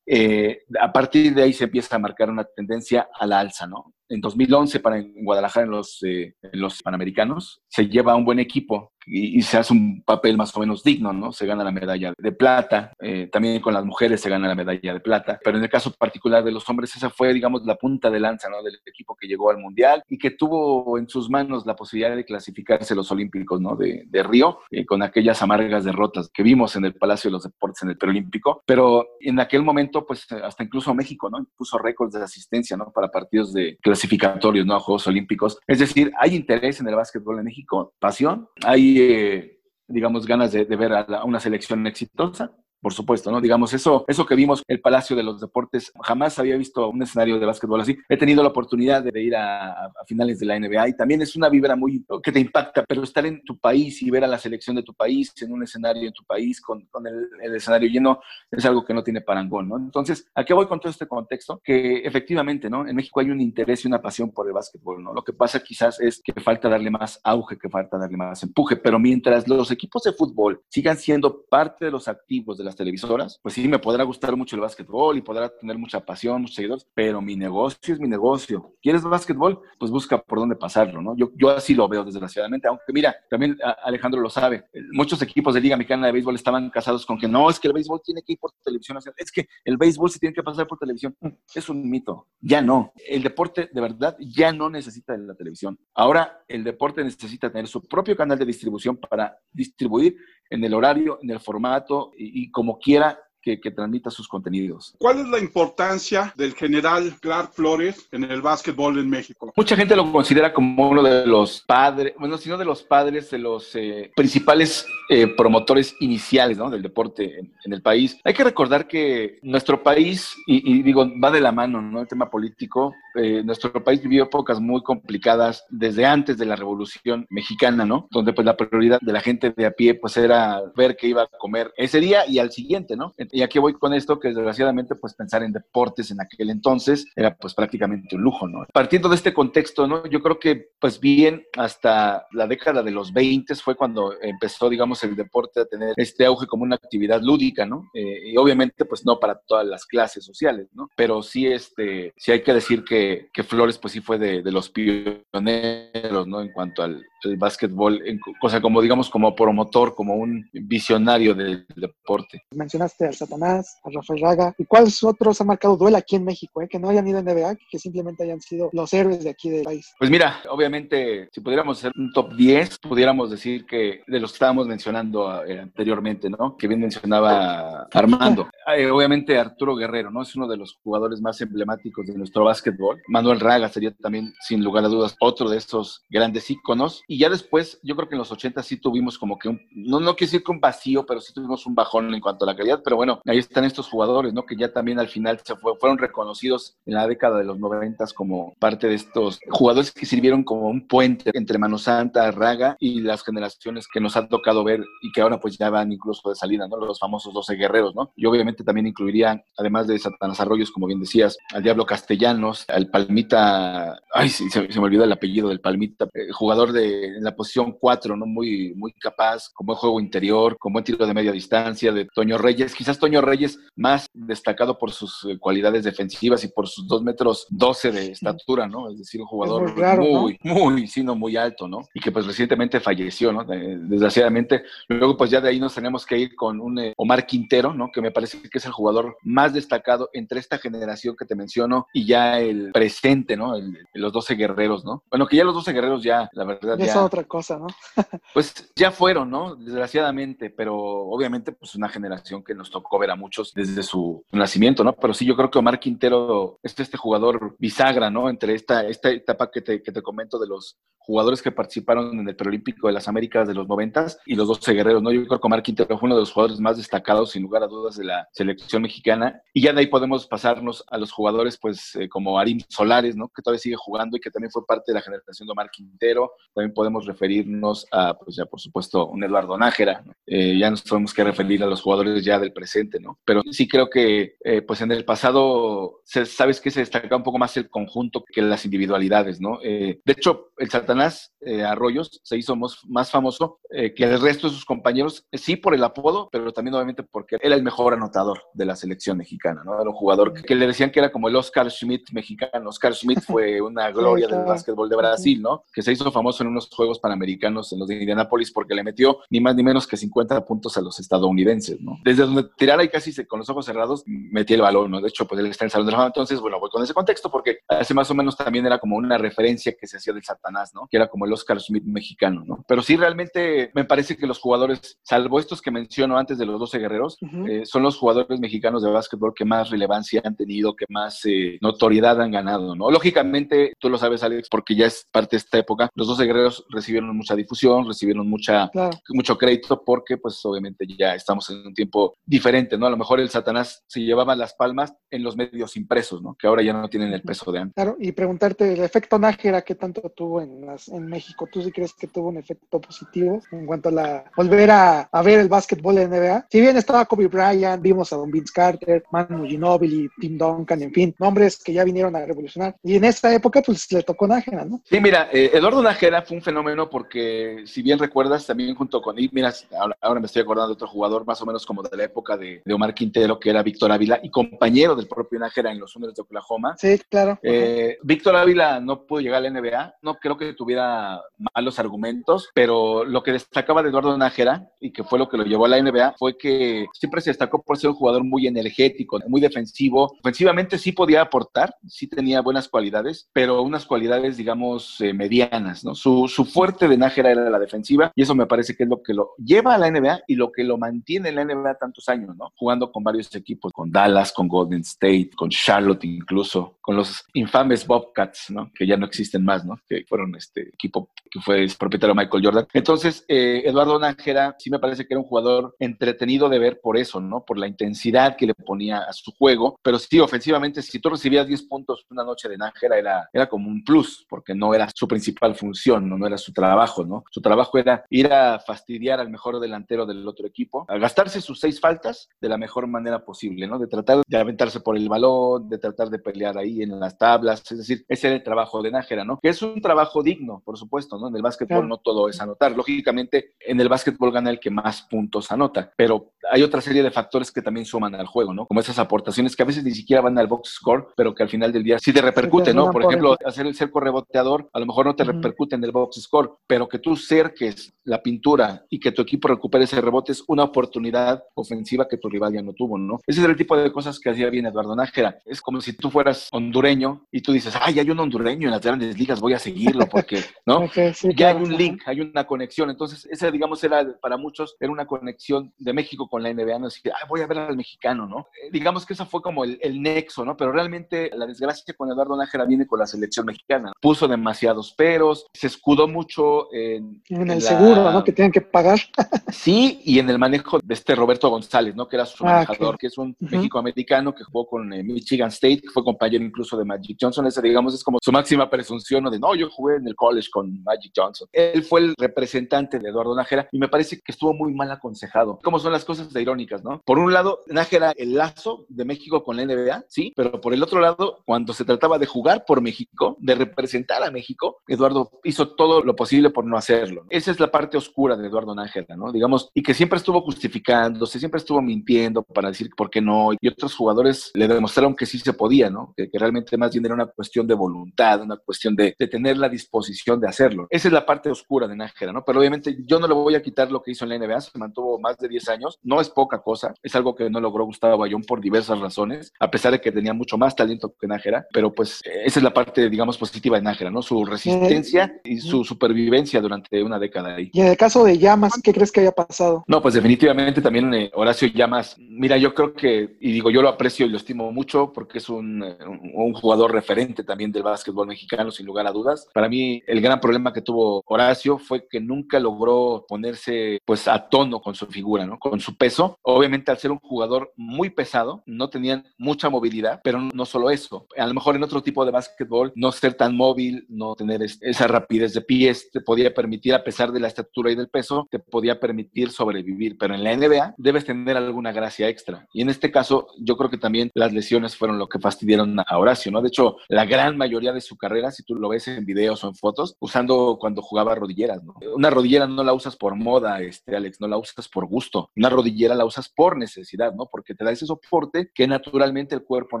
Eh, 0.04 0.64
a 0.80 0.92
partir 0.92 1.32
de 1.32 1.44
ahí 1.44 1.52
se 1.52 1.64
empieza 1.64 1.94
a 1.94 2.00
marcar 2.00 2.28
una 2.28 2.44
tendencia 2.44 3.08
a 3.14 3.24
la 3.24 3.38
alza, 3.38 3.66
¿no? 3.68 3.94
En 4.10 4.20
2011, 4.20 4.80
para 4.80 4.98
en 4.98 5.24
Guadalajara, 5.24 5.64
en 5.64 5.70
los, 5.70 6.02
eh, 6.02 6.34
en 6.42 6.60
los 6.60 6.82
Panamericanos, 6.82 7.62
se 7.68 7.86
lleva 7.86 8.16
un 8.16 8.24
buen 8.24 8.40
equipo 8.40 8.92
y, 9.06 9.40
se 9.42 9.58
hace 9.58 9.72
un 9.72 10.02
papel 10.02 10.36
más 10.36 10.54
o 10.56 10.60
menos 10.60 10.82
digno, 10.82 11.12
¿no? 11.12 11.32
Se 11.32 11.46
gana 11.46 11.64
la 11.64 11.72
medalla 11.72 12.12
de 12.16 12.32
plata, 12.32 12.92
eh, 13.00 13.28
también 13.32 13.60
con 13.60 13.74
las 13.74 13.84
mujeres 13.84 14.20
se 14.20 14.30
gana 14.30 14.48
la 14.48 14.54
medalla 14.54 14.92
de 14.92 15.00
plata, 15.00 15.38
pero 15.42 15.56
en 15.56 15.64
el 15.64 15.70
caso 15.70 15.92
particular 15.92 16.44
de 16.44 16.52
los 16.52 16.68
hombres, 16.68 16.94
esa 16.94 17.10
fue, 17.10 17.32
digamos, 17.32 17.64
la 17.64 17.76
punta 17.76 18.10
de 18.10 18.20
lanza, 18.20 18.48
¿no? 18.48 18.62
Del 18.62 18.78
equipo 18.84 19.16
que 19.16 19.26
llegó 19.26 19.50
al 19.50 19.58
Mundial 19.58 20.02
y 20.08 20.18
que 20.18 20.30
tuvo 20.30 20.98
en 20.98 21.08
sus 21.08 21.30
manos 21.30 21.66
la 21.66 21.76
posibilidad 21.76 22.14
de 22.14 22.24
clasificarse 22.24 22.94
los 22.94 23.10
Olímpicos, 23.10 23.60
¿no? 23.60 23.76
De, 23.76 24.04
de 24.06 24.22
Río, 24.22 24.58
eh, 24.70 24.84
con 24.84 25.02
aquellas 25.02 25.42
amargas 25.42 25.84
derrotas 25.84 26.30
que 26.32 26.42
vimos 26.42 26.76
en 26.76 26.84
el 26.84 26.94
Palacio 26.94 27.28
de 27.28 27.32
los 27.32 27.44
Deportes 27.44 27.82
en 27.82 27.90
el 27.90 27.98
Preolímpico, 27.98 28.62
pero 28.66 29.06
en 29.20 29.40
aquel 29.40 29.62
momento, 29.62 30.06
pues 30.06 30.26
hasta 30.30 30.62
incluso 30.62 30.94
México, 30.94 31.30
¿no? 31.30 31.46
Puso 31.56 31.78
récords 31.78 32.14
de 32.14 32.22
asistencia, 32.22 32.76
¿no? 32.76 32.92
Para 32.92 33.08
partidos 33.08 33.52
de 33.52 33.78
clasificatorios, 34.00 34.66
¿no? 34.66 34.74
A 34.74 34.80
Juegos 34.80 35.06
Olímpicos. 35.06 35.58
Es 35.66 35.78
decir, 35.78 36.12
hay 36.18 36.34
interés 36.34 36.80
en 36.80 36.88
el 36.88 36.94
básquetbol 36.94 37.38
en 37.38 37.44
México, 37.44 37.94
pasión, 37.98 38.48
hay 38.64 39.00
eh, 39.00 39.60
digamos, 39.90 40.26
ganas 40.26 40.52
de, 40.52 40.64
ver 40.64 40.92
a, 40.92 41.24
una 41.24 41.40
selección 41.40 41.86
exitosa 41.86 42.52
por 42.80 42.92
supuesto, 42.92 43.30
¿no? 43.30 43.40
Digamos, 43.40 43.72
eso, 43.74 44.04
eso 44.08 44.26
que 44.26 44.34
vimos 44.34 44.62
el 44.66 44.80
Palacio 44.80 45.14
de 45.14 45.22
los 45.22 45.40
Deportes, 45.40 45.92
jamás 46.02 46.38
había 46.38 46.56
visto 46.56 46.88
un 46.88 47.02
escenario 47.02 47.38
de 47.38 47.46
básquetbol 47.46 47.80
así. 47.80 47.96
He 48.08 48.16
tenido 48.16 48.42
la 48.42 48.48
oportunidad 48.48 49.02
de, 49.02 49.22
ir 49.22 49.36
a, 49.36 49.92
finales 50.06 50.38
de 50.38 50.46
la 50.46 50.58
NBA 50.58 50.88
y 50.88 50.96
también 50.96 51.22
es 51.22 51.36
una 51.36 51.48
vibra 51.48 51.76
muy 51.76 52.04
que 52.22 52.32
te 52.32 52.40
impacta, 52.40 52.84
pero 52.86 53.02
estar 53.02 53.24
en 53.26 53.42
tu 53.44 53.58
país 53.58 54.00
y 54.02 54.10
ver 54.10 54.24
a 54.24 54.26
la 54.26 54.38
selección 54.38 54.76
de 54.76 54.82
tu 54.82 54.94
país 54.94 55.32
en 55.40 55.52
un 55.52 55.62
escenario 55.62 56.08
en 56.08 56.12
tu 56.12 56.24
país 56.24 56.60
con, 56.60 56.86
con 56.86 57.06
el, 57.06 57.28
el, 57.42 57.54
escenario 57.54 57.88
lleno 57.88 58.20
es 58.50 58.64
algo 58.64 58.84
que 58.84 58.94
no 58.94 59.02
tiene 59.02 59.20
parangón, 59.20 59.68
¿no? 59.68 59.76
Entonces, 59.76 60.26
¿a 60.34 60.44
qué 60.44 60.54
voy 60.54 60.66
con 60.66 60.80
todo 60.80 60.90
este 60.90 61.06
contexto? 61.06 61.60
Que 61.62 61.98
efectivamente, 61.98 62.70
¿no? 62.70 62.86
En 62.86 62.96
México 62.96 63.20
hay 63.20 63.30
un 63.30 63.40
interés 63.40 63.84
y 63.84 63.88
una 63.88 64.00
pasión 64.00 64.30
por 64.30 64.46
el 64.46 64.52
básquetbol, 64.52 65.02
¿no? 65.02 65.12
Lo 65.12 65.22
que 65.22 65.32
pasa 65.32 65.60
quizás 65.60 66.00
es 66.00 66.20
que 66.22 66.32
falta 66.40 66.68
darle 66.68 66.90
más 66.90 67.20
auge, 67.24 67.58
que 67.58 67.68
falta 67.68 67.98
darle 67.98 68.16
más 68.16 68.42
empuje, 68.42 68.76
pero 68.76 68.98
mientras 68.98 69.46
los 69.46 69.70
equipos 69.70 70.02
de 70.02 70.12
fútbol 70.12 70.62
sigan 70.68 70.96
siendo 70.96 71.44
parte 71.44 71.84
de 71.84 71.90
los 71.90 72.08
activos 72.08 72.58
de 72.58 72.64
la 72.64 72.69
las 72.70 72.76
televisoras, 72.76 73.38
pues 73.42 73.54
sí, 73.54 73.68
me 73.68 73.78
podrá 73.78 74.04
gustar 74.04 74.36
mucho 74.36 74.56
el 74.56 74.62
básquetbol 74.62 75.18
y 75.18 75.22
podrá 75.22 75.48
tener 75.48 75.76
mucha 75.76 76.00
pasión, 76.00 76.42
muchos 76.42 76.56
seguidores, 76.56 76.86
pero 76.94 77.20
mi 77.20 77.36
negocio 77.36 77.94
es 77.94 78.00
mi 78.00 78.08
negocio. 78.08 78.74
¿Quieres 78.80 79.02
básquetbol? 79.02 79.60
Pues 79.78 79.90
busca 79.90 80.18
por 80.18 80.38
dónde 80.38 80.56
pasarlo, 80.56 81.02
¿no? 81.02 81.14
Yo, 81.16 81.50
así 81.50 81.74
lo 81.74 81.88
veo 81.88 82.04
desgraciadamente, 82.04 82.68
aunque 82.68 82.92
mira, 82.92 83.14
también 83.28 83.58
Alejandro 83.84 84.20
lo 84.20 84.30
sabe, 84.30 84.64
muchos 84.92 85.20
equipos 85.22 85.54
de 85.54 85.60
Liga 85.60 85.76
Mexicana 85.76 86.06
de 86.06 86.12
Béisbol 86.12 86.34
estaban 86.34 86.70
casados 86.70 87.04
con 87.04 87.18
que 87.18 87.28
no, 87.28 87.50
es 87.50 87.58
que 87.58 87.68
el 87.68 87.74
béisbol 87.74 88.00
tiene 88.04 88.22
que 88.22 88.34
ir 88.34 88.38
por 88.38 88.52
televisión, 88.64 88.98
es 89.16 89.32
que 89.32 89.48
el 89.64 89.76
béisbol 89.76 90.10
se 90.10 90.18
tiene 90.18 90.34
que 90.34 90.42
pasar 90.42 90.66
por 90.66 90.78
televisión. 90.78 91.16
Es 91.54 91.68
un 91.68 91.88
mito, 91.88 92.28
ya 92.40 92.62
no. 92.62 92.92
El 93.08 93.22
deporte 93.22 93.68
de 93.72 93.80
verdad 93.80 94.16
ya 94.20 94.52
no 94.52 94.70
necesita 94.70 95.16
de 95.16 95.26
la 95.26 95.34
televisión. 95.34 95.78
Ahora 95.94 96.44
el 96.48 96.64
deporte 96.64 97.02
necesita 97.02 97.50
tener 97.50 97.66
su 97.66 97.82
propio 97.82 98.16
canal 98.16 98.38
de 98.38 98.46
distribución 98.46 98.96
para 98.96 99.38
distribuir 99.52 100.16
en 100.50 100.64
el 100.64 100.74
horario, 100.74 101.18
en 101.22 101.30
el 101.30 101.40
formato 101.40 102.10
y, 102.16 102.50
como 102.60 102.78
quiera 102.78 103.18
que, 103.40 103.56
transmita 103.56 104.10
sus 104.10 104.28
contenidos. 104.28 104.94
¿Cuál 104.98 105.20
es 105.20 105.28
la 105.28 105.38
importancia 105.38 106.30
del 106.36 106.52
general 106.52 107.14
Clark 107.22 107.54
Flores 107.54 108.06
en 108.12 108.24
el 108.24 108.42
básquetbol 108.42 108.98
en 108.98 109.08
México? 109.08 109.50
Mucha 109.56 109.76
gente 109.76 109.96
lo 109.96 110.12
considera 110.12 110.52
como 110.52 110.90
uno 110.90 111.02
de 111.02 111.26
los 111.26 111.62
padres, 111.62 112.12
bueno, 112.18 112.36
sino 112.36 112.58
de 112.58 112.66
los 112.66 112.82
padres 112.82 113.30
de 113.30 113.38
los 113.38 113.74
eh, 113.76 114.12
principales 114.14 114.84
eh, 115.08 115.26
promotores 115.26 115.96
iniciales 116.00 116.58
¿no? 116.58 116.68
del 116.68 116.82
deporte 116.82 117.38
en, 117.64 117.72
el 117.72 117.80
país. 117.80 118.18
Hay 118.24 118.34
que 118.34 118.44
recordar 118.44 118.86
que 118.86 119.38
nuestro 119.40 119.82
país, 119.82 120.36
y, 120.46 120.82
digo, 120.82 121.10
va 121.18 121.30
de 121.30 121.40
la 121.40 121.50
mano, 121.50 121.80
¿no? 121.80 122.02
El 122.02 122.08
tema 122.08 122.28
político, 122.28 122.94
eh, 123.14 123.42
nuestro 123.44 123.72
país 123.84 124.02
vivió 124.02 124.24
épocas 124.24 124.60
muy 124.60 124.82
complicadas 124.82 125.64
desde 125.68 126.06
antes 126.06 126.38
de 126.38 126.46
la 126.46 126.56
Revolución 126.56 127.26
Mexicana, 127.30 127.84
¿no? 127.84 128.08
Donde 128.10 128.32
pues 128.32 128.44
la 128.44 128.56
prioridad 128.56 128.98
de 129.00 129.12
la 129.12 129.20
gente 129.20 129.52
de 129.56 129.66
a 129.66 129.72
pie 129.72 129.94
pues 129.94 130.16
era 130.16 130.62
ver 130.76 130.96
qué 130.96 131.08
iba 131.08 131.22
a 131.22 131.28
comer 131.38 131.72
ese 131.76 132.00
día 132.00 132.26
y 132.26 132.38
al 132.38 132.50
siguiente, 132.50 132.96
¿no? 132.96 133.14
Y 133.16 133.42
aquí 133.42 133.58
voy 133.58 133.74
con 133.74 133.94
esto, 133.94 134.18
que 134.18 134.28
desgraciadamente 134.28 134.94
pues 134.94 135.14
pensar 135.14 135.42
en 135.42 135.52
deportes 135.52 136.10
en 136.10 136.20
aquel 136.20 136.50
entonces 136.50 137.06
era 137.14 137.36
pues 137.36 137.54
prácticamente 137.54 138.16
un 138.16 138.22
lujo, 138.22 138.48
¿no? 138.48 138.66
Partiendo 138.72 139.08
de 139.08 139.16
este 139.16 139.34
contexto, 139.34 139.86
¿no? 139.86 140.06
Yo 140.06 140.20
creo 140.20 140.38
que 140.38 140.70
pues 140.78 141.00
bien 141.00 141.44
hasta 141.56 142.26
la 142.32 142.46
década 142.46 142.82
de 142.82 142.90
los 142.90 143.12
20 143.12 143.54
fue 143.56 143.74
cuando 143.74 144.14
empezó, 144.20 144.68
digamos, 144.68 145.02
el 145.04 145.16
deporte 145.16 145.60
a 145.60 145.64
tener 145.64 145.94
este 145.96 146.24
auge 146.24 146.46
como 146.46 146.64
una 146.64 146.76
actividad 146.76 147.20
lúdica, 147.22 147.66
¿no? 147.66 147.90
Eh, 147.94 148.30
y 148.32 148.36
obviamente 148.36 148.84
pues 148.84 149.04
no 149.04 149.18
para 149.18 149.38
todas 149.46 149.66
las 149.66 149.84
clases 149.84 150.24
sociales, 150.24 150.68
¿no? 150.72 150.88
Pero 150.96 151.22
sí, 151.22 151.46
este, 151.46 152.12
sí 152.16 152.32
hay 152.32 152.42
que 152.42 152.54
decir 152.54 152.84
que 152.84 152.99
que, 153.32 153.42
Flores 153.42 153.78
pues 153.78 153.92
sí 153.92 154.00
fue 154.00 154.18
de, 154.18 154.42
de, 154.42 154.52
los 154.52 154.70
pioneros, 154.70 156.26
¿no? 156.26 156.40
En 156.40 156.52
cuanto 156.52 156.82
al, 156.82 157.06
el 157.22 157.36
básquetbol, 157.36 158.00
en, 158.06 158.20
cosa 158.40 158.60
como 158.60 158.80
digamos 158.80 159.10
como 159.10 159.34
promotor, 159.34 159.94
como 159.94 160.14
un 160.14 160.48
visionario 160.52 161.34
del 161.34 161.66
deporte. 161.76 162.42
Mencionaste 162.54 163.06
al 163.06 163.14
Satanás, 163.14 163.78
a 163.84 163.90
Rafael 163.90 164.20
Raga, 164.20 164.54
¿y 164.58 164.64
cuáles 164.64 165.02
otros 165.02 165.40
han 165.40 165.46
marcado 165.48 165.76
duelo 165.76 165.96
aquí 165.96 166.16
en 166.16 166.24
México? 166.24 166.62
Eh? 166.62 166.68
Que 166.68 166.78
no 166.78 166.88
hayan 166.88 167.06
ido 167.06 167.18
a 167.18 167.22
NBA, 167.22 167.56
que 167.70 167.78
simplemente 167.78 168.24
hayan 168.24 168.40
sido 168.40 168.70
los 168.72 168.92
héroes 168.92 169.24
de 169.24 169.30
aquí 169.30 169.50
del 169.50 169.64
país. 169.64 169.92
Pues 169.98 170.10
mira, 170.10 170.40
obviamente, 170.48 171.28
si 171.32 171.40
pudiéramos 171.40 171.78
hacer 171.78 171.92
un 171.96 172.12
top 172.12 172.34
10, 172.34 172.78
pudiéramos 172.78 173.30
decir 173.30 173.66
que 173.66 174.02
de 174.06 174.20
los 174.20 174.32
que 174.32 174.36
estábamos 174.36 174.66
mencionando 174.66 175.44
eh, 175.44 175.60
anteriormente, 175.60 176.30
¿no? 176.30 176.56
Que 176.56 176.68
bien 176.68 176.80
mencionaba 176.80 177.86
Armando. 177.92 178.48
Eh, 178.76 178.90
obviamente 178.90 179.38
Arturo 179.38 179.76
Guerrero, 179.76 180.10
¿no? 180.10 180.22
Es 180.22 180.34
uno 180.36 180.48
de 180.48 180.56
los 180.56 180.78
jugadores 180.82 181.20
más 181.20 181.40
emblemáticos 181.40 182.06
de 182.06 182.16
nuestro 182.16 182.44
básquetbol. 182.44 183.00
Manuel 183.08 183.40
Raga 183.40 183.68
sería 183.68 183.92
también, 183.92 184.32
sin 184.46 184.62
lugar 184.62 184.84
a 184.84 184.88
dudas, 184.88 185.16
otro 185.20 185.48
de 185.48 185.58
esos 185.58 186.04
grandes 186.08 186.50
íconos. 186.50 187.02
Y 187.10 187.18
ya 187.18 187.28
después, 187.28 187.80
yo 187.82 187.96
creo 187.96 188.08
que 188.08 188.14
en 188.14 188.20
los 188.20 188.30
80 188.30 188.62
sí 188.62 188.76
tuvimos 188.76 189.18
como 189.18 189.36
que 189.36 189.48
un, 189.48 189.60
no, 189.72 189.98
no 189.98 190.14
quiero 190.14 190.30
decir 190.30 190.44
que 190.44 190.52
un 190.52 190.60
vacío, 190.60 191.04
pero 191.04 191.20
sí 191.20 191.34
tuvimos 191.34 191.66
un 191.66 191.74
bajón 191.74 192.14
en 192.14 192.20
cuanto 192.20 192.44
a 192.44 192.46
la 192.46 192.56
calidad. 192.56 192.82
Pero 192.84 192.94
bueno, 192.94 193.20
ahí 193.26 193.38
están 193.38 193.64
estos 193.64 193.88
jugadores, 193.88 194.32
¿no? 194.32 194.46
Que 194.46 194.54
ya 194.54 194.72
también 194.72 195.00
al 195.00 195.08
final 195.08 195.40
se 195.42 195.56
fueron 195.56 195.98
reconocidos 195.98 196.76
en 196.86 196.94
la 196.94 197.08
década 197.08 197.38
de 197.38 197.44
los 197.44 197.58
90 197.58 198.04
como 198.14 198.54
parte 198.60 198.86
de 198.86 198.94
estos 198.94 199.40
jugadores 199.50 199.90
que 199.90 200.06
sirvieron 200.06 200.44
como 200.44 200.68
un 200.68 200.86
puente 200.86 201.32
entre 201.34 201.58
Mano 201.58 201.78
Santa, 201.78 202.30
Raga 202.30 202.76
y 202.78 203.00
las 203.00 203.24
generaciones 203.24 203.88
que 203.92 203.98
nos 203.98 204.16
han 204.16 204.28
tocado 204.28 204.62
ver 204.62 204.84
y 205.02 205.10
que 205.10 205.20
ahora 205.20 205.40
pues 205.40 205.58
ya 205.58 205.68
van 205.68 205.90
incluso 205.90 206.28
de 206.28 206.36
salida, 206.36 206.68
¿no? 206.68 206.76
Los 206.76 207.00
famosos 207.00 207.34
12 207.34 207.56
guerreros, 207.56 207.92
¿no? 207.92 208.12
Y 208.14 208.26
obviamente 208.26 208.62
también 208.62 208.86
incluiría, 208.86 209.44
además 209.58 209.88
de 209.88 209.98
Satanás 209.98 210.38
Arroyos, 210.38 210.70
como 210.70 210.86
bien 210.86 211.00
decías, 211.00 211.36
al 211.52 211.64
Diablo 211.64 211.86
Castellanos, 211.86 212.66
al 212.68 212.86
Palmita, 212.86 214.00
ay, 214.14 214.28
se, 214.28 214.48
se 214.48 214.78
me 214.78 214.86
olvidó 214.86 215.02
el 215.02 215.10
apellido 215.10 215.48
del 215.48 215.60
Palmita, 215.60 216.08
eh, 216.14 216.30
jugador 216.30 216.70
de 216.70 216.99
en 217.04 217.24
la 217.24 217.34
posición 217.34 217.72
4, 217.72 218.16
¿no? 218.16 218.26
Muy, 218.26 218.74
muy 218.74 218.92
capaz, 218.92 219.48
con 219.52 219.66
buen 219.66 219.78
juego 219.78 220.00
interior, 220.00 220.56
con 220.58 220.72
buen 220.72 220.84
tiro 220.84 221.06
de 221.06 221.14
media 221.14 221.32
distancia, 221.32 221.92
de 221.92 222.06
Toño 222.06 222.38
Reyes. 222.38 222.74
Quizás 222.74 222.98
Toño 222.98 223.20
Reyes 223.20 223.58
más 223.76 224.06
destacado 224.12 224.78
por 224.78 224.92
sus 224.92 225.24
eh, 225.28 225.38
cualidades 225.38 225.84
defensivas 225.84 226.44
y 226.44 226.48
por 226.48 226.68
sus 226.68 226.86
2 226.86 227.02
metros 227.02 227.46
12 227.50 227.92
de 227.92 228.06
estatura, 228.12 228.66
¿no? 228.66 228.90
Es 228.90 228.98
decir, 228.98 229.20
un 229.20 229.26
jugador 229.26 229.74
muy, 229.98 230.38
muy, 230.42 230.86
sino 230.86 231.14
muy 231.14 231.36
alto, 231.36 231.68
¿no? 231.68 231.80
Y 231.94 232.00
que 232.00 232.12
pues 232.12 232.26
recientemente 232.26 232.80
falleció, 232.80 233.32
¿no? 233.32 233.44
Desgraciadamente. 233.44 234.62
Luego 234.88 235.16
pues 235.16 235.30
ya 235.30 235.40
de 235.40 235.48
ahí 235.48 235.60
nos 235.60 235.74
tenemos 235.74 236.04
que 236.06 236.18
ir 236.18 236.34
con 236.34 236.60
un 236.60 236.78
eh, 236.78 236.94
Omar 236.96 237.26
Quintero, 237.26 237.74
¿no? 237.74 237.90
Que 237.92 238.00
me 238.00 238.10
parece 238.10 238.40
que 238.42 238.58
es 238.58 238.66
el 238.66 238.72
jugador 238.72 239.16
más 239.22 239.52
destacado 239.52 240.10
entre 240.12 240.40
esta 240.40 240.58
generación 240.58 241.16
que 241.16 241.24
te 241.24 241.34
menciono 241.34 241.86
y 241.92 242.06
ya 242.06 242.40
el 242.40 242.70
presente, 242.72 243.36
¿no? 243.36 243.54
los 243.94 244.12
12 244.12 244.34
guerreros, 244.34 244.84
¿no? 244.84 245.02
Bueno, 245.10 245.26
que 245.26 245.36
ya 245.36 245.44
los 245.44 245.54
12 245.54 245.72
guerreros 245.72 246.02
ya, 246.02 246.28
la 246.32 246.44
verdad, 246.44 246.78
ya 246.78 246.89
otra 246.96 247.24
cosa, 247.24 247.58
¿no? 247.58 247.66
pues 248.34 248.72
ya 248.74 248.90
fueron, 248.90 249.30
¿no? 249.30 249.54
Desgraciadamente, 249.56 250.50
pero 250.50 250.76
obviamente 250.76 251.52
pues 251.52 251.74
una 251.74 251.88
generación 251.88 252.42
que 252.42 252.54
nos 252.54 252.70
tocó 252.70 252.98
ver 252.98 253.10
a 253.10 253.16
muchos 253.16 253.52
desde 253.54 253.82
su 253.82 254.24
nacimiento, 254.32 254.84
¿no? 254.84 254.94
Pero 254.94 255.14
sí, 255.14 255.24
yo 255.24 255.36
creo 255.36 255.50
que 255.50 255.58
Omar 255.58 255.78
Quintero 255.78 256.58
es 256.62 256.78
este 256.78 256.96
jugador 256.96 257.56
bisagra, 257.58 258.10
¿no? 258.10 258.28
Entre 258.28 258.54
esta, 258.54 258.86
esta 258.86 259.10
etapa 259.10 259.50
que 259.50 259.60
te, 259.60 259.82
que 259.82 259.92
te 259.92 260.02
comento 260.02 260.38
de 260.38 260.46
los 260.46 260.78
jugadores 261.10 261.42
que 261.42 261.50
participaron 261.50 262.20
en 262.20 262.28
el 262.28 262.36
Preolímpico 262.36 262.86
de 262.86 262.92
las 262.92 263.08
Américas 263.08 263.48
de 263.48 263.54
los 263.54 263.66
noventas 263.66 264.20
y 264.26 264.36
los 264.36 264.46
12 264.46 264.74
guerreros, 264.74 265.02
¿no? 265.02 265.10
Yo 265.10 265.26
creo 265.26 265.40
que 265.40 265.46
Omar 265.46 265.62
Quintero 265.62 265.98
fue 265.98 266.06
uno 266.06 266.14
de 266.14 266.20
los 266.20 266.32
jugadores 266.32 266.60
más 266.60 266.76
destacados, 266.76 267.32
sin 267.32 267.42
lugar 267.42 267.62
a 267.62 267.66
dudas, 267.66 267.96
de 267.96 268.04
la 268.04 268.28
selección 268.32 268.82
mexicana. 268.82 269.42
Y 269.52 269.62
ya 269.62 269.72
de 269.72 269.80
ahí 269.80 269.86
podemos 269.88 270.26
pasarnos 270.26 270.84
a 270.88 270.98
los 270.98 271.10
jugadores, 271.10 271.58
pues, 271.60 271.96
eh, 271.96 272.08
como 272.08 272.38
Arim 272.38 272.60
Solares, 272.68 273.16
¿no? 273.16 273.28
Que 273.28 273.42
todavía 273.42 273.58
sigue 273.58 273.76
jugando 273.76 274.16
y 274.16 274.20
que 274.20 274.30
también 274.30 274.52
fue 274.52 274.64
parte 274.64 274.92
de 274.92 274.94
la 274.94 275.02
generación 275.02 275.46
de 275.46 275.52
Omar 275.52 275.70
Quintero. 275.70 276.30
También 276.54 276.72
podemos 276.80 277.04
referirnos 277.04 277.86
a, 277.92 278.14
pues, 278.14 278.36
ya 278.36 278.46
por 278.46 278.58
supuesto, 278.58 279.06
un 279.06 279.22
Eduardo 279.22 279.58
Nájera. 279.58 280.02
Eh, 280.26 280.56
ya 280.58 280.70
nos 280.70 280.82
tenemos 280.82 281.12
que 281.12 281.22
referir 281.22 281.62
a 281.62 281.66
los 281.66 281.82
jugadores 281.82 282.24
ya 282.24 282.38
del 282.38 282.54
presente, 282.54 282.98
¿no? 282.98 283.18
Pero 283.22 283.42
sí 283.50 283.68
creo 283.68 283.90
que, 283.90 284.36
eh, 284.42 284.62
pues, 284.62 284.80
en 284.80 284.90
el 284.92 285.04
pasado, 285.04 286.00
sabes 286.06 286.58
que 286.58 286.70
se 286.70 286.80
destaca 286.80 287.14
un 287.14 287.22
poco 287.22 287.36
más 287.36 287.54
el 287.58 287.68
conjunto 287.68 288.24
que 288.24 288.40
las 288.40 288.64
individualidades, 288.64 289.42
¿no? 289.42 289.58
de 289.60 290.00
hecho, 290.06 290.52
el 290.56 290.70
Satanás 290.70 291.32
eh, 291.40 291.64
Arroyos 291.64 292.20
se 292.22 292.36
hizo 292.36 292.54
más, 292.54 293.10
famoso 293.10 293.60
eh, 293.70 293.94
que 293.94 294.04
el 294.04 294.20
resto 294.20 294.48
de 294.48 294.54
sus 294.54 294.66
compañeros, 294.66 295.26
eh, 295.32 295.38
sí 295.38 295.56
por 295.56 295.74
el 295.74 295.82
apodo, 295.82 296.28
pero 296.30 296.52
también 296.52 296.74
obviamente 296.74 297.02
porque 297.02 297.38
era 297.40 297.54
el 297.54 297.62
mejor 297.62 297.94
anotador 297.94 298.42
de 298.52 298.66
la 298.66 298.76
selección 298.76 299.16
mexicana, 299.16 299.62
¿no? 299.64 299.80
Era 299.80 299.88
un 299.88 299.96
jugador 299.96 300.34
que, 300.34 300.54
le 300.54 300.66
decían 300.66 300.90
que 300.90 301.00
era 301.00 301.10
como 301.10 301.28
el 301.28 301.36
Oscar 301.36 301.70
Schmidt 301.70 302.10
mexicano. 302.12 302.68
Oscar 302.68 302.94
Schmidt 302.94 303.20
fue 303.22 303.60
una 303.60 303.90
gloria 303.90 304.28
del 304.28 304.44
básquetbol 304.44 304.90
de 304.90 304.96
Brasil, 304.96 305.40
¿no? 305.40 305.64
Que 305.72 305.82
se 305.82 305.92
hizo 305.92 306.12
famoso 306.12 306.42
en 306.42 306.50
unos 306.50 306.68
Juegos 306.74 306.98
Panamericanos 306.98 307.72
en 307.72 307.78
los 307.80 307.88
de 307.88 307.96
Indianápolis 307.96 308.50
porque 308.52 308.74
le 308.74 308.82
metió 308.82 309.18
ni 309.30 309.40
más 309.40 309.54
ni 309.56 309.62
menos 309.62 309.86
que 309.86 309.96
50 309.96 310.44
puntos 310.44 310.76
a 310.76 310.80
los 310.80 310.98
estadounidenses, 311.00 311.80
¿no? 311.80 311.98
Desde 312.04 312.22
donde 312.22 312.44
tirara 312.56 312.84
y 312.84 312.88
casi 312.88 313.10
con 313.26 313.40
los 313.40 313.48
ojos 313.50 313.66
cerrados 313.66 314.02
metía 314.06 314.56
el 314.56 314.62
balón, 314.62 314.90
¿no? 314.90 315.00
De 315.00 315.08
hecho, 315.08 315.26
pues 315.26 315.40
él 315.40 315.46
está 315.46 315.64
en 315.64 315.66
el 315.66 315.72
Salón 315.72 315.86
de 315.86 315.92
la 315.92 315.98
Fama. 315.98 316.08
Entonces, 316.08 316.40
bueno, 316.40 316.60
voy 316.60 316.70
con 316.70 316.82
ese 316.82 316.94
contexto 316.94 317.30
porque 317.30 317.58
hace 317.68 317.94
más 317.94 318.10
o 318.10 318.14
menos 318.14 318.36
también 318.36 318.66
era 318.66 318.78
como 318.78 318.96
una 318.96 319.18
referencia 319.18 319.74
que 319.78 319.86
se 319.86 319.96
hacía 319.96 320.12
del 320.12 320.22
Satanás, 320.22 320.72
¿no? 320.74 320.86
que 320.90 320.96
era 320.96 321.08
como 321.08 321.24
el 321.24 321.32
Oscar 321.32 321.60
Smith 321.60 321.84
mexicano, 321.84 322.44
¿no? 322.46 322.64
Pero 322.66 322.82
sí, 322.82 322.96
realmente 322.96 323.70
me 323.74 323.84
parece 323.84 324.16
que 324.16 324.26
los 324.26 324.38
jugadores, 324.38 324.98
salvo 325.02 325.38
estos 325.38 325.62
que 325.62 325.70
menciono 325.70 326.18
antes 326.18 326.38
de 326.38 326.46
los 326.46 326.58
12 326.58 326.78
guerreros, 326.78 327.18
eh, 327.48 327.62
son 327.64 327.82
los 327.82 327.96
jugadores 327.96 328.40
mexicanos 328.40 328.82
de 328.82 328.90
básquetbol 328.90 329.34
que 329.34 329.44
más 329.44 329.70
relevancia 329.70 330.20
han 330.24 330.36
tenido, 330.36 330.74
que 330.74 330.86
más 330.88 331.20
eh, 331.24 331.58
notoriedad 331.60 332.20
han 332.20 332.30
ganado, 332.30 332.74
¿no? 332.74 332.90
Lógicamente, 332.90 333.74
tú 333.78 333.88
lo 333.88 333.98
sabes, 333.98 334.22
Alex, 334.22 334.48
porque 334.50 334.74
ya 334.74 334.86
es 334.86 335.06
parte 335.10 335.36
de 335.36 335.38
esta 335.38 335.58
época, 335.58 335.88
los 335.94 336.06
12 336.06 336.24
guerreros 336.24 336.59
recibieron 336.68 337.16
mucha 337.16 337.34
difusión, 337.34 337.86
recibieron 337.86 338.28
mucha, 338.28 338.70
mucho 339.08 339.36
crédito, 339.36 339.82
porque 339.84 340.16
pues 340.16 340.40
obviamente 340.44 340.86
ya 340.86 341.14
estamos 341.14 341.48
en 341.50 341.66
un 341.66 341.74
tiempo 341.74 342.14
diferente, 342.24 342.76
¿no? 342.76 342.86
A 342.86 342.90
lo 342.90 342.96
mejor 342.96 343.20
el 343.20 343.30
Satanás 343.30 343.82
se 343.86 344.00
llevaba 344.00 344.36
las 344.36 344.54
palmas 344.54 344.94
en 345.10 345.22
los 345.22 345.36
medios 345.36 345.76
impresos, 345.76 346.22
¿no? 346.22 346.34
Que 346.38 346.46
ahora 346.46 346.62
ya 346.62 346.72
no 346.72 346.88
tienen 346.88 347.12
el 347.12 347.22
peso 347.22 347.50
de 347.50 347.60
antes. 347.60 347.74
Claro, 347.74 347.96
y 347.98 348.12
preguntarte, 348.12 348.72
¿el 348.72 348.82
efecto 348.82 349.18
Nájera 349.18 349.62
qué 349.62 349.74
tanto 349.74 350.02
tuvo 350.10 350.40
en 350.40 350.66
las 350.66 350.88
en 350.88 351.06
México. 351.06 351.48
¿Tú 351.50 351.62
sí 351.62 351.72
crees 351.72 351.94
que 351.94 352.06
tuvo 352.06 352.28
un 352.28 352.38
efecto 352.38 352.80
positivo 352.80 353.40
en 353.52 353.66
cuanto 353.66 353.88
a 353.88 353.92
la 353.92 354.24
volver 354.36 354.70
a, 354.70 355.08
ver 355.24 355.40
el 355.40 355.48
básquetbol 355.48 355.94
de 355.96 356.08
NBA? 356.08 356.46
Si 356.50 356.60
bien 356.60 356.76
estaba 356.76 357.04
Kobe 357.04 357.26
Bryant, 357.28 357.82
vimos 357.82 358.12
a 358.12 358.16
Don 358.16 358.30
Vince 358.30 358.52
Carter, 358.54 359.04
Manu 359.10 359.46
Ginobili, 359.46 360.08
Tim 360.20 360.36
Duncan, 360.36 360.82
en 360.82 360.92
fin, 360.92 361.14
nombres 361.18 361.62
que 361.62 361.72
ya 361.72 361.84
vinieron 361.84 362.14
a 362.16 362.24
revolucionar. 362.24 362.76
Y 362.82 362.96
en 362.96 363.04
esta 363.04 363.32
época, 363.34 363.62
pues 363.62 363.90
le 363.92 364.02
tocó 364.02 364.26
Nájera, 364.26 364.64
¿no? 364.64 364.82
Sí, 364.84 365.00
mira, 365.00 365.28
eh, 365.32 365.50
Eduardo 365.52 365.82
Nájera 365.82 366.22
fue 366.22 366.36
un 366.36 366.39
fenómeno 366.42 366.88
porque, 366.90 367.64
si 367.66 367.82
bien 367.82 367.98
recuerdas, 367.98 368.46
también 368.46 368.74
junto 368.74 369.00
con, 369.00 369.18
y 369.18 369.28
mira, 369.32 369.52
ahora, 370.00 370.20
me 370.20 370.26
estoy 370.26 370.42
acordando 370.42 370.68
de 370.68 370.74
otro 370.74 370.88
jugador 370.88 371.24
más 371.26 371.40
o 371.42 371.46
menos 371.46 371.64
como 371.66 371.82
de 371.82 371.96
la 371.96 372.04
época 372.04 372.36
de, 372.36 372.62
Omar 372.72 372.94
Quintero, 372.94 373.38
que 373.38 373.50
era 373.50 373.62
Víctor 373.62 373.92
Ávila 373.92 374.20
y 374.22 374.30
compañero 374.30 374.94
del 374.94 375.08
propio 375.08 375.38
Nájera 375.38 375.70
en 375.70 375.80
los 375.80 375.94
Unidos 375.96 376.14
de 376.14 376.22
Oklahoma. 376.22 376.76
Sí, 376.78 377.00
claro. 377.08 377.38
Eh, 377.42 377.98
Víctor 378.02 378.36
Ávila 378.36 378.80
no 378.80 379.04
pudo 379.06 379.20
llegar 379.20 379.44
a 379.44 379.48
la 379.48 379.60
NBA, 379.60 379.96
no 380.02 380.14
creo 380.14 380.36
que 380.36 380.54
tuviera 380.54 381.20
malos 381.54 381.78
argumentos, 381.78 382.48
pero 382.54 383.04
lo 383.04 383.22
que 383.22 383.32
destacaba 383.32 383.82
de 383.82 383.90
Eduardo 383.90 384.16
Nájera 384.16 384.70
y 384.80 384.92
que 384.92 385.04
fue 385.04 385.18
lo 385.18 385.28
que 385.28 385.36
lo 385.36 385.44
llevó 385.44 385.66
a 385.66 385.68
la 385.68 385.82
NBA 385.82 386.14
fue 386.18 386.36
que 386.36 386.86
siempre 386.92 387.20
se 387.20 387.30
destacó 387.30 387.62
por 387.62 387.78
ser 387.78 387.90
un 387.90 387.96
jugador 387.96 388.24
muy 388.24 388.46
energético, 388.46 389.18
muy 389.28 389.40
defensivo. 389.40 390.16
Ofensivamente 390.20 390.78
sí 390.78 390.92
podía 390.92 391.22
aportar, 391.22 391.74
sí 391.86 392.06
tenía 392.06 392.40
buenas 392.40 392.68
cualidades, 392.68 393.28
pero 393.32 393.62
unas 393.62 393.86
cualidades, 393.86 394.36
digamos, 394.36 395.00
eh, 395.00 395.12
medianas, 395.12 395.84
¿no? 395.84 395.94
Su, 395.94 396.28
su 396.30 396.44
fuerte 396.44 396.88
de 396.88 396.96
Nájera 396.96 397.30
era 397.30 397.50
la 397.50 397.58
defensiva 397.58 398.12
y 398.14 398.22
eso 398.22 398.34
me 398.34 398.46
parece 398.46 398.74
que 398.74 398.84
es 398.84 398.88
lo 398.88 399.02
que 399.02 399.14
lo 399.14 399.32
lleva 399.36 399.74
a 399.74 399.78
la 399.78 399.90
NBA 399.90 400.22
y 400.26 400.34
lo 400.34 400.50
que 400.50 400.64
lo 400.64 400.78
mantiene 400.78 401.28
en 401.30 401.34
la 401.36 401.44
NBA 401.44 401.74
tantos 401.74 402.08
años, 402.08 402.36
¿no? 402.36 402.52
Jugando 402.56 402.90
con 402.90 403.04
varios 403.04 403.34
equipos, 403.34 403.72
con 403.72 403.90
Dallas, 403.90 404.32
con 404.32 404.48
Golden 404.48 404.80
State, 404.80 405.30
con 405.36 405.50
Charlotte 405.50 406.04
incluso, 406.04 406.78
con 406.80 406.96
los 406.96 407.24
infames 407.34 407.86
Bobcats, 407.86 408.50
¿no? 408.50 408.70
Que 408.74 408.86
ya 408.86 408.96
no 408.96 409.06
existen 409.06 409.44
más, 409.44 409.64
¿no? 409.64 409.78
Que 409.88 410.04
fueron 410.08 410.34
este 410.36 410.68
equipo 410.68 411.10
que 411.30 411.40
fue 411.40 411.66
propietario 411.78 412.14
Michael 412.14 412.44
Jordan. 412.44 412.66
Entonces, 412.72 413.24
eh, 413.28 413.62
Eduardo 413.64 413.98
Nájera 413.98 414.56
sí 414.58 414.70
me 414.70 414.78
parece 414.78 415.06
que 415.06 415.14
era 415.14 415.20
un 415.20 415.26
jugador 415.26 415.76
entretenido 415.78 416.48
de 416.48 416.58
ver 416.58 416.80
por 416.80 416.96
eso, 416.96 417.20
¿no? 417.20 417.44
Por 417.44 417.58
la 417.58 417.68
intensidad 417.68 418.36
que 418.36 418.46
le 418.46 418.54
ponía 418.54 418.98
a 418.98 419.12
su 419.12 419.32
juego, 419.32 419.78
pero 419.82 419.98
sí, 419.98 420.18
ofensivamente, 420.18 420.82
si 420.82 420.98
tú 420.98 421.10
recibías 421.10 421.46
10 421.46 421.62
puntos 421.64 422.04
una 422.10 422.24
noche 422.24 422.48
de 422.48 422.58
Nájera, 422.58 422.98
era, 422.98 423.28
era 423.32 423.48
como 423.48 423.68
un 423.68 423.84
plus, 423.84 424.26
porque 424.28 424.54
no 424.54 424.74
era 424.74 424.88
su 424.94 425.06
principal 425.06 425.54
función, 425.54 426.08
¿no? 426.08 426.18
No 426.20 426.26
era 426.26 426.38
su 426.38 426.52
trabajo, 426.52 427.04
¿no? 427.04 427.24
Su 427.30 427.40
trabajo 427.40 427.78
era 427.78 428.04
ir 428.10 428.32
a 428.32 428.60
fastidiar 428.60 429.18
al 429.18 429.30
mejor 429.30 429.58
delantero 429.58 430.06
del 430.06 430.26
otro 430.28 430.46
equipo, 430.46 430.84
a 430.88 430.98
gastarse 430.98 431.40
sus 431.40 431.58
seis 431.58 431.80
faltas 431.80 432.28
de 432.40 432.48
la 432.48 432.58
mejor 432.58 432.86
manera 432.86 433.24
posible, 433.24 433.66
¿no? 433.66 433.78
De 433.78 433.86
tratar 433.86 434.22
de 434.26 434.36
aventarse 434.36 434.80
por 434.80 434.96
el 434.96 435.08
balón, 435.08 435.68
de 435.68 435.78
tratar 435.78 436.10
de 436.10 436.18
pelear 436.18 436.58
ahí 436.58 436.82
en 436.82 437.00
las 437.00 437.18
tablas, 437.18 437.62
es 437.70 437.78
decir, 437.78 438.04
ese 438.08 438.28
era 438.28 438.36
el 438.36 438.42
trabajo 438.42 438.82
de 438.82 438.90
Nájera, 438.90 439.24
¿no? 439.24 439.40
Que 439.42 439.48
es 439.48 439.62
un 439.62 439.80
trabajo 439.80 440.22
digno, 440.22 440.62
por 440.64 440.76
supuesto, 440.76 441.18
¿no? 441.18 441.28
En 441.28 441.36
el 441.36 441.42
básquetbol 441.42 441.88
no 441.88 441.96
todo 441.96 442.28
es 442.28 442.40
anotar. 442.40 442.72
Lógicamente, 442.76 443.54
en 443.58 443.80
el 443.80 443.88
básquetbol 443.88 444.30
gana 444.30 444.50
el 444.50 444.60
que 444.60 444.70
más 444.70 445.02
puntos 445.02 445.50
anota, 445.50 445.90
pero 445.96 446.32
hay 446.50 446.62
otra 446.62 446.80
serie 446.80 447.02
de 447.02 447.10
factores 447.10 447.50
que 447.50 447.62
también 447.62 447.86
suman 447.86 448.14
al 448.14 448.26
juego, 448.26 448.52
¿no? 448.52 448.66
Como 448.66 448.80
esas 448.80 448.98
aportaciones 448.98 449.56
que 449.56 449.62
a 449.62 449.66
veces 449.66 449.84
ni 449.84 449.92
siquiera 449.92 450.22
van 450.22 450.38
al 450.38 450.46
box 450.46 450.74
score, 450.74 451.08
pero 451.16 451.34
que 451.34 451.42
al 451.42 451.48
final 451.48 451.72
del 451.72 451.82
día 451.82 451.98
sí 451.98 452.12
te 452.12 452.20
repercute, 452.20 452.74
¿no? 452.74 452.90
Por 452.90 453.04
ejemplo, 453.04 453.36
hacer 453.44 453.66
el 453.66 453.74
cerco 453.74 454.00
reboteador 454.00 454.68
a 454.72 454.80
lo 454.80 454.86
mejor 454.86 455.06
no 455.06 455.16
te 455.16 455.24
repercute 455.24 455.76
en 455.76 455.84
el 455.84 455.92
box 455.92 456.09
score, 456.14 456.52
pero 456.66 456.88
que 456.88 456.98
tú 456.98 457.16
cerques 457.16 457.92
la 458.04 458.22
pintura 458.22 458.84
y 458.88 458.98
que 458.98 459.12
tu 459.12 459.22
equipo 459.22 459.48
recupere 459.48 459.84
ese 459.84 460.00
rebote 460.00 460.32
es 460.32 460.42
una 460.48 460.64
oportunidad 460.64 461.44
ofensiva 461.54 462.08
que 462.08 462.16
tu 462.16 462.28
rival 462.28 462.52
ya 462.52 462.62
no 462.62 462.72
tuvo, 462.72 462.98
¿no? 462.98 463.20
Ese 463.26 463.40
es 463.40 463.46
el 463.46 463.56
tipo 463.56 463.76
de 463.76 463.92
cosas 463.92 464.18
que 464.18 464.30
hacía 464.30 464.50
bien 464.50 464.66
Eduardo 464.66 464.96
Nájera. 464.96 465.38
Es 465.44 465.60
como 465.60 465.80
si 465.80 465.92
tú 465.92 466.10
fueras 466.10 466.48
hondureño 466.52 467.26
y 467.30 467.40
tú 467.42 467.52
dices, 467.52 467.74
ay, 467.80 467.98
hay 467.98 468.10
un 468.10 468.18
hondureño 468.18 468.68
en 468.68 468.72
las 468.72 468.80
grandes 468.80 469.18
ligas, 469.18 469.40
voy 469.40 469.52
a 469.52 469.58
seguirlo 469.58 470.06
porque, 470.06 470.42
¿no? 470.66 470.88
ya 471.36 471.50
hay 471.50 471.56
un 471.56 471.76
link, 471.76 472.02
hay 472.06 472.20
una 472.20 472.46
conexión. 472.46 472.90
Entonces, 472.90 473.26
esa, 473.30 473.50
digamos, 473.50 473.82
era 473.84 474.06
para 474.20 474.36
muchos, 474.36 474.76
era 474.80 474.90
una 474.90 475.06
conexión 475.06 475.72
de 475.78 475.92
México 475.92 476.28
con 476.28 476.42
la 476.42 476.52
NBA, 476.52 476.78
¿no? 476.78 476.86
Así 476.86 477.00
que, 477.02 477.10
ay, 477.10 477.28
voy 477.28 477.42
a 477.42 477.46
ver 477.46 477.58
al 477.58 477.76
mexicano, 477.76 478.26
¿no? 478.26 478.48
Eh, 478.62 478.70
digamos 478.72 479.06
que 479.06 479.12
esa 479.12 479.26
fue 479.26 479.42
como 479.42 479.64
el, 479.64 479.78
el, 479.82 480.00
nexo, 480.00 480.44
¿no? 480.44 480.56
Pero 480.56 480.72
realmente 480.72 481.30
la 481.34 481.46
desgracia 481.46 481.94
con 481.94 482.10
Eduardo 482.10 482.36
Nájera 482.36 482.64
viene 482.64 482.86
con 482.86 482.98
la 482.98 483.06
selección 483.06 483.46
mexicana. 483.46 483.92
Puso 484.00 484.26
demasiados 484.26 484.92
peros, 484.92 485.46
se 485.52 485.66
escudó 485.66 485.99
mucho 486.08 486.72
en... 486.72 487.22
En 487.28 487.50
el 487.50 487.62
seguro, 487.62 488.10
¿no? 488.10 488.24
Que 488.24 488.32
tienen 488.32 488.52
que 488.52 488.60
pagar. 488.60 488.98
sí, 489.52 490.00
y 490.04 490.18
en 490.18 490.30
el 490.30 490.38
manejo 490.38 490.78
de 490.82 490.94
este 490.94 491.14
Roberto 491.14 491.48
González, 491.48 491.94
¿no? 491.94 492.08
Que 492.08 492.16
era 492.16 492.26
su 492.26 492.44
ah, 492.44 492.52
manejador, 492.52 492.98
que 492.98 493.08
es 493.08 493.18
un 493.18 493.36
México-americano 493.38 494.34
que 494.34 494.44
jugó 494.44 494.66
con 494.66 494.92
eh, 494.92 495.02
Michigan 495.02 495.48
State, 495.48 495.82
que 495.82 495.90
fue 495.90 496.04
compañero 496.04 496.44
incluso 496.44 496.76
de 496.76 496.84
Magic 496.84 497.16
Johnson. 497.20 497.46
Ese, 497.46 497.62
digamos, 497.62 497.94
es 497.94 498.04
como 498.04 498.18
su 498.22 498.32
máxima 498.32 498.68
presunción, 498.68 499.24
¿no? 499.24 499.30
De, 499.30 499.38
no, 499.38 499.54
yo 499.54 499.68
jugué 499.70 499.96
en 499.96 500.06
el 500.06 500.14
college 500.14 500.48
con 500.50 500.82
Magic 500.82 501.12
Johnson. 501.14 501.48
Él 501.52 501.82
fue 501.82 502.00
el 502.00 502.14
representante 502.18 502.98
de 502.98 503.08
Eduardo 503.08 503.34
Nájera 503.34 503.68
y 503.72 503.78
me 503.78 503.88
parece 503.88 504.20
que 504.20 504.32
estuvo 504.32 504.54
muy 504.54 504.72
mal 504.74 504.90
aconsejado. 504.90 505.58
Como 505.62 505.78
son 505.78 505.92
las 505.92 506.04
cosas 506.04 506.32
de 506.32 506.42
irónicas, 506.42 506.82
¿no? 506.84 507.00
Por 507.04 507.18
un 507.18 507.32
lado, 507.32 507.60
Nájera 507.66 508.12
el 508.16 508.34
lazo 508.34 508.86
de 508.88 509.04
México 509.04 509.42
con 509.42 509.56
la 509.56 509.64
NBA, 509.64 510.04
sí, 510.08 510.32
pero 510.36 510.60
por 510.60 510.74
el 510.74 510.82
otro 510.82 511.00
lado, 511.00 511.42
cuando 511.44 511.72
se 511.72 511.84
trataba 511.84 512.18
de 512.18 512.26
jugar 512.26 512.64
por 512.66 512.80
México, 512.80 513.36
de 513.40 513.54
representar 513.54 514.22
a 514.22 514.30
México, 514.30 514.78
Eduardo 514.86 515.30
hizo 515.44 515.74
todo 515.74 515.89
lo 516.04 516.16
posible 516.16 516.50
por 516.50 516.64
no 516.64 516.76
hacerlo. 516.76 517.26
Esa 517.28 517.50
es 517.50 517.60
la 517.60 517.70
parte 517.70 517.96
oscura 517.96 518.36
de 518.36 518.46
Eduardo 518.46 518.74
Nájera, 518.74 519.16
¿no? 519.16 519.32
Digamos, 519.32 519.70
y 519.74 519.82
que 519.82 519.94
siempre 519.94 520.18
estuvo 520.18 520.40
justificándose, 520.42 521.38
siempre 521.38 521.58
estuvo 521.58 521.82
mintiendo 521.82 522.42
para 522.42 522.68
decir 522.68 522.90
por 522.96 523.10
qué 523.10 523.20
no, 523.20 523.50
y 523.60 523.68
otros 523.68 523.94
jugadores 523.94 524.50
le 524.54 524.68
demostraron 524.68 525.14
que 525.14 525.26
sí 525.26 525.38
se 525.38 525.52
podía, 525.52 525.90
¿no? 525.90 526.14
Que, 526.16 526.28
realmente 526.32 526.76
más 526.78 526.92
bien 526.92 527.04
era 527.04 527.14
una 527.14 527.26
cuestión 527.26 527.66
de 527.66 527.74
voluntad, 527.74 528.40
una 528.42 528.56
cuestión 528.56 528.96
de, 528.96 529.14
de, 529.18 529.28
tener 529.28 529.58
la 529.58 529.68
disposición 529.68 530.40
de 530.40 530.48
hacerlo. 530.48 530.86
Esa 530.88 531.08
es 531.08 531.12
la 531.12 531.26
parte 531.26 531.50
oscura 531.50 531.86
de 531.86 531.96
Nájera, 531.96 532.32
¿no? 532.32 532.44
Pero 532.44 532.60
obviamente 532.60 532.96
yo 533.04 533.18
no 533.18 533.26
le 533.26 533.34
voy 533.34 533.54
a 533.54 533.62
quitar 533.62 533.90
lo 533.90 534.02
que 534.02 534.12
hizo 534.12 534.24
en 534.24 534.30
la 534.30 534.38
NBA, 534.38 534.60
se 534.60 534.78
mantuvo 534.78 535.18
más 535.18 535.36
de 535.38 535.48
10 535.48 535.68
años, 535.68 535.98
no 536.02 536.20
es 536.20 536.30
poca 536.30 536.62
cosa, 536.62 536.94
es 537.02 537.14
algo 537.14 537.34
que 537.34 537.50
no 537.50 537.60
logró 537.60 537.84
Gustavo 537.84 538.18
Bayón 538.18 538.42
por 538.42 538.60
diversas 538.60 538.98
razones, 538.98 539.52
a 539.60 539.70
pesar 539.70 539.92
de 539.92 540.00
que 540.00 540.12
tenía 540.12 540.32
mucho 540.32 540.56
más 540.56 540.74
talento 540.74 541.14
que 541.18 541.26
Nájera, 541.26 541.66
pero 541.72 541.92
pues 541.92 542.20
esa 542.24 542.58
es 542.58 542.62
la 542.62 542.72
parte, 542.72 543.08
digamos, 543.08 543.38
positiva 543.38 543.76
de 543.76 543.82
Nájera, 543.82 544.10
¿no? 544.10 544.22
Su 544.22 544.44
resistencia 544.44 545.40
y 545.44 545.58
su 545.58 545.79
supervivencia 545.84 546.60
durante 546.60 547.02
una 547.02 547.18
década 547.18 547.56
ahí. 547.56 547.70
Y 547.72 547.80
en 547.80 547.88
el 547.88 547.96
caso 547.96 548.24
de 548.24 548.38
Llamas, 548.38 548.72
¿qué 548.82 548.92
crees 548.92 549.12
que 549.12 549.20
haya 549.20 549.32
pasado? 549.32 549.84
No, 549.86 550.00
pues 550.02 550.14
definitivamente 550.14 550.80
también 550.80 551.12
eh, 551.14 551.30
Horacio 551.34 551.68
Llamas, 551.68 552.16
mira, 552.18 552.56
yo 552.56 552.74
creo 552.74 552.94
que, 552.94 553.36
y 553.40 553.52
digo, 553.52 553.70
yo 553.70 553.82
lo 553.82 553.88
aprecio 553.88 554.26
y 554.26 554.28
lo 554.28 554.36
estimo 554.36 554.72
mucho 554.72 555.12
porque 555.12 555.38
es 555.38 555.48
un, 555.48 555.82
eh, 555.82 555.96
un, 556.34 556.52
jugador 556.54 556.92
referente 556.92 557.44
también 557.44 557.72
del 557.72 557.82
básquetbol 557.82 558.26
mexicano, 558.26 558.70
sin 558.70 558.86
lugar 558.86 559.06
a 559.06 559.12
dudas. 559.12 559.48
Para 559.54 559.68
mí, 559.68 560.02
el 560.06 560.20
gran 560.20 560.40
problema 560.40 560.72
que 560.72 560.82
tuvo 560.82 561.22
Horacio 561.26 561.78
fue 561.78 562.06
que 562.08 562.20
nunca 562.20 562.58
logró 562.58 563.24
ponerse 563.28 563.98
pues 564.04 564.28
a 564.28 564.48
tono 564.48 564.80
con 564.80 564.94
su 564.94 565.06
figura, 565.06 565.46
¿no? 565.46 565.58
Con 565.58 565.80
su 565.80 565.96
peso. 565.96 566.38
Obviamente, 566.42 566.90
al 566.90 566.98
ser 566.98 567.10
un 567.10 567.18
jugador 567.18 567.72
muy 567.76 568.10
pesado, 568.10 568.62
no 568.66 568.90
tenían 568.90 569.24
mucha 569.38 569.70
movilidad, 569.70 570.20
pero 570.22 570.40
no 570.40 570.64
solo 570.64 570.90
eso. 570.90 571.26
A 571.36 571.46
lo 571.46 571.54
mejor 571.54 571.76
en 571.76 571.82
otro 571.82 572.02
tipo 572.02 572.24
de 572.24 572.32
básquetbol, 572.32 572.92
no 572.94 573.12
ser 573.12 573.34
tan 573.34 573.56
móvil, 573.56 574.06
no 574.08 574.34
tener 574.34 574.62
esa 574.62 575.06
rapidez 575.06 575.54
de 575.54 575.60
pies, 575.70 576.10
te 576.10 576.20
podía 576.20 576.52
permitir, 576.52 576.94
a 576.94 577.04
pesar 577.04 577.30
de 577.30 577.38
la 577.38 577.46
estatura 577.46 577.92
y 577.92 577.94
del 577.94 578.08
peso, 578.08 578.48
te 578.50 578.58
podía 578.58 578.98
permitir 578.98 579.52
sobrevivir. 579.52 580.18
Pero 580.18 580.34
en 580.34 580.42
la 580.42 580.56
NBA 580.56 580.94
debes 580.96 581.24
tener 581.24 581.56
alguna 581.56 581.92
gracia 581.92 582.28
extra. 582.28 582.66
Y 582.72 582.82
en 582.82 582.88
este 582.88 583.12
caso, 583.12 583.46
yo 583.56 583.76
creo 583.76 583.88
que 583.88 583.96
también 583.96 584.32
las 584.34 584.52
lesiones 584.52 584.96
fueron 584.96 585.16
lo 585.16 585.28
que 585.28 585.38
fastidiaron 585.38 586.00
a 586.00 586.18
Horacio, 586.18 586.50
¿no? 586.50 586.60
De 586.60 586.66
hecho, 586.66 586.96
la 587.08 587.24
gran 587.24 587.56
mayoría 587.56 587.92
de 587.92 588.00
su 588.00 588.16
carrera, 588.16 588.50
si 588.50 588.64
tú 588.64 588.74
lo 588.74 588.88
ves 588.88 589.06
en 589.06 589.24
videos 589.24 589.62
o 589.62 589.68
en 589.68 589.76
fotos, 589.76 590.16
usando 590.18 590.76
cuando 590.80 591.02
jugaba 591.02 591.36
rodilleras, 591.36 591.84
¿no? 591.84 591.94
Una 592.16 592.30
rodillera 592.30 592.66
no 592.66 592.82
la 592.82 592.92
usas 592.92 593.14
por 593.14 593.36
moda, 593.36 593.80
este, 593.80 594.16
Alex, 594.16 594.40
no 594.40 594.48
la 594.48 594.58
usas 594.58 594.88
por 594.88 595.06
gusto. 595.06 595.52
Una 595.54 595.70
rodillera 595.70 596.16
la 596.16 596.24
usas 596.24 596.48
por 596.48 596.76
necesidad, 596.76 597.32
¿no? 597.32 597.46
Porque 597.46 597.76
te 597.76 597.84
da 597.84 597.92
ese 597.92 598.06
soporte 598.06 598.72
que 598.74 598.88
naturalmente 598.88 599.54
el 599.54 599.62
cuerpo 599.62 600.00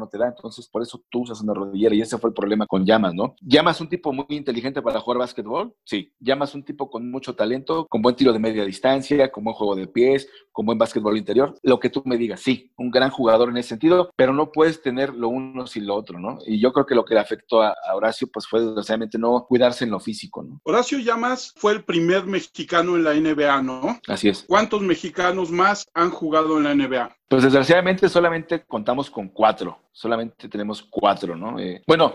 no 0.00 0.08
te 0.08 0.18
da. 0.18 0.26
Entonces, 0.26 0.68
por 0.68 0.82
eso 0.82 1.00
tú 1.08 1.20
usas 1.20 1.40
una 1.42 1.54
rodillera 1.54 1.94
y 1.94 2.00
ese 2.00 2.18
fue 2.18 2.30
el 2.30 2.34
problema 2.34 2.66
con 2.66 2.84
Llamas, 2.84 3.14
¿no? 3.14 3.36
Llamas 3.40 3.80
un 3.80 3.88
tipo 3.88 4.12
muy 4.12 4.26
inteligente 4.30 4.82
para 4.82 4.98
jugar 4.98 5.18
básquetbol, 5.18 5.59
sí. 5.84 6.12
Llamas 6.20 6.54
un 6.54 6.64
tipo 6.64 6.90
con 6.90 7.10
mucho 7.10 7.34
talento, 7.34 7.86
con 7.88 8.02
buen 8.02 8.16
tiro 8.16 8.32
de 8.32 8.38
media 8.38 8.64
distancia, 8.64 9.30
con 9.30 9.44
buen 9.44 9.54
juego 9.54 9.74
de 9.74 9.86
pies, 9.86 10.28
con 10.52 10.66
buen 10.66 10.78
básquetbol 10.78 11.16
interior. 11.16 11.54
Lo 11.62 11.78
que 11.80 11.90
tú 11.90 12.02
me 12.04 12.16
digas, 12.16 12.40
sí, 12.40 12.72
un 12.76 12.90
gran 12.90 13.10
jugador 13.10 13.48
en 13.48 13.56
ese 13.56 13.70
sentido, 13.70 14.10
pero 14.16 14.32
no 14.32 14.52
puedes 14.52 14.82
tener 14.82 15.14
lo 15.14 15.28
uno 15.28 15.66
sin 15.66 15.86
lo 15.86 15.94
otro, 15.94 16.18
¿no? 16.18 16.38
Y 16.46 16.60
yo 16.60 16.72
creo 16.72 16.86
que 16.86 16.94
lo 16.94 17.04
que 17.04 17.14
le 17.14 17.20
afectó 17.20 17.62
a, 17.62 17.74
Horacio, 17.94 18.28
pues 18.32 18.46
fue 18.46 18.60
desgraciadamente 18.60 19.18
no 19.18 19.46
cuidarse 19.48 19.84
en 19.84 19.90
lo 19.90 20.00
físico, 20.00 20.42
¿no? 20.42 20.60
Horacio 20.64 20.98
Llamas 20.98 21.52
fue 21.56 21.72
el 21.72 21.84
primer 21.84 22.26
mexicano 22.26 22.96
en 22.96 23.04
la 23.04 23.14
NBA, 23.14 23.62
¿no? 23.62 23.98
Así 24.06 24.28
es. 24.28 24.44
¿Cuántos 24.46 24.82
mexicanos 24.82 25.50
más 25.50 25.86
han 25.94 26.10
jugado 26.10 26.56
en 26.58 26.64
la 26.64 26.74
NBA? 26.74 27.16
Pues 27.28 27.42
desgraciadamente 27.42 28.08
solamente 28.08 28.64
contamos 28.64 29.08
con 29.10 29.28
cuatro, 29.28 29.78
solamente 29.92 30.48
tenemos 30.48 30.82
cuatro, 30.82 31.36
¿no? 31.36 31.58
Eh, 31.58 31.82
bueno, 31.86 32.14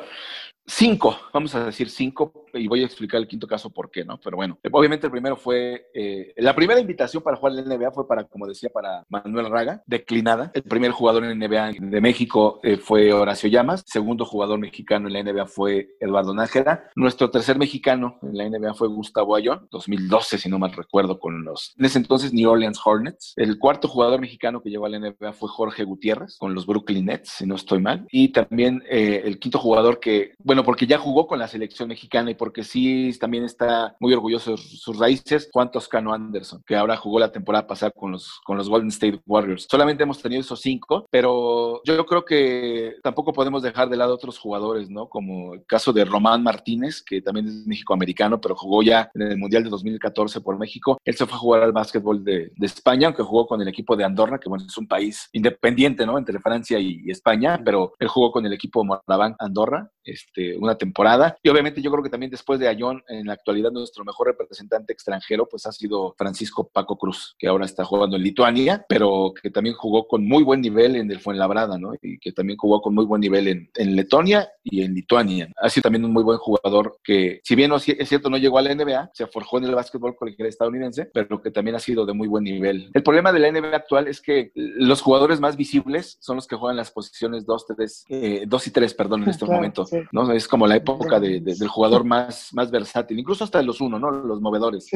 Cinco, 0.67 1.15
vamos 1.31 1.53
a 1.53 1.65
decir 1.65 1.89
cinco, 1.89 2.45
y 2.53 2.67
voy 2.67 2.81
a 2.81 2.85
explicar 2.85 3.19
el 3.19 3.27
quinto 3.27 3.47
caso 3.47 3.69
por 3.69 3.91
qué, 3.91 4.03
¿no? 4.03 4.19
Pero 4.19 4.37
bueno, 4.37 4.57
obviamente 4.71 5.05
el 5.05 5.11
primero 5.11 5.35
fue, 5.35 5.87
eh, 5.93 6.33
la 6.37 6.55
primera 6.55 6.79
invitación 6.79 7.21
para 7.21 7.37
jugar 7.37 7.53
en 7.53 7.69
la 7.69 7.75
NBA 7.75 7.91
fue 7.91 8.07
para, 8.07 8.23
como 8.23 8.47
decía, 8.47 8.69
para 8.69 9.05
Manuel 9.09 9.49
Raga, 9.49 9.83
declinada. 9.85 10.51
El 10.53 10.63
primer 10.63 10.91
jugador 10.91 11.23
en 11.23 11.39
la 11.39 11.47
NBA 11.47 11.73
de 11.79 12.01
México 12.01 12.59
eh, 12.63 12.77
fue 12.77 13.13
Horacio 13.13 13.49
Llamas, 13.49 13.83
segundo 13.85 14.25
jugador 14.25 14.59
mexicano 14.59 15.07
en 15.07 15.13
la 15.13 15.23
NBA 15.23 15.45
fue 15.45 15.89
Eduardo 15.99 16.33
Nájera, 16.33 16.89
nuestro 16.95 17.29
tercer 17.29 17.57
mexicano 17.57 18.17
en 18.23 18.37
la 18.37 18.49
NBA 18.49 18.73
fue 18.73 18.87
Gustavo 18.87 19.35
Ayón, 19.35 19.67
2012, 19.71 20.37
si 20.39 20.49
no 20.49 20.57
mal 20.57 20.73
recuerdo, 20.73 21.19
con 21.19 21.43
los, 21.43 21.75
en 21.77 21.85
ese 21.85 21.99
entonces, 21.99 22.33
New 22.33 22.49
Orleans 22.49 22.79
Hornets. 22.83 23.33
El 23.35 23.59
cuarto 23.59 23.87
jugador 23.87 24.19
mexicano 24.19 24.61
que 24.61 24.69
llegó 24.69 24.85
a 24.85 24.89
la 24.89 24.99
NBA 24.99 25.33
fue 25.33 25.49
Jorge 25.49 25.83
Gutiérrez, 25.83 26.37
con 26.37 26.53
los 26.53 26.65
Brooklyn 26.65 27.05
Nets, 27.05 27.29
si 27.29 27.45
no 27.45 27.55
estoy 27.55 27.81
mal. 27.81 28.07
Y 28.09 28.29
también 28.29 28.83
eh, 28.89 29.21
el 29.25 29.39
quinto 29.39 29.59
jugador 29.59 29.99
que, 29.99 30.33
bueno, 30.55 30.63
porque 30.63 30.87
ya 30.87 30.97
jugó 30.97 31.27
con 31.27 31.37
la 31.37 31.49
selección 31.49 31.89
mexicana 31.89 32.31
y 32.31 32.35
porque 32.35 32.63
sí 32.63 33.11
también 33.19 33.43
está 33.43 33.95
muy 33.99 34.13
orgulloso 34.13 34.51
de 34.51 34.57
sus 34.57 34.97
raíces, 34.97 35.49
Juan 35.51 35.69
Toscano 35.69 36.13
Anderson, 36.13 36.63
que 36.65 36.77
ahora 36.77 36.95
jugó 36.95 37.19
la 37.19 37.31
temporada 37.31 37.67
pasada 37.67 37.91
con 37.91 38.13
los, 38.13 38.39
con 38.45 38.55
los 38.55 38.69
Golden 38.69 38.87
State 38.87 39.21
Warriors. 39.25 39.67
Solamente 39.69 40.03
hemos 40.03 40.21
tenido 40.21 40.39
esos 40.39 40.61
cinco, 40.61 41.07
pero 41.11 41.81
yo 41.83 42.05
creo 42.05 42.23
que 42.23 42.95
tampoco 43.03 43.33
podemos 43.33 43.63
dejar 43.63 43.89
de 43.89 43.97
lado 43.97 44.13
otros 44.13 44.39
jugadores, 44.39 44.89
¿no? 44.89 45.09
Como 45.09 45.55
el 45.55 45.65
caso 45.65 45.91
de 45.91 46.05
Román 46.05 46.41
Martínez, 46.41 47.01
que 47.01 47.21
también 47.21 47.47
es 47.47 47.67
mexicoamericano, 47.67 48.39
pero 48.39 48.55
jugó 48.55 48.81
ya 48.81 49.11
en 49.13 49.23
el 49.23 49.37
Mundial 49.37 49.65
de 49.65 49.69
2014 49.69 50.39
por 50.39 50.57
México. 50.57 50.97
Él 51.03 51.15
se 51.15 51.25
fue 51.25 51.35
a 51.35 51.39
jugar 51.39 51.63
al 51.63 51.73
básquetbol 51.73 52.23
de, 52.23 52.53
de 52.55 52.65
España, 52.65 53.07
aunque 53.07 53.23
jugó 53.23 53.45
con 53.45 53.61
el 53.61 53.67
equipo 53.67 53.97
de 53.97 54.05
Andorra, 54.05 54.39
que 54.39 54.47
bueno, 54.47 54.63
es 54.65 54.77
un 54.77 54.87
país 54.87 55.27
independiente, 55.33 56.05
¿no? 56.05 56.17
Entre 56.17 56.39
Francia 56.39 56.79
y, 56.79 57.03
España, 57.09 57.59
pero 57.63 57.93
él 57.99 58.07
jugó 58.07 58.31
con 58.31 58.45
el 58.45 58.53
equipo 58.53 58.85
Moraván 58.85 59.35
Andorra 59.39 59.91
este, 60.05 60.57
una 60.57 60.77
temporada. 60.77 61.37
Y 61.43 61.49
obviamente 61.49 61.81
yo 61.81 61.91
creo 61.91 62.03
que 62.03 62.09
también 62.09 62.31
después 62.31 62.59
de 62.59 62.67
Ayón, 62.67 63.03
en 63.07 63.27
la 63.27 63.33
actualidad 63.33 63.71
nuestro 63.71 64.05
mejor 64.05 64.27
representante 64.27 64.93
extranjero, 64.93 65.47
pues 65.49 65.65
ha 65.65 65.71
sido 65.71 66.15
Francisco 66.17 66.69
Paco 66.71 66.97
Cruz, 66.97 67.35
que 67.37 67.47
ahora 67.47 67.65
está 67.65 67.83
jugando 67.83 68.15
en 68.15 68.23
Lituania, 68.23 68.85
pero 68.87 69.33
que 69.41 69.49
también 69.49 69.75
jugó 69.75 70.07
con 70.07 70.25
muy 70.25 70.43
buen 70.43 70.61
nivel 70.61 70.95
en 70.95 71.11
el 71.11 71.19
Fuenlabrada, 71.19 71.77
¿no? 71.77 71.93
Y 72.01 72.19
que 72.19 72.31
también 72.31 72.57
jugó 72.57 72.81
con 72.81 72.93
muy 72.93 73.05
buen 73.05 73.21
nivel 73.21 73.47
en, 73.47 73.69
en 73.75 73.95
Letonia 73.95 74.49
y 74.63 74.83
en 74.83 74.93
Lituania. 74.93 75.49
Ha 75.57 75.69
sido 75.69 75.83
también 75.83 76.05
un 76.05 76.13
muy 76.13 76.23
buen 76.23 76.37
jugador 76.37 76.97
que, 77.03 77.41
si 77.43 77.55
bien 77.55 77.71
es 77.73 78.09
cierto, 78.09 78.29
no 78.29 78.37
llegó 78.37 78.57
a 78.57 78.61
la 78.61 78.73
NBA, 78.73 79.11
se 79.13 79.27
forjó 79.27 79.57
en 79.57 79.65
el 79.65 79.75
básquetbol 79.75 80.15
colegial 80.15 80.47
estadounidense, 80.47 81.09
pero 81.13 81.41
que 81.41 81.51
también 81.51 81.75
ha 81.75 81.79
sido 81.79 82.05
de 82.05 82.13
muy 82.13 82.27
buen 82.27 82.43
nivel. 82.43 82.89
El 82.93 83.03
problema 83.03 83.31
de 83.31 83.39
la 83.39 83.51
NBA 83.51 83.75
actual 83.75 84.07
es 84.07 84.21
que 84.21 84.51
los 84.53 85.01
jugadores 85.01 85.39
más 85.39 85.57
visibles 85.57 86.17
son 86.19 86.37
los 86.37 86.47
que 86.47 86.55
juegan 86.55 86.77
las 86.77 86.91
posiciones 86.91 87.45
2, 87.45 87.65
3, 87.75 88.05
2 88.47 88.67
y 88.67 88.71
3, 88.71 88.93
perdón, 88.93 89.23
en 89.23 89.29
estos 89.29 89.49
momentos. 89.49 89.91
¿No? 90.11 90.31
Es 90.31 90.47
como 90.47 90.67
la 90.67 90.75
época 90.75 91.19
de, 91.19 91.39
del 91.39 91.67
jugador 91.67 92.03
más, 92.03 92.53
más 92.53 92.71
versátil, 92.71 93.19
incluso 93.19 93.43
hasta 93.43 93.61
los 93.61 93.81
uno, 93.81 93.99
¿no? 93.99 94.11
Los 94.11 94.41
movedores. 94.41 94.89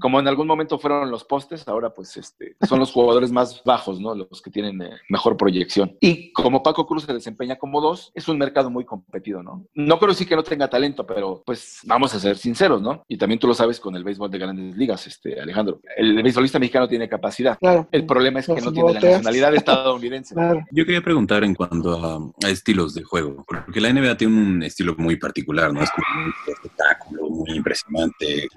Como 0.00 0.20
en 0.20 0.28
algún 0.28 0.46
momento 0.46 0.78
fueron 0.78 1.10
los 1.10 1.24
postes, 1.24 1.66
ahora 1.68 1.92
pues 1.92 2.16
este, 2.16 2.56
son 2.66 2.78
los 2.78 2.92
jugadores 2.92 3.32
más 3.32 3.62
bajos, 3.64 4.00
¿no? 4.00 4.14
Los 4.14 4.40
que 4.42 4.50
tienen 4.50 4.80
eh, 4.82 4.90
mejor 5.08 5.36
proyección. 5.36 5.96
Y 6.00 6.32
como 6.32 6.62
Paco 6.62 6.86
Cruz 6.86 7.04
se 7.04 7.12
desempeña 7.12 7.56
como 7.56 7.80
dos, 7.80 8.12
es 8.14 8.28
un 8.28 8.38
mercado 8.38 8.70
muy 8.70 8.84
competido, 8.84 9.42
¿no? 9.42 9.66
No 9.74 9.98
creo 9.98 10.14
sí 10.14 10.26
que 10.26 10.36
no 10.36 10.42
tenga 10.42 10.68
talento, 10.68 11.06
pero 11.06 11.42
pues 11.44 11.80
vamos 11.84 12.14
a 12.14 12.20
ser 12.20 12.36
sinceros, 12.36 12.80
¿no? 12.82 13.04
Y 13.08 13.18
también 13.18 13.38
tú 13.38 13.46
lo 13.46 13.54
sabes 13.54 13.80
con 13.80 13.96
el 13.96 14.04
béisbol 14.04 14.30
de 14.30 14.38
grandes 14.38 14.76
ligas, 14.76 15.06
este, 15.06 15.40
Alejandro. 15.40 15.80
El, 15.96 16.22
beisbolista 16.22 16.58
mexicano 16.58 16.88
tiene 16.88 17.08
capacidad. 17.08 17.58
El 17.90 18.06
problema 18.06 18.40
es 18.40 18.46
que 18.46 18.60
no 18.60 18.72
tiene 18.72 18.94
la 18.94 19.00
nacionalidad 19.00 19.54
estadounidense. 19.54 20.34
Yo 20.72 20.84
quería 20.84 21.02
preguntar 21.02 21.44
en 21.44 21.54
cuanto 21.54 21.92
a, 21.92 22.46
a 22.46 22.50
estilos 22.50 22.94
de 22.94 23.02
juego, 23.02 23.44
porque 23.46 23.80
la 23.80 23.92
NBA 23.92 24.05
tiene 24.14 24.38
un 24.38 24.62
estilo 24.62 24.94
muy 24.98 25.16
particular, 25.16 25.72
¿no? 25.72 25.82
Es 25.82 25.90
como 25.90 26.06
un 26.26 26.34
espectáculo 26.46 27.25
muy 27.30 27.50
impresionante. 27.56 28.48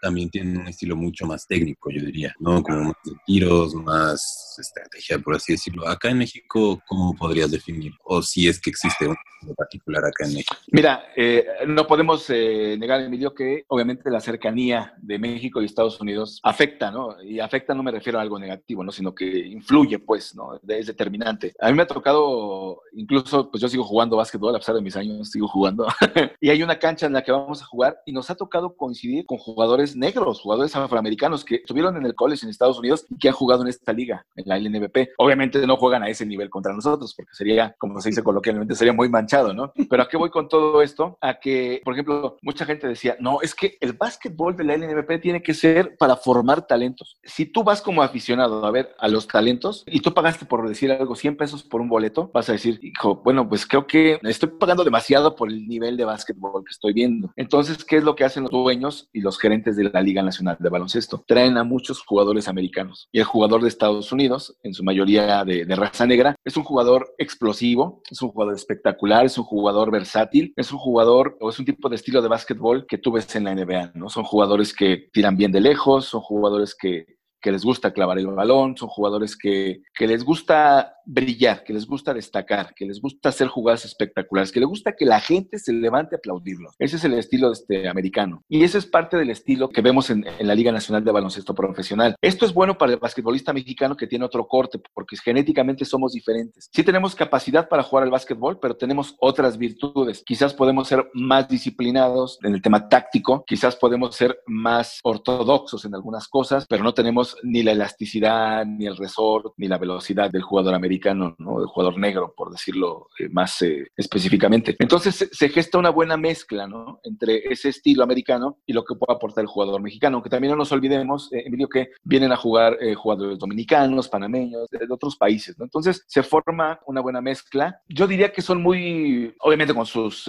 También 0.00 0.30
tiene 0.30 0.58
un 0.58 0.66
estilo 0.68 0.96
mucho 0.96 1.26
más 1.26 1.46
técnico, 1.46 1.90
yo 1.90 2.00
diría, 2.04 2.34
¿no? 2.38 2.62
Como 2.62 2.84
más 2.84 2.94
de 3.04 3.12
tiros, 3.26 3.74
más 3.74 4.56
estrategia, 4.58 5.18
por 5.18 5.36
así 5.36 5.52
decirlo. 5.52 5.86
Acá 5.88 6.10
en 6.10 6.18
México, 6.18 6.80
¿cómo 6.86 7.14
podrías 7.14 7.50
definir? 7.50 7.92
O 8.04 8.22
si 8.22 8.48
es 8.48 8.60
que 8.60 8.70
existe 8.70 9.06
un 9.06 9.16
estilo 9.34 9.54
particular 9.54 10.04
acá 10.04 10.24
en 10.26 10.34
México. 10.34 10.56
Mira, 10.68 11.04
eh, 11.16 11.46
no 11.66 11.86
podemos 11.86 12.28
eh, 12.30 12.76
negar, 12.78 13.00
Emilio, 13.00 13.34
que 13.34 13.64
obviamente 13.68 14.10
la 14.10 14.20
cercanía 14.20 14.94
de 14.98 15.18
México 15.18 15.60
y 15.60 15.66
Estados 15.66 16.00
Unidos 16.00 16.40
afecta, 16.42 16.90
¿no? 16.90 17.22
Y 17.22 17.40
afecta 17.40 17.74
no 17.74 17.82
me 17.82 17.90
refiero 17.90 18.18
a 18.18 18.22
algo 18.22 18.38
negativo, 18.38 18.84
¿no? 18.84 18.92
Sino 18.92 19.14
que 19.14 19.26
influye, 19.26 19.98
pues, 19.98 20.34
¿no? 20.34 20.60
Es 20.68 20.86
determinante. 20.86 21.54
A 21.60 21.68
mí 21.68 21.74
me 21.74 21.82
ha 21.82 21.86
tocado, 21.86 22.82
incluso, 22.92 23.50
pues 23.50 23.60
yo 23.60 23.68
sigo 23.68 23.84
jugando 23.84 24.16
básquetbol, 24.16 24.54
a 24.54 24.58
pesar 24.58 24.74
de 24.74 24.82
mis 24.82 24.96
años, 24.96 25.30
sigo 25.30 25.48
jugando. 25.48 25.86
y 26.40 26.50
hay 26.50 26.62
una 26.62 26.78
cancha 26.78 27.06
en 27.06 27.12
la 27.12 27.22
que 27.22 27.32
vamos 27.32 27.41
a 27.50 27.64
jugar 27.64 27.98
y 28.06 28.12
nos 28.12 28.30
ha 28.30 28.34
tocado 28.34 28.76
coincidir 28.76 29.26
con 29.26 29.38
jugadores 29.38 29.96
negros, 29.96 30.40
jugadores 30.40 30.74
afroamericanos 30.76 31.44
que 31.44 31.56
estuvieron 31.56 31.96
en 31.96 32.06
el 32.06 32.14
college 32.14 32.44
en 32.44 32.50
Estados 32.50 32.78
Unidos 32.78 33.06
y 33.08 33.18
que 33.18 33.28
han 33.28 33.34
jugado 33.34 33.62
en 33.62 33.68
esta 33.68 33.92
liga, 33.92 34.24
en 34.36 34.44
la 34.46 34.58
LNBP. 34.58 35.10
Obviamente 35.18 35.66
no 35.66 35.76
juegan 35.76 36.02
a 36.02 36.08
ese 36.08 36.24
nivel 36.24 36.50
contra 36.50 36.72
nosotros 36.72 37.14
porque 37.14 37.34
sería, 37.34 37.74
como 37.78 38.00
se 38.00 38.10
dice 38.10 38.22
coloquialmente, 38.22 38.74
sería 38.74 38.92
muy 38.92 39.08
manchado, 39.08 39.52
¿no? 39.52 39.72
Pero 39.88 40.02
¿a 40.02 40.08
qué 40.08 40.16
voy 40.16 40.30
con 40.30 40.48
todo 40.48 40.82
esto? 40.82 41.18
A 41.20 41.40
que, 41.40 41.80
por 41.84 41.94
ejemplo, 41.94 42.36
mucha 42.42 42.64
gente 42.64 42.86
decía, 42.86 43.16
no, 43.20 43.40
es 43.40 43.54
que 43.54 43.76
el 43.80 43.92
básquetbol 43.94 44.56
de 44.56 44.64
la 44.64 44.76
LNBP 44.76 45.20
tiene 45.20 45.42
que 45.42 45.54
ser 45.54 45.96
para 45.96 46.16
formar 46.16 46.66
talentos. 46.66 47.18
Si 47.24 47.46
tú 47.46 47.64
vas 47.64 47.82
como 47.82 48.02
aficionado 48.02 48.64
a 48.64 48.70
ver 48.70 48.94
a 48.98 49.08
los 49.08 49.26
talentos 49.26 49.84
y 49.86 50.00
tú 50.00 50.14
pagaste 50.14 50.46
por 50.46 50.68
decir 50.68 50.92
algo 50.92 51.14
100 51.14 51.36
pesos 51.36 51.62
por 51.62 51.80
un 51.80 51.88
boleto, 51.88 52.30
vas 52.32 52.48
a 52.48 52.52
decir, 52.52 52.78
hijo, 52.82 53.16
bueno, 53.16 53.48
pues 53.48 53.66
creo 53.66 53.86
que 53.86 54.18
estoy 54.22 54.50
pagando 54.50 54.84
demasiado 54.84 55.34
por 55.34 55.48
el 55.48 55.66
nivel 55.66 55.96
de 55.96 56.04
básquetbol 56.04 56.64
que 56.64 56.70
estoy 56.70 56.92
viendo. 56.92 57.31
Entonces, 57.36 57.84
¿qué 57.84 57.96
es 57.96 58.04
lo 58.04 58.14
que 58.14 58.24
hacen 58.24 58.44
los 58.44 58.52
dueños 58.52 59.08
y 59.12 59.20
los 59.20 59.38
gerentes 59.38 59.76
de 59.76 59.84
la 59.84 60.00
Liga 60.00 60.22
Nacional 60.22 60.56
de 60.58 60.68
Baloncesto? 60.68 61.24
Traen 61.26 61.56
a 61.56 61.64
muchos 61.64 62.02
jugadores 62.02 62.48
americanos. 62.48 63.08
Y 63.12 63.18
el 63.18 63.24
jugador 63.24 63.62
de 63.62 63.68
Estados 63.68 64.12
Unidos, 64.12 64.56
en 64.62 64.74
su 64.74 64.84
mayoría 64.84 65.44
de, 65.44 65.64
raza 65.72 66.06
negra, 66.06 66.36
es 66.44 66.56
un 66.56 66.64
jugador 66.64 67.14
explosivo, 67.18 68.02
es 68.10 68.20
un 68.22 68.30
jugador 68.30 68.54
espectacular, 68.54 69.24
es 69.24 69.38
un 69.38 69.44
jugador 69.44 69.90
versátil, 69.90 70.52
es 70.56 70.72
un 70.72 70.78
jugador 70.78 71.36
o 71.40 71.50
es 71.50 71.58
un 71.58 71.64
tipo 71.64 71.88
de 71.88 71.96
estilo 71.96 72.20
de 72.22 72.28
básquetbol 72.28 72.86
que 72.86 72.98
tú 72.98 73.12
ves 73.12 73.34
en 73.36 73.44
la 73.44 73.54
NBA, 73.54 73.92
¿no? 73.94 74.08
Son 74.08 74.24
jugadores 74.24 74.74
que 74.74 75.08
tiran 75.12 75.36
bien 75.36 75.52
de 75.52 75.60
lejos, 75.60 76.06
son 76.06 76.20
jugadores 76.20 76.74
que 76.74 77.11
que 77.42 77.52
les 77.52 77.64
gusta 77.64 77.92
clavar 77.92 78.18
el 78.18 78.26
balón, 78.28 78.76
son 78.76 78.88
jugadores 78.88 79.36
que, 79.36 79.82
que, 79.94 80.06
les 80.06 80.24
gusta 80.24 80.96
brillar, 81.04 81.64
que 81.64 81.72
les 81.72 81.86
gusta 81.86 82.14
destacar, 82.14 82.74
que 82.74 82.86
les 82.86 83.00
gusta 83.00 83.30
hacer 83.30 83.48
jugadas 83.48 83.84
espectaculares, 83.84 84.52
que 84.52 84.60
les 84.60 84.68
gusta 84.68 84.92
que 84.92 85.04
la 85.04 85.20
gente 85.20 85.58
se 85.58 85.72
levante 85.72 86.14
a 86.14 86.18
aplaudirlos. 86.18 86.74
Ese 86.78 86.96
es 86.96 87.04
el 87.04 87.14
estilo 87.14 87.52
este, 87.52 87.88
americano. 87.88 88.44
Y 88.48 88.62
ese 88.62 88.78
es 88.78 88.86
parte 88.86 89.16
del 89.16 89.30
estilo 89.30 89.68
que 89.68 89.82
vemos 89.82 90.08
en, 90.10 90.24
en, 90.38 90.46
la 90.46 90.54
Liga 90.54 90.70
Nacional 90.70 91.04
de 91.04 91.10
Baloncesto 91.10 91.54
Profesional. 91.54 92.14
Esto 92.22 92.46
es 92.46 92.54
bueno 92.54 92.78
para 92.78 92.92
el 92.92 92.98
basquetbolista 92.98 93.52
mexicano 93.52 93.96
que 93.96 94.06
tiene 94.06 94.24
otro 94.24 94.46
corte, 94.46 94.80
porque 94.94 95.16
genéticamente 95.16 95.84
somos 95.84 96.12
diferentes. 96.12 96.70
Sí 96.72 96.84
tenemos 96.84 97.14
capacidad 97.14 97.68
para 97.68 97.82
jugar 97.82 98.04
al 98.04 98.10
básquetbol, 98.10 98.60
pero 98.60 98.76
tenemos 98.76 99.16
otras 99.18 99.58
virtudes. 99.58 100.22
Quizás 100.24 100.54
podemos 100.54 100.86
ser 100.86 101.10
más 101.14 101.48
disciplinados 101.48 102.38
en 102.42 102.54
el 102.54 102.62
tema 102.62 102.88
táctico, 102.88 103.44
quizás 103.44 103.74
podemos 103.76 104.14
ser 104.14 104.38
más 104.46 105.00
ortodoxos 105.02 105.84
en 105.84 105.94
algunas 105.94 106.28
cosas, 106.28 106.66
pero 106.68 106.84
no 106.84 106.94
tenemos 106.94 107.31
ni 107.42 107.62
la 107.62 107.72
elasticidad, 107.72 108.64
ni 108.66 108.86
el 108.86 108.96
resort, 108.96 109.54
ni 109.56 109.68
la 109.68 109.78
velocidad 109.78 110.30
del 110.30 110.42
jugador 110.42 110.74
americano, 110.74 111.34
¿no? 111.38 111.58
Del 111.58 111.66
jugador 111.66 111.98
negro, 111.98 112.34
por 112.36 112.50
decirlo 112.50 113.08
eh, 113.18 113.28
más 113.30 113.62
eh, 113.62 113.88
específicamente. 113.96 114.76
Entonces 114.78 115.28
se, 115.30 115.48
gesta 115.48 115.78
una 115.78 115.90
buena 115.90 116.16
mezcla, 116.16 116.66
¿no? 116.66 117.00
Entre 117.02 117.52
ese 117.52 117.68
estilo 117.68 118.02
americano 118.02 118.58
y 118.66 118.72
lo 118.72 118.84
que 118.84 118.94
puede 118.94 119.14
aportar 119.14 119.42
el 119.42 119.48
jugador 119.48 119.80
mexicano. 119.80 120.16
Aunque 120.16 120.30
también 120.30 120.52
no 120.52 120.56
nos 120.56 120.72
olvidemos, 120.72 121.32
eh, 121.32 121.42
Emilio, 121.46 121.68
que 121.68 121.90
vienen 122.02 122.32
a 122.32 122.36
jugar 122.36 122.78
jugadores 122.96 123.38
dominicanos, 123.38 124.08
panameños, 124.08 124.68
de, 124.70 124.86
otros 124.90 125.16
países. 125.16 125.56
Entonces 125.58 126.04
se 126.06 126.22
forma 126.22 126.78
una 126.86 127.00
buena 127.00 127.20
mezcla. 127.20 127.80
Yo 127.88 128.06
diría 128.06 128.32
que 128.32 128.42
son 128.42 128.62
muy, 128.62 129.34
obviamente 129.40 129.74
con 129.74 129.86
sus 129.86 130.28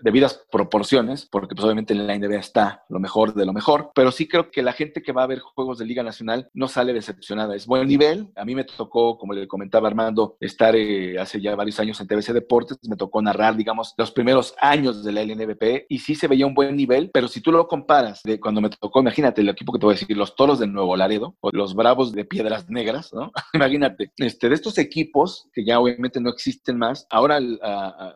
debidas 0.00 0.44
proporciones, 0.50 1.26
porque 1.26 1.54
pues 1.54 1.64
obviamente 1.64 1.92
en 1.92 2.06
la 2.06 2.16
NBA 2.16 2.38
está 2.38 2.84
lo 2.88 3.00
mejor 3.00 3.34
de 3.34 3.46
lo 3.46 3.52
mejor, 3.52 3.90
pero 3.94 4.12
sí 4.12 4.28
creo 4.28 4.50
que 4.50 4.62
la 4.62 4.72
gente 4.72 5.02
que 5.02 5.12
va 5.12 5.22
a 5.22 5.26
ver 5.26 5.40
juegos 5.40 5.78
de 5.78 5.86
Liga 5.86 6.02
Nacional 6.02 6.37
no 6.52 6.68
sale 6.68 6.92
decepcionada. 6.92 7.54
Es 7.54 7.66
buen 7.66 7.86
nivel. 7.86 8.30
A 8.36 8.44
mí 8.44 8.54
me 8.54 8.64
tocó, 8.64 9.18
como 9.18 9.32
le 9.32 9.46
comentaba 9.46 9.88
Armando, 9.88 10.36
estar 10.40 10.74
eh, 10.76 11.18
hace 11.18 11.40
ya 11.40 11.54
varios 11.54 11.78
años 11.80 12.00
en 12.00 12.06
TBC 12.06 12.32
Deportes, 12.32 12.78
me 12.88 12.96
tocó 12.96 13.22
narrar, 13.22 13.56
digamos, 13.56 13.94
los 13.96 14.10
primeros 14.10 14.54
años 14.60 15.04
de 15.04 15.12
la 15.12 15.22
LNBP 15.22 15.86
y 15.88 15.98
sí 15.98 16.14
se 16.14 16.28
veía 16.28 16.46
un 16.46 16.54
buen 16.54 16.76
nivel, 16.76 17.10
pero 17.12 17.28
si 17.28 17.40
tú 17.40 17.52
lo 17.52 17.66
comparas 17.66 18.22
de 18.22 18.40
cuando 18.40 18.60
me 18.60 18.70
tocó, 18.70 19.00
imagínate 19.00 19.40
el 19.40 19.48
equipo 19.48 19.72
que 19.72 19.78
te 19.78 19.86
voy 19.86 19.94
a 19.94 19.98
decir, 19.98 20.16
los 20.16 20.34
Toros 20.34 20.58
de 20.58 20.66
Nuevo 20.66 20.96
Laredo 20.96 21.36
o 21.40 21.50
los 21.52 21.74
Bravos 21.74 22.12
de 22.12 22.24
Piedras 22.24 22.68
Negras, 22.68 23.12
¿no? 23.12 23.32
imagínate, 23.54 24.12
este, 24.16 24.48
de 24.48 24.54
estos 24.54 24.78
equipos 24.78 25.48
que 25.52 25.64
ya 25.64 25.80
obviamente 25.80 26.20
no 26.20 26.30
existen 26.30 26.78
más, 26.78 27.06
ahora 27.10 27.40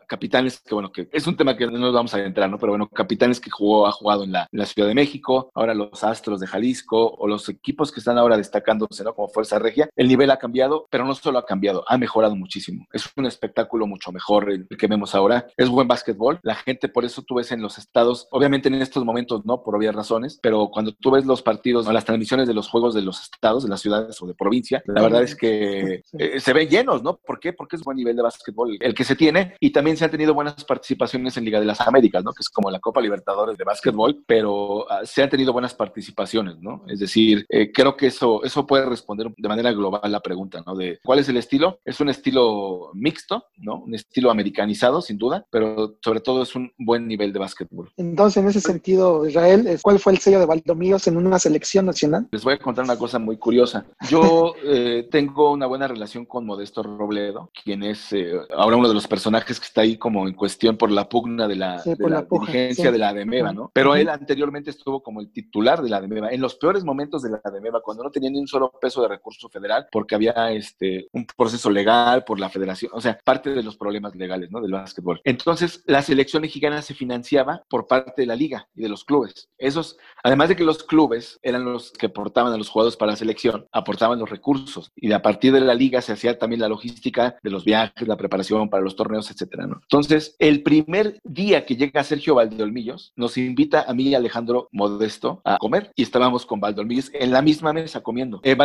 capitanes, 0.07 0.61
que 0.61 0.73
bueno, 0.73 0.91
que 0.91 1.07
es 1.11 1.27
un 1.27 1.35
tema 1.35 1.55
que 1.55 1.65
no 1.65 1.77
nos 1.77 1.93
vamos 1.93 2.13
a 2.13 2.23
entrar, 2.23 2.49
¿no? 2.49 2.57
Pero 2.57 2.73
bueno, 2.73 2.87
capitanes 2.89 3.39
que 3.39 3.49
jugó, 3.49 3.87
ha 3.87 3.91
jugado 3.91 4.23
en 4.23 4.31
la, 4.31 4.47
Ciudad 4.65 4.87
de 4.87 4.95
México, 4.95 5.51
ahora 5.53 5.73
los 5.73 6.03
Astros 6.03 6.39
de 6.39 6.47
Jalisco, 6.47 7.15
o 7.17 7.27
los 7.27 7.49
equipos 7.49 7.91
que 7.91 7.99
están 7.99 8.12
ahora 8.17 8.37
destacándose, 8.37 9.03
¿no? 9.03 9.13
Como 9.13 9.29
Fuerza 9.29 9.59
Regia, 9.59 9.89
el 9.95 10.07
nivel 10.07 10.31
ha 10.31 10.37
cambiado, 10.37 10.87
pero 10.89 11.05
no 11.05 11.15
solo 11.15 11.39
ha 11.39 11.45
cambiado, 11.45 11.83
ha 11.87 11.97
mejorado 11.97 12.35
muchísimo. 12.35 12.87
Es 12.91 13.09
un 13.15 13.25
espectáculo 13.25 13.87
mucho 13.87 14.11
mejor 14.11 14.51
el, 14.51 14.67
que 14.67 14.87
vemos 14.87 15.15
ahora. 15.15 15.47
Es 15.57 15.69
buen 15.69 15.87
básquetbol. 15.87 16.39
La 16.43 16.55
gente, 16.55 16.89
por 16.89 17.05
eso 17.05 17.21
tú 17.21 17.35
ves 17.35 17.51
en 17.51 17.61
los 17.61 17.77
estados, 17.77 18.27
obviamente 18.31 18.67
en 18.67 18.75
estos 18.75 19.05
momentos 19.05 19.45
no, 19.45 19.63
por 19.63 19.75
obvias 19.75 19.95
razones, 19.95 20.39
pero 20.41 20.69
cuando 20.71 20.93
tú 20.93 21.11
ves 21.11 21.25
los 21.25 21.41
partidos 21.41 21.87
o 21.87 21.93
las 21.93 22.05
transmisiones 22.05 22.47
de 22.47 22.53
los 22.53 22.69
juegos 22.69 22.93
de 22.93 23.01
los 23.01 23.21
estados, 23.21 23.63
de 23.63 23.69
las 23.69 23.81
ciudades 23.81 24.21
o 24.21 24.27
de 24.27 24.33
provincia, 24.33 24.81
la 24.85 25.01
verdad 25.01 25.23
es 25.23 25.35
que 25.35 26.03
eh, 26.17 26.39
se 26.39 26.53
ven 26.53 26.69
llenos, 26.69 27.03
¿no? 27.03 27.17
¿Por 27.17 27.39
qué? 27.39 27.53
Porque 27.53 27.75
es 27.75 27.83
buen 27.83 27.97
nivel 27.97 28.15
de 28.15 28.21
básquetbol 28.21 28.77
el 28.79 28.93
que 28.93 29.03
se 29.03 29.15
tiene 29.15 29.55
y 29.59 29.71
también 29.71 29.97
se 29.97 30.05
han 30.05 30.11
tenido 30.11 30.33
buenas 30.33 30.63
participaciones 30.65 31.37
en 31.37 31.45
Liga 31.45 31.59
de 31.59 31.65
las 31.65 31.81
Américas, 31.81 32.23
¿no? 32.23 32.31
Que 32.31 32.41
es 32.41 32.49
como 32.49 32.69
la 32.69 32.79
Copa 32.79 33.01
Libertadores 33.01 33.57
de 33.57 33.63
básquetbol, 33.63 34.23
pero 34.25 34.79
uh, 34.79 34.85
se 35.03 35.23
han 35.23 35.29
tenido 35.29 35.53
buenas 35.53 35.73
participaciones, 35.73 36.59
¿no? 36.59 36.83
Es 36.87 36.99
decir, 36.99 37.45
eh, 37.49 37.71
creo 37.71 37.95
que 37.95 38.02
que 38.03 38.07
eso, 38.07 38.43
eso 38.43 38.67
puede 38.67 38.85
responder 38.85 39.33
de 39.37 39.47
manera 39.47 39.71
global 39.71 40.11
la 40.11 40.19
pregunta, 40.19 40.61
¿no? 40.65 40.75
De 40.75 40.99
cuál 41.05 41.19
es 41.19 41.29
el 41.29 41.37
estilo. 41.37 41.79
Es 41.85 42.01
un 42.01 42.09
estilo 42.09 42.91
mixto, 42.93 43.45
¿no? 43.57 43.79
Un 43.79 43.95
estilo 43.95 44.29
americanizado, 44.29 45.01
sin 45.01 45.17
duda, 45.17 45.45
pero 45.49 45.95
sobre 46.03 46.19
todo 46.19 46.43
es 46.43 46.53
un 46.53 46.69
buen 46.77 47.07
nivel 47.07 47.31
de 47.31 47.39
básquetbol. 47.39 47.91
Entonces, 47.95 48.43
en 48.43 48.49
ese 48.49 48.59
sentido, 48.59 49.25
Israel, 49.25 49.79
¿cuál 49.81 49.99
fue 49.99 50.11
el 50.11 50.19
sello 50.19 50.41
de 50.41 50.45
Valdomíos 50.45 51.07
en 51.07 51.15
una 51.15 51.39
selección 51.39 51.85
nacional? 51.85 52.27
Les 52.31 52.43
voy 52.43 52.55
a 52.55 52.59
contar 52.59 52.83
una 52.83 52.97
cosa 52.97 53.19
muy 53.19 53.37
curiosa. 53.37 53.85
Yo 54.09 54.53
eh, 54.65 55.07
tengo 55.09 55.53
una 55.53 55.65
buena 55.65 55.87
relación 55.87 56.25
con 56.25 56.45
Modesto 56.45 56.83
Robledo, 56.83 57.51
quien 57.63 57.83
es 57.83 58.11
eh, 58.11 58.33
ahora 58.53 58.75
uno 58.75 58.89
de 58.89 58.95
los 58.95 59.07
personajes 59.07 59.61
que 59.61 59.65
está 59.65 59.79
ahí 59.79 59.97
como 59.97 60.27
en 60.27 60.33
cuestión 60.33 60.75
por 60.75 60.91
la 60.91 61.07
pugna 61.07 61.47
de 61.47 61.55
la, 61.55 61.81
dirigencia 61.81 62.91
de 62.91 62.97
la 62.97 63.09
ADEMEVA, 63.09 63.53
¿no? 63.53 63.71
Pero 63.73 63.95
él 63.95 64.09
anteriormente 64.09 64.71
estuvo 64.71 65.01
como 65.01 65.21
el 65.21 65.31
titular 65.31 65.81
de 65.81 65.89
la 65.89 65.97
ADEMEVA 65.97 66.31
en 66.31 66.41
los 66.41 66.55
peores 66.55 66.83
momentos 66.83 67.21
de 67.21 67.29
la 67.29 67.41
ADEMEVA, 67.41 67.81
cuando 67.93 68.05
no 68.05 68.11
tenía 68.11 68.31
ni 68.31 68.39
un 68.39 68.47
solo 68.47 68.71
peso 68.81 69.03
de 69.03 69.07
recurso 69.07 69.49
federal, 69.49 69.87
porque 69.91 70.15
había 70.15 70.51
este, 70.51 71.07
un 71.11 71.25
proceso 71.25 71.69
legal 71.69 72.23
por 72.23 72.39
la 72.39 72.49
federación, 72.49 72.91
o 72.93 73.01
sea, 73.01 73.19
parte 73.23 73.51
de 73.51 73.61
los 73.61 73.77
problemas 73.77 74.15
legales, 74.15 74.49
¿no? 74.49 74.61
Del 74.61 74.71
básquetbol. 74.71 75.21
Entonces, 75.23 75.83
la 75.85 76.01
selección 76.01 76.41
mexicana 76.41 76.81
se 76.81 76.95
financiaba 76.95 77.63
por 77.69 77.85
parte 77.85 78.23
de 78.23 78.25
la 78.25 78.35
liga 78.35 78.67
y 78.73 78.81
de 78.81 78.89
los 78.89 79.03
clubes. 79.03 79.49
Esos, 79.57 79.97
además 80.23 80.49
de 80.49 80.55
que 80.55 80.63
los 80.63 80.83
clubes 80.83 81.39
eran 81.43 81.65
los 81.65 81.91
que 81.91 82.07
aportaban 82.07 82.51
a 82.51 82.57
los 82.57 82.69
jugadores 82.69 82.97
para 82.97 83.11
la 83.11 83.17
selección, 83.17 83.67
aportaban 83.71 84.19
los 84.19 84.29
recursos 84.29 84.91
y 84.95 85.11
a 85.11 85.21
partir 85.21 85.53
de 85.53 85.61
la 85.61 85.75
liga 85.75 86.01
se 86.01 86.13
hacía 86.13 86.39
también 86.39 86.61
la 86.61 86.69
logística 86.69 87.37
de 87.43 87.51
los 87.51 87.63
viajes, 87.63 88.07
la 88.07 88.17
preparación 88.17 88.69
para 88.69 88.83
los 88.83 88.95
torneos, 88.95 89.29
etcétera, 89.29 89.67
¿no? 89.67 89.79
Entonces, 89.81 90.35
el 90.39 90.63
primer 90.63 91.19
día 91.23 91.65
que 91.65 91.75
llega 91.75 92.03
Sergio 92.03 92.35
Valdeolmillos, 92.35 93.13
nos 93.15 93.37
invita 93.37 93.85
a 93.87 93.93
mí 93.93 94.07
y 94.07 94.15
Alejandro 94.15 94.69
Modesto 94.71 95.41
a 95.43 95.57
comer 95.57 95.91
y 95.95 96.03
estábamos 96.03 96.45
con 96.45 96.59
Valdeolmillos 96.59 97.11
en 97.13 97.31
la 97.31 97.41
misma 97.41 97.72
comiendo. 98.01 98.39
Eh, 98.43 98.55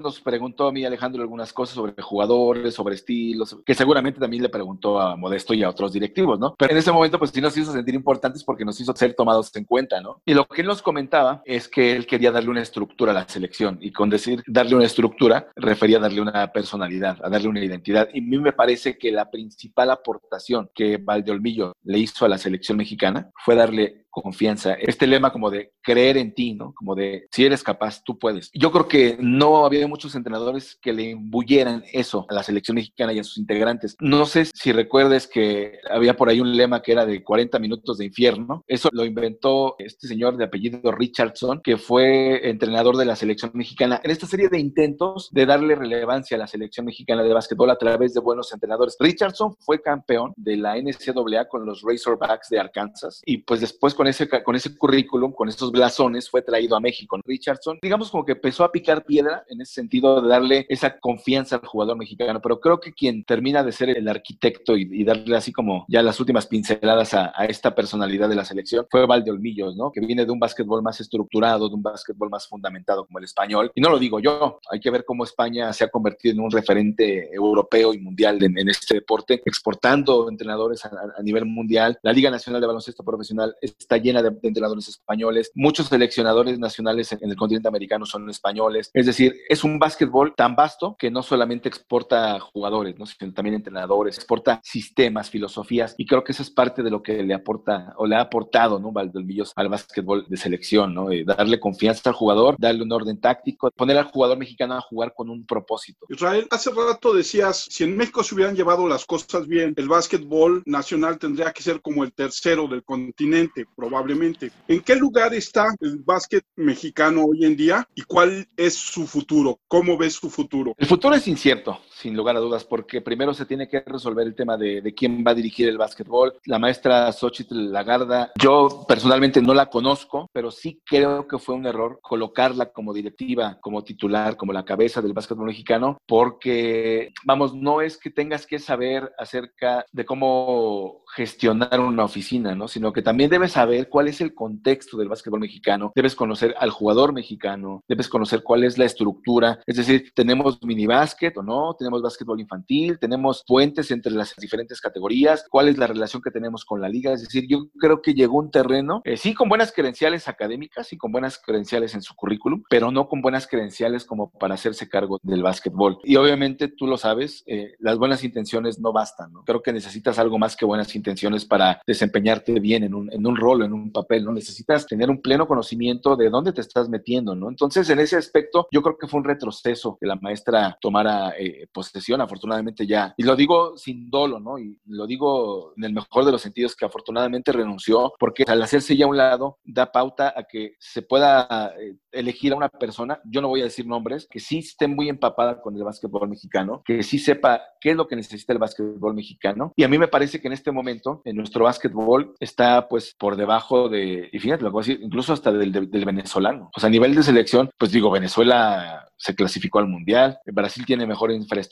nos 0.00 0.20
preguntó 0.20 0.68
a 0.68 0.72
mí 0.72 0.84
Alejandro 0.84 1.22
algunas 1.22 1.52
cosas 1.52 1.74
sobre 1.74 2.00
jugadores, 2.02 2.74
sobre 2.74 2.94
estilos, 2.94 3.56
que 3.64 3.74
seguramente 3.74 4.20
también 4.20 4.42
le 4.42 4.48
preguntó 4.48 5.00
a 5.00 5.16
Modesto 5.16 5.54
y 5.54 5.62
a 5.62 5.70
otros 5.70 5.92
directivos, 5.92 6.38
¿no? 6.38 6.54
Pero 6.58 6.72
en 6.72 6.78
ese 6.78 6.92
momento, 6.92 7.18
pues 7.18 7.30
sí 7.30 7.40
nos 7.40 7.56
hizo 7.56 7.72
sentir 7.72 7.94
importantes 7.94 8.44
porque 8.44 8.64
nos 8.64 8.80
hizo 8.80 8.94
ser 8.94 9.14
tomados 9.14 9.54
en 9.56 9.64
cuenta, 9.64 10.00
¿no? 10.00 10.20
Y 10.24 10.34
lo 10.34 10.46
que 10.46 10.62
él 10.62 10.66
nos 10.66 10.82
comentaba 10.82 11.42
es 11.44 11.68
que 11.68 11.92
él 11.92 12.06
quería 12.06 12.30
darle 12.30 12.50
una 12.50 12.62
estructura 12.62 13.12
a 13.12 13.14
la 13.14 13.28
selección 13.28 13.78
y 13.80 13.92
con 13.92 14.10
decir 14.10 14.42
darle 14.46 14.76
una 14.76 14.84
estructura 14.84 15.48
refería 15.56 15.98
a 15.98 16.00
darle 16.00 16.20
una 16.20 16.52
personalidad, 16.52 17.18
a 17.22 17.28
darle 17.28 17.48
una 17.48 17.64
identidad. 17.64 18.08
Y 18.12 18.20
a 18.20 18.22
mí 18.22 18.38
me 18.38 18.52
parece 18.52 18.98
que 18.98 19.10
la 19.10 19.30
principal 19.30 19.90
aportación 19.90 20.70
que 20.74 20.98
Valdeolmillo 20.98 21.72
le 21.84 21.98
hizo 21.98 22.24
a 22.24 22.28
la 22.28 22.38
selección 22.38 22.78
mexicana 22.78 23.30
fue 23.44 23.54
darle 23.54 24.06
confianza, 24.10 24.74
este 24.74 25.06
lema 25.06 25.32
como 25.32 25.50
de 25.50 25.72
creer 25.82 26.16
en 26.16 26.34
ti, 26.34 26.54
¿no? 26.54 26.72
Como 26.74 26.94
de 26.94 27.26
si 27.30 27.44
eres 27.44 27.62
capaz, 27.62 28.02
tú 28.04 28.18
puedes. 28.18 28.50
Yo 28.52 28.70
creo 28.72 28.88
que 28.88 29.16
no 29.20 29.64
había 29.64 29.86
muchos 29.86 30.14
entrenadores 30.14 30.76
que 30.80 30.92
le 30.92 31.10
imbuyeran 31.10 31.84
eso 31.92 32.26
a 32.28 32.34
la 32.34 32.42
selección 32.42 32.76
mexicana 32.76 33.12
y 33.12 33.18
a 33.18 33.24
sus 33.24 33.38
integrantes. 33.38 33.96
No 34.00 34.26
sé 34.26 34.46
si 34.46 34.72
recuerdes 34.72 35.26
que 35.26 35.78
había 35.90 36.16
por 36.16 36.28
ahí 36.28 36.40
un 36.40 36.56
lema 36.56 36.82
que 36.82 36.92
era 36.92 37.06
de 37.06 37.22
40 37.22 37.58
minutos 37.58 37.98
de 37.98 38.06
infierno. 38.06 38.64
Eso 38.66 38.88
lo 38.92 39.04
inventó 39.04 39.76
este 39.78 40.08
señor 40.08 40.36
de 40.36 40.44
apellido 40.44 40.92
Richardson, 40.92 41.60
que 41.62 41.76
fue 41.76 42.48
entrenador 42.48 42.96
de 42.96 43.04
la 43.04 43.16
selección 43.16 43.52
mexicana 43.54 44.00
en 44.02 44.10
esta 44.10 44.26
serie 44.26 44.48
de 44.48 44.58
intentos 44.58 45.28
de 45.32 45.46
darle 45.46 45.74
relevancia 45.74 46.36
a 46.36 46.40
la 46.40 46.46
selección 46.46 46.86
mexicana 46.86 47.22
de 47.22 47.32
básquetbol 47.32 47.70
a 47.70 47.78
través 47.78 48.14
de 48.14 48.20
buenos 48.20 48.52
entrenadores. 48.52 48.96
Richardson 48.98 49.54
fue 49.60 49.80
campeón 49.80 50.32
de 50.36 50.56
la 50.56 50.76
NCAA 50.76 51.48
con 51.48 51.64
los 51.64 51.82
Razorbacks 51.82 52.48
de 52.48 52.58
Arkansas 52.58 53.22
y 53.24 53.38
pues 53.38 53.60
después 53.60 53.94
con 53.98 54.06
ese, 54.06 54.28
con 54.28 54.54
ese 54.54 54.78
currículum, 54.78 55.32
con 55.32 55.48
esos 55.48 55.72
blasones, 55.72 56.30
fue 56.30 56.40
traído 56.40 56.76
a 56.76 56.80
México. 56.80 57.18
Richardson, 57.24 57.80
digamos 57.82 58.12
como 58.12 58.24
que 58.24 58.32
empezó 58.32 58.62
a 58.62 58.70
picar 58.70 59.04
piedra 59.04 59.44
en 59.48 59.60
ese 59.60 59.74
sentido 59.74 60.22
de 60.22 60.28
darle 60.28 60.66
esa 60.68 61.00
confianza 61.00 61.56
al 61.56 61.66
jugador 61.66 61.98
mexicano, 61.98 62.40
pero 62.40 62.60
creo 62.60 62.78
que 62.78 62.92
quien 62.92 63.24
termina 63.24 63.64
de 63.64 63.72
ser 63.72 63.90
el 63.90 64.06
arquitecto 64.06 64.76
y, 64.76 65.02
darle 65.02 65.36
así 65.36 65.50
como 65.50 65.84
ya 65.88 66.00
las 66.00 66.20
últimas 66.20 66.46
pinceladas 66.46 67.12
a, 67.12 67.32
esta 67.48 67.74
personalidad 67.74 68.28
de 68.28 68.36
la 68.36 68.44
selección 68.44 68.86
fue 68.88 69.04
Valde 69.04 69.32
Olmillos, 69.32 69.74
¿no? 69.74 69.90
Que 69.90 70.00
viene 70.00 70.24
de 70.24 70.30
un 70.30 70.38
básquetbol 70.38 70.80
más 70.80 71.00
estructurado, 71.00 71.68
de 71.68 71.74
un 71.74 71.82
básquetbol 71.82 72.30
más 72.30 72.46
fundamentado 72.46 73.04
como 73.04 73.18
el 73.18 73.24
español. 73.24 73.72
Y 73.74 73.80
no 73.80 73.90
lo 73.90 73.98
digo 73.98 74.20
yo, 74.20 74.60
hay 74.70 74.78
que 74.78 74.90
ver 74.90 75.04
cómo 75.04 75.24
España 75.24 75.72
se 75.72 75.82
ha 75.82 75.88
convertido 75.88 76.34
en 76.34 76.40
un 76.40 76.52
referente 76.52 77.34
europeo 77.34 77.94
y 77.94 77.98
mundial 77.98 78.40
en, 78.44 78.68
este 78.68 78.94
deporte, 78.94 79.42
exportando 79.44 80.28
entrenadores 80.28 80.84
a, 80.84 80.90
a 81.18 81.22
nivel 81.22 81.46
mundial. 81.46 81.98
La 82.02 82.12
Liga 82.12 82.30
Nacional 82.30 82.60
de 82.60 82.66
Baloncesto 82.68 83.02
Profesional 83.02 83.56
está 83.88 83.96
llena 83.96 84.22
de, 84.22 84.28
entrenadores 84.42 84.88
españoles. 84.88 85.50
Muchos 85.54 85.86
seleccionadores 85.86 86.58
nacionales 86.58 87.12
en, 87.12 87.18
el 87.22 87.36
continente 87.36 87.68
americano 87.68 88.04
son 88.04 88.28
españoles. 88.28 88.90
Es 88.92 89.06
decir, 89.06 89.34
es 89.48 89.64
un 89.64 89.78
básquetbol 89.78 90.34
tan 90.36 90.54
vasto 90.54 90.94
que 90.98 91.10
no 91.10 91.22
solamente 91.22 91.68
exporta 91.68 92.38
jugadores, 92.38 92.98
¿no? 92.98 93.06
sino 93.06 93.32
también 93.32 93.56
entrenadores, 93.56 94.16
exporta 94.16 94.60
sistemas, 94.62 95.30
filosofías. 95.30 95.94
Y 95.96 96.06
creo 96.06 96.22
que 96.22 96.32
eso 96.32 96.42
es 96.42 96.50
parte 96.50 96.82
de 96.82 96.90
lo 96.90 97.02
que 97.02 97.22
le 97.22 97.32
aporta 97.32 97.94
o 97.96 98.06
le 98.06 98.16
ha 98.16 98.20
aportado 98.20 98.78
¿no? 98.78 98.92
Valdemillos 98.92 99.52
al 99.56 99.68
básquetbol 99.70 100.26
de 100.28 100.36
selección, 100.36 100.94
¿no? 100.94 101.08
darle 101.24 101.58
confianza 101.58 102.10
al 102.10 102.14
jugador, 102.14 102.56
darle 102.58 102.82
un 102.82 102.92
orden 102.92 103.18
táctico, 103.20 103.70
poner 103.70 103.96
al 103.96 104.04
jugador 104.04 104.36
mexicano 104.36 104.74
a 104.74 104.80
jugar 104.82 105.14
con 105.14 105.30
un 105.30 105.46
propósito. 105.46 106.06
Israel, 106.10 106.46
hace 106.50 106.70
rato 106.70 107.14
decías, 107.14 107.66
si 107.70 107.84
en 107.84 107.96
México 107.96 108.22
se 108.22 108.34
hubieran 108.34 108.54
llevado 108.54 108.86
las 108.86 109.06
cosas 109.06 109.46
bien, 109.46 109.72
el 109.76 109.88
básquetbol 109.88 110.62
nacional 110.66 111.18
tendría 111.18 111.52
que 111.52 111.62
ser 111.62 111.80
como 111.80 112.04
el 112.04 112.12
tercero 112.12 112.68
del 112.68 112.84
continente, 112.84 113.66
probablemente. 113.78 114.50
¿En 114.66 114.80
qué 114.80 114.96
lugar 114.96 115.32
está 115.34 115.72
el 115.78 115.98
básquet 115.98 116.44
mexicano 116.56 117.26
hoy 117.26 117.44
en 117.44 117.56
día 117.56 117.88
y 117.94 118.02
cuál 118.02 118.48
es 118.56 118.74
su 118.74 119.06
futuro? 119.06 119.60
¿Cómo 119.68 119.96
ves 119.96 120.14
su 120.14 120.28
futuro? 120.28 120.74
El 120.76 120.88
futuro 120.88 121.14
es 121.14 121.28
incierto, 121.28 121.80
sin 121.98 122.16
lugar 122.16 122.36
a 122.36 122.40
dudas, 122.40 122.64
porque 122.64 123.00
primero 123.00 123.34
se 123.34 123.44
tiene 123.44 123.68
que 123.68 123.80
resolver 123.80 124.26
el 124.26 124.34
tema 124.34 124.56
de, 124.56 124.80
de 124.80 124.94
quién 124.94 125.24
va 125.26 125.32
a 125.32 125.34
dirigir 125.34 125.68
el 125.68 125.78
básquetbol. 125.78 126.34
La 126.44 126.58
maestra 126.58 127.10
Xochitl 127.10 127.72
Lagarda, 127.72 128.30
yo 128.40 128.84
personalmente 128.86 129.42
no 129.42 129.52
la 129.52 129.66
conozco, 129.66 130.28
pero 130.32 130.50
sí 130.50 130.80
creo 130.84 131.26
que 131.26 131.38
fue 131.38 131.56
un 131.56 131.66
error 131.66 131.98
colocarla 132.00 132.66
como 132.72 132.94
directiva, 132.94 133.58
como 133.60 133.82
titular, 133.82 134.36
como 134.36 134.52
la 134.52 134.64
cabeza 134.64 135.02
del 135.02 135.12
básquetbol 135.12 135.46
mexicano, 135.46 135.98
porque, 136.06 137.12
vamos, 137.24 137.54
no 137.54 137.80
es 137.80 137.98
que 137.98 138.10
tengas 138.10 138.46
que 138.46 138.58
saber 138.58 139.12
acerca 139.18 139.84
de 139.90 140.04
cómo 140.04 141.02
gestionar 141.14 141.80
una 141.80 142.04
oficina, 142.04 142.54
¿no? 142.54 142.68
Sino 142.68 142.92
que 142.92 143.02
también 143.02 143.30
debes 143.30 143.52
saber 143.52 143.88
cuál 143.88 144.08
es 144.08 144.20
el 144.20 144.34
contexto 144.34 144.96
del 144.96 145.08
básquetbol 145.08 145.40
mexicano, 145.40 145.92
debes 145.94 146.14
conocer 146.14 146.54
al 146.58 146.70
jugador 146.70 147.12
mexicano, 147.12 147.82
debes 147.88 148.08
conocer 148.08 148.42
cuál 148.42 148.64
es 148.64 148.78
la 148.78 148.84
estructura, 148.84 149.58
es 149.66 149.76
decir, 149.76 150.12
tenemos 150.14 150.62
mini 150.62 150.86
básquet 150.86 151.36
o 151.36 151.42
no, 151.42 151.74
tenemos 151.74 151.87
básquetbol 151.90 152.40
infantil, 152.40 152.98
tenemos 152.98 153.44
puentes 153.46 153.90
entre 153.90 154.12
las 154.12 154.34
diferentes 154.36 154.80
categorías, 154.80 155.44
cuál 155.50 155.68
es 155.68 155.78
la 155.78 155.86
relación 155.86 156.22
que 156.22 156.30
tenemos 156.30 156.64
con 156.64 156.80
la 156.80 156.88
liga, 156.88 157.12
es 157.12 157.22
decir, 157.22 157.46
yo 157.48 157.68
creo 157.78 158.02
que 158.02 158.14
llegó 158.14 158.38
un 158.38 158.50
terreno, 158.50 159.02
eh, 159.04 159.16
sí 159.16 159.34
con 159.34 159.48
buenas 159.48 159.72
credenciales 159.72 160.28
académicas 160.28 160.92
y 160.92 160.96
con 160.96 161.12
buenas 161.12 161.38
credenciales 161.38 161.94
en 161.94 162.02
su 162.02 162.14
currículum, 162.14 162.62
pero 162.68 162.90
no 162.90 163.08
con 163.08 163.20
buenas 163.20 163.46
credenciales 163.46 164.04
como 164.04 164.30
para 164.30 164.54
hacerse 164.54 164.88
cargo 164.88 165.18
del 165.22 165.42
básquetbol. 165.42 165.98
Y 166.04 166.16
obviamente 166.16 166.68
tú 166.68 166.86
lo 166.86 166.96
sabes, 166.96 167.42
eh, 167.46 167.74
las 167.78 167.98
buenas 167.98 168.24
intenciones 168.24 168.78
no 168.78 168.92
bastan, 168.92 169.32
¿no? 169.32 169.44
Creo 169.44 169.62
que 169.62 169.72
necesitas 169.72 170.18
algo 170.18 170.38
más 170.38 170.56
que 170.56 170.64
buenas 170.64 170.94
intenciones 170.94 171.44
para 171.44 171.80
desempeñarte 171.86 172.58
bien 172.60 172.84
en 172.84 172.94
un, 172.94 173.12
en 173.12 173.26
un 173.26 173.36
rol, 173.36 173.62
en 173.62 173.72
un 173.72 173.92
papel, 173.92 174.24
¿no? 174.24 174.32
Necesitas 174.32 174.86
tener 174.86 175.10
un 175.10 175.20
pleno 175.20 175.46
conocimiento 175.46 176.16
de 176.16 176.30
dónde 176.30 176.52
te 176.52 176.60
estás 176.60 176.88
metiendo, 176.88 177.34
¿no? 177.34 177.48
Entonces, 177.48 177.88
en 177.90 177.98
ese 177.98 178.16
aspecto, 178.16 178.68
yo 178.70 178.82
creo 178.82 178.96
que 178.98 179.06
fue 179.06 179.18
un 179.18 179.24
retroceso 179.24 179.96
que 180.00 180.06
la 180.06 180.16
maestra 180.16 180.76
tomara 180.80 181.34
eh, 181.38 181.66
posesión, 181.78 182.20
afortunadamente 182.20 182.86
ya. 182.86 183.14
Y 183.16 183.22
lo 183.22 183.36
digo 183.36 183.76
sin 183.76 184.10
dolo, 184.10 184.40
¿no? 184.40 184.58
Y 184.58 184.78
lo 184.86 185.06
digo 185.06 185.72
en 185.76 185.84
el 185.84 185.92
mejor 185.92 186.24
de 186.24 186.32
los 186.32 186.42
sentidos, 186.42 186.74
que 186.74 186.84
afortunadamente 186.84 187.52
renunció, 187.52 188.12
porque 188.18 188.44
al 188.46 188.62
hacerse 188.62 188.96
ya 188.96 189.04
a 189.04 189.08
un 189.08 189.16
lado, 189.16 189.58
da 189.64 189.92
pauta 189.92 190.34
a 190.36 190.44
que 190.44 190.74
se 190.78 191.02
pueda 191.02 191.72
eh, 191.78 191.96
elegir 192.12 192.52
a 192.52 192.56
una 192.56 192.68
persona, 192.68 193.20
yo 193.24 193.40
no 193.40 193.48
voy 193.48 193.60
a 193.60 193.64
decir 193.64 193.86
nombres, 193.86 194.26
que 194.30 194.40
sí 194.40 194.58
esté 194.58 194.88
muy 194.88 195.08
empapada 195.08 195.60
con 195.60 195.76
el 195.76 195.84
básquetbol 195.84 196.28
mexicano, 196.28 196.82
que 196.84 197.02
sí 197.02 197.18
sepa 197.18 197.62
qué 197.80 197.90
es 197.90 197.96
lo 197.96 198.08
que 198.08 198.16
necesita 198.16 198.52
el 198.52 198.58
básquetbol 198.58 199.14
mexicano. 199.14 199.72
Y 199.76 199.84
a 199.84 199.88
mí 199.88 199.98
me 199.98 200.08
parece 200.08 200.40
que 200.40 200.48
en 200.48 200.54
este 200.54 200.72
momento, 200.72 201.22
en 201.24 201.36
nuestro 201.36 201.64
básquetbol 201.64 202.34
está 202.40 202.88
pues 202.88 203.14
por 203.18 203.36
debajo 203.36 203.88
de, 203.88 204.28
y 204.32 204.38
fíjate 204.38 204.62
lo 204.62 204.70
que 204.70 204.72
voy 204.72 204.82
a 204.82 204.86
decir, 204.86 205.00
incluso 205.02 205.32
hasta 205.32 205.52
del, 205.52 205.72
del, 205.72 206.04
venezolano. 206.04 206.70
O 206.76 206.80
sea, 206.80 206.88
a 206.88 206.90
nivel 206.90 207.14
de 207.14 207.22
selección, 207.22 207.70
pues 207.78 207.92
digo, 207.92 208.10
Venezuela 208.10 209.08
se 209.18 209.34
clasificó 209.34 209.78
al 209.78 209.88
Mundial. 209.88 210.38
Brasil 210.46 210.86
tiene 210.86 211.06
mejor 211.06 211.32
infraestructura, 211.32 211.67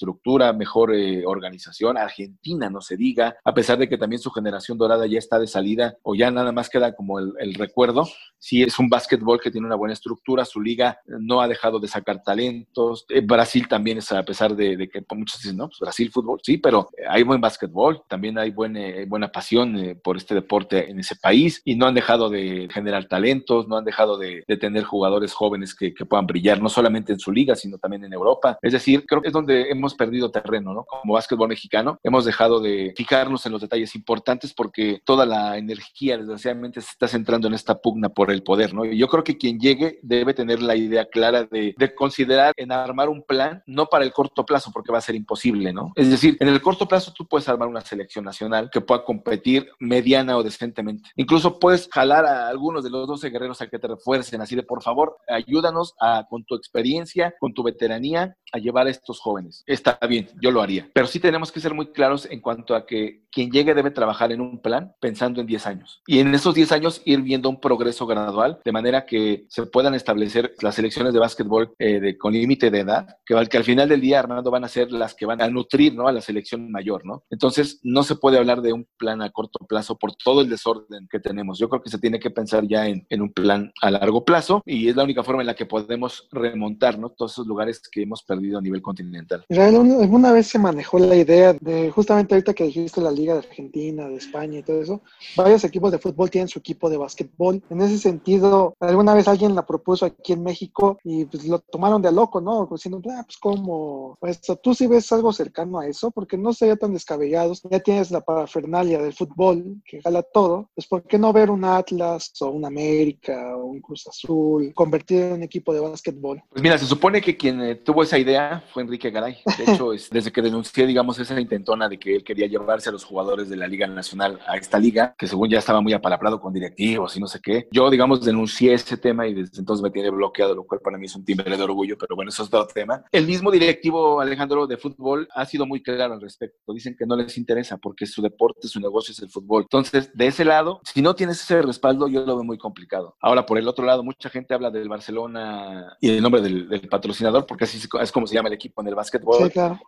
mejor 0.57 0.94
eh, 0.94 1.24
organización. 1.26 1.97
Argentina, 1.97 2.70
no 2.70 2.80
se 2.80 2.97
diga, 2.97 3.36
a 3.44 3.55
pesar 3.55 3.78
de 3.78 3.88
que 3.88 3.99
también 3.99 4.20
su 4.20 4.30
generación 4.30 4.78
dorada 4.78 5.07
ya 5.07 5.18
está 5.18 5.38
de 5.38 5.47
salida 5.47 5.97
o 6.03 6.14
ya 6.14 6.30
nada 6.30 6.53
más 6.53 6.68
queda 6.68 6.94
como 6.94 7.18
el, 7.18 7.55
recuerdo. 7.55 8.07
Sí, 8.38 8.62
es 8.62 8.78
un 8.78 8.88
básquetbol 8.88 9.40
que 9.40 9.51
tiene 9.51 9.66
una 9.66 9.76
buena 9.76 9.94
estructura, 9.94 10.44
su 10.44 10.61
liga 10.61 11.01
no 11.07 11.40
ha 11.40 11.49
dejado 11.49 11.80
de 11.80 11.88
sacar 11.88 12.22
talentos. 12.22 13.07
Eh, 13.09 13.20
Brasil 13.20 13.66
también 13.68 13.99
es, 13.99 14.12
a 14.12 14.22
pesar 14.22 14.55
de, 14.55 14.88
que 14.88 15.05
muchos 15.14 15.40
dicen, 15.40 15.57
no, 15.57 15.68
pues 15.68 15.78
Brasil 15.80 16.11
fútbol, 16.11 16.40
sí, 16.42 16.59
pero 16.59 16.88
hay 17.09 17.22
buen 17.22 17.40
básquetbol, 17.40 18.03
también 18.09 18.38
hay 18.38 18.51
buena, 18.51 18.80
buena 19.07 19.28
pasión 19.28 19.99
por 20.03 20.16
este 20.16 20.34
deporte 20.34 20.90
en 20.90 21.01
ese 21.01 21.16
país 21.16 21.62
y 21.64 21.76
no 21.76 21.86
han 21.86 21.94
dejado 21.94 22.28
de 22.28 22.68
generar 22.72 23.07
talentos, 23.07 23.66
no 23.68 23.76
han 23.76 23.84
dejado 23.84 24.18
de, 24.18 24.44
tener 24.61 24.84
jugadores 24.84 25.32
jóvenes 25.32 25.74
que, 25.74 25.92
que 25.92 26.07
puedan 26.07 26.26
brillar, 26.26 26.62
no 26.62 26.68
solamente 26.68 27.12
en 27.12 27.18
su 27.18 27.30
liga, 27.32 27.55
sino 27.55 27.78
también 27.78 28.05
en 28.05 28.12
Europa. 28.12 28.59
Es 28.62 28.72
decir, 28.72 29.05
creo 29.07 29.22
que 29.22 29.28
es 29.28 29.34
donde 29.34 29.70
hemos 29.70 29.86
perdido 29.95 30.30
terreno, 30.30 30.74
¿no? 30.74 30.84
Como 30.84 31.14
básquetbol 31.14 31.49
mexicano, 31.49 31.99
hemos 32.03 32.24
dejado 32.24 32.61
de 32.61 32.95
fijarnos 32.97 33.47
en 33.47 33.53
los 33.53 33.61
detalles 33.61 33.95
importantes 33.95 34.55
porque 34.55 35.01
toda 35.05 35.26
la 35.26 35.59
energía, 35.59 36.16
desgraciadamente, 36.18 36.80
se 36.80 36.91
está 36.91 37.09
centrando 37.09 37.49
en 37.49 37.55
esta 37.55 37.80
pugna 37.80 38.09
por 38.09 38.30
el 38.30 38.43
poder, 38.43 38.74
¿no? 38.74 38.84
Y 38.84 38.99
yo 38.99 39.09
creo 39.09 39.24
que 39.24 39.37
quien 39.37 39.59
llegue 39.59 39.99
debe 40.03 40.34
tener 40.34 40.62
la 40.62 40.76
idea 40.76 41.07
clara 41.07 41.45
de, 41.45 41.74
de 41.76 41.95
considerar 41.95 42.53
en 42.57 42.72
armar 42.72 43.09
un 43.09 43.22
plan, 43.22 43.62
no 43.66 43.87
para 43.87 44.05
el 44.05 44.12
corto 44.12 44.45
plazo, 44.45 44.70
porque 44.72 44.93
va 44.93 44.99
a 44.99 45.03
ser 45.03 45.14
imposible, 45.14 45.72
¿no? 45.72 45.93
Es 45.95 46.11
decir, 46.11 46.37
en 46.41 46.49
el 46.49 46.61
corto 46.61 46.87
plazo 46.87 47.12
tú 47.12 47.26
puedes 47.26 47.49
armar 47.49 47.68
una 47.68 47.80
selección 47.80 48.24
nacional 48.24 48.70
que 48.70 48.80
pueda 48.80 49.05
competir 49.05 49.68
mediana 49.78 50.37
o 50.37 50.43
decentemente. 50.43 51.11
Incluso 51.16 51.59
puedes 51.59 51.89
jalar 51.93 52.26
a 52.26 52.49
algunos 52.49 52.84
de 52.84 52.91
los 52.91 53.07
12 53.07 53.30
guerreros 53.30 53.61
a 53.62 53.68
que 53.68 53.78
te 53.78 53.89
refuercen, 53.89 54.41
así 54.41 54.57
de 54.57 54.62
por 54.62 54.82
favor, 54.82 55.16
ayúdanos 55.28 55.95
a, 56.01 56.26
con 56.28 56.45
tu 56.45 56.55
experiencia, 56.55 57.34
con 57.39 57.55
tu 57.55 57.62
veteranía, 57.62 58.37
a 58.53 58.59
llevar 58.59 58.87
a 58.87 58.91
estos 58.91 59.20
jóvenes. 59.20 59.62
Está 59.77 59.99
bien, 60.09 60.29
yo 60.41 60.51
lo 60.51 60.62
haría. 60.62 60.89
Pero 60.95 61.07
sí 61.07 61.20
tenemos 61.20 61.53
que 61.53 61.61
ser 61.61 61.74
muy 61.74 61.89
claros 61.93 62.27
en 62.31 62.41
cuanto 62.41 62.74
a 62.74 62.87
que 62.87 63.27
quien 63.31 63.51
llegue 63.51 63.74
debe 63.74 63.91
trabajar 63.91 64.33
en 64.33 64.41
un 64.41 64.62
plan 64.62 64.95
pensando 65.01 65.43
en 65.43 65.47
10 65.47 65.66
años. 65.66 66.01
Y 66.07 66.20
en 66.20 66.35
esos 66.35 66.55
10 66.55 66.72
años 66.72 67.03
ir 67.05 67.20
viendo 67.20 67.51
un 67.51 67.61
progreso 67.61 68.07
gradual, 68.07 68.59
de 68.64 68.72
manera 68.72 69.05
que 69.05 69.45
se 69.51 69.66
puedan 69.66 69.95
establecer 69.95 70.55
las 70.62 70.77
selecciones 70.77 71.12
de 71.12 71.18
básquetbol 71.18 71.74
eh, 71.79 72.01
de, 72.01 72.16
con 72.16 72.33
límite 72.33 72.70
de 72.70 72.81
edad, 72.81 73.07
que, 73.27 73.35
al 73.35 73.64
final 73.64 73.91
del 73.91 74.01
día, 74.01 74.20
Armando, 74.20 74.51
van 74.51 74.64
a 74.64 74.68
ser 74.68 74.91
las 74.91 75.14
que 75.14 75.27
van 75.27 75.43
a 75.43 75.51
nutrir 75.51 75.95
¿no? 75.95 76.09
a 76.09 76.12
la 76.12 76.22
selección 76.22 76.70
mayor. 76.72 77.05
¿no? 77.05 77.24
Entonces, 77.29 77.79
no 77.83 78.03
se 78.03 78.16
puede 78.16 78.39
hablar 78.39 78.62
de 78.62 78.72
un 78.72 78.89
plan 78.97 79.20
a 79.20 79.29
corto 79.29 79.59
plazo 79.66 79.99
por 79.99 80.14
todo 80.14 80.41
el 80.41 80.49
desorden 80.49 81.07
que 81.11 81.20
tenemos. 81.20 81.59
Yo 81.59 81.68
creo 81.68 81.83
que 81.83 81.91
se 81.91 81.99
tiene 81.99 82.18
que 82.18 82.31
pensar 82.31 82.66
ya 82.66 82.87
en, 82.87 83.05
un 83.20 83.33
plan 83.35 83.70
a 83.83 83.91
largo 83.91 84.24
plazo 84.24 84.62
y 84.64 84.89
es 84.89 84.97
la 84.97 85.05
única 85.05 85.22
forma 85.22 85.43
en 85.43 85.49
la 85.49 85.55
que 85.55 85.66
podemos 85.66 86.27
remontar 86.33 86.97
todos 87.16 87.33
esos 87.33 87.47
lugares 87.47 87.81
que 87.91 88.03
hemos 88.03 88.22
perdido 88.22 88.59
a 88.59 88.62
nivel 88.62 88.83
continental. 88.83 89.45
Israel, 89.57 89.76
alguna 90.02 90.32
vez 90.32 90.48
se 90.48 90.59
manejó 90.59 90.98
la 90.98 91.16
idea 91.16 91.54
de, 91.54 91.90
justamente 91.90 92.34
ahorita 92.34 92.52
que 92.52 92.64
dijiste 92.64 93.00
la 93.00 93.11
Liga 93.11 93.32
de 93.32 93.38
Argentina, 93.38 94.07
de 94.07 94.16
España 94.16 94.59
y 94.59 94.62
todo 94.62 94.82
eso, 94.82 95.00
varios 95.34 95.64
equipos 95.64 95.90
de 95.90 95.98
fútbol 95.98 96.28
tienen 96.28 96.48
su 96.48 96.59
equipo 96.59 96.90
de 96.90 96.98
básquetbol. 96.98 97.62
En 97.70 97.80
ese 97.80 97.96
sentido, 97.96 98.74
alguna 98.80 99.14
vez 99.14 99.28
alguien 99.28 99.54
la 99.54 99.64
propuso 99.64 100.04
aquí 100.04 100.34
en 100.34 100.42
México 100.42 100.98
y 101.04 101.24
pues 101.24 101.46
lo 101.46 101.59
tomaron 101.61 102.02
de 102.02 102.12
loco, 102.12 102.42
¿no? 102.42 102.68
Diciendo, 102.70 103.00
ah, 103.11 103.22
pues 103.24 103.38
cómo, 103.38 104.18
esto, 104.20 104.57
tú 104.57 104.74
sí 104.74 104.86
ves 104.86 105.11
algo 105.12 105.32
cercano 105.32 105.78
a 105.78 105.86
eso, 105.86 106.11
porque 106.11 106.36
no 106.36 106.52
sería 106.52 106.76
tan 106.76 106.92
descabellados, 106.92 107.62
ya 107.70 107.80
tienes 107.80 108.11
la 108.11 108.20
parafernalia 108.20 109.00
del 109.00 109.14
fútbol 109.14 109.80
que 109.86 110.02
jala 110.02 110.22
todo, 110.22 110.68
pues 110.74 110.86
¿por 110.86 111.02
qué 111.04 111.18
no 111.18 111.32
ver 111.32 111.50
un 111.50 111.64
Atlas 111.64 112.30
o 112.42 112.48
un 112.50 112.66
América 112.66 113.57
o 113.57 113.64
un 113.64 113.80
Cruz 113.80 114.07
Azul 114.07 114.74
convertido 114.74 115.28
en 115.28 115.32
un 115.32 115.42
equipo 115.44 115.72
de 115.72 115.80
básquetbol? 115.80 116.42
Pues 116.50 116.62
mira, 116.62 116.76
se 116.76 116.84
supone 116.84 117.22
que 117.22 117.38
quien 117.38 117.62
eh, 117.62 117.76
tuvo 117.76 118.02
esa 118.02 118.18
idea 118.18 118.62
fue 118.74 118.82
Enrique 118.82 119.11
Garay. 119.11 119.38
De 119.59 119.72
hecho, 119.72 119.92
es, 119.92 120.11
desde 120.11 120.32
que 120.32 120.42
denuncié, 120.42 120.86
digamos, 120.86 121.18
esa 121.18 121.40
intentona 121.40 121.88
de 121.88 121.99
que 121.99 122.16
él 122.16 122.24
quería 122.24 122.47
llevarse 122.47 122.88
a 122.88 122.92
los 122.92 123.05
jugadores 123.05 123.49
de 123.49 123.57
la 123.57 123.68
Liga 123.68 123.86
Nacional 123.86 124.40
a 124.47 124.57
esta 124.57 124.78
liga, 124.78 125.14
que 125.16 125.26
según 125.26 125.49
ya 125.49 125.59
estaba 125.59 125.80
muy 125.80 125.92
apalabrado 125.92 126.40
con 126.40 126.53
directivos 126.53 127.16
y 127.16 127.20
no 127.20 127.28
sé 127.28 127.40
qué, 127.40 127.68
yo, 127.70 127.88
digamos, 127.90 128.24
denuncié 128.24 128.74
ese 128.74 128.97
tema 128.97 129.26
y 129.26 129.34
desde 129.34 129.59
entonces 129.61 129.82
me 129.82 129.90
tiene 129.90 130.11
bloqueado, 130.11 130.55
lo 130.55 130.64
cual 130.64 130.80
para 130.80 130.99
mí 130.99 131.07
es 131.07 131.14
un 131.14 131.24
timbre 131.24 131.57
de 131.57 131.62
orgullo, 131.62 131.97
pero 131.99 132.16
bueno, 132.16 132.30
eso 132.30 132.42
es 132.42 132.49
otro 132.49 132.66
tema. 132.66 133.05
El 133.12 133.26
mismo 133.26 133.51
directivo 133.51 134.20
Alejandro 134.20 134.66
de 134.66 134.76
fútbol 134.76 135.28
ha 135.34 135.44
sido 135.47 135.66
muy 135.66 135.82
claro 135.82 136.14
al 136.14 136.20
respecto. 136.20 136.72
Dicen 136.72 136.97
que 136.99 137.07
no 137.07 137.16
les 137.16 137.38
interesa 137.38 137.76
porque 137.76 138.07
su 138.07 138.22
deporte, 138.22 138.68
su 138.68 138.80
negocio 138.80 139.12
es 139.12 139.20
el 139.20 139.30
fútbol. 139.30 139.62
Entonces, 139.62 140.11
de 140.14 140.26
ese 140.26 140.44
lado, 140.44 140.80
si 140.84 141.03
no 141.03 141.14
tienes 141.14 141.40
ese 141.40 141.62
respaldo, 141.62 142.09
yo 142.09 142.24
lo 142.24 142.36
veo 142.36 142.44
muy 142.44 142.59
complicado. 142.59 143.16
Ahora, 143.20 143.47
por 143.47 143.59
el 143.59 143.68
otro 143.68 143.84
lado, 143.84 144.03
mucha 144.03 144.28
gente 144.28 144.55
habla 144.55 144.70
del 144.70 144.88
Barcelona 144.88 145.97
y 146.01 146.11
el 146.11 146.22
nombre 146.22 146.40
del, 146.40 146.68
del 146.68 146.88
patrocinador, 146.88 147.47
porque 147.47 147.64
así 147.64 147.78
es 148.01 148.12
como 148.12 148.26
se 148.26 148.34
llama 148.34 148.49
el 148.49 148.55
equipo 148.55 148.80
en 148.82 148.88
el 148.88 148.94
básquetbol 148.94 149.36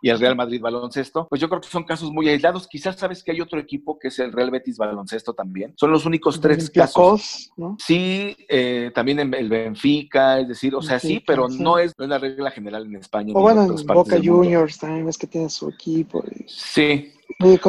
y 0.02 0.10
el 0.10 0.18
Real 0.18 0.36
Madrid 0.36 0.60
baloncesto, 0.60 1.26
pues 1.28 1.40
yo 1.40 1.48
creo 1.48 1.60
que 1.60 1.68
son 1.68 1.84
casos 1.84 2.10
muy 2.12 2.28
aislados. 2.28 2.66
Quizás 2.68 2.96
sabes 2.96 3.22
que 3.22 3.32
hay 3.32 3.40
otro 3.40 3.58
equipo 3.58 3.98
que 3.98 4.08
es 4.08 4.18
el 4.18 4.32
Real 4.32 4.50
Betis 4.50 4.78
baloncesto 4.78 5.34
también. 5.34 5.72
Son 5.76 5.90
los 5.90 6.06
únicos 6.06 6.40
tres 6.40 6.70
casos. 6.70 7.50
¿no? 7.56 7.76
Sí, 7.78 8.36
eh, 8.48 8.90
también 8.94 9.34
el 9.34 9.48
Benfica, 9.48 10.40
es 10.40 10.48
decir, 10.48 10.74
o 10.74 10.82
sea, 10.82 10.98
sí, 10.98 11.22
pero 11.26 11.48
No, 11.48 11.78
es, 11.78 11.94
no 11.98 12.04
es 12.04 12.10
la 12.10 12.18
regla 12.18 12.50
general 12.50 12.86
en 12.86 12.96
España. 12.96 13.32
O 13.34 13.40
bueno, 13.40 13.64
en 13.64 13.86
Boca 13.86 14.18
Juniors 14.22 14.78
también 14.78 15.08
es 15.08 15.18
que 15.18 15.26
tiene 15.26 15.48
su 15.48 15.68
equipo. 15.68 16.22
Sí, 16.46 17.12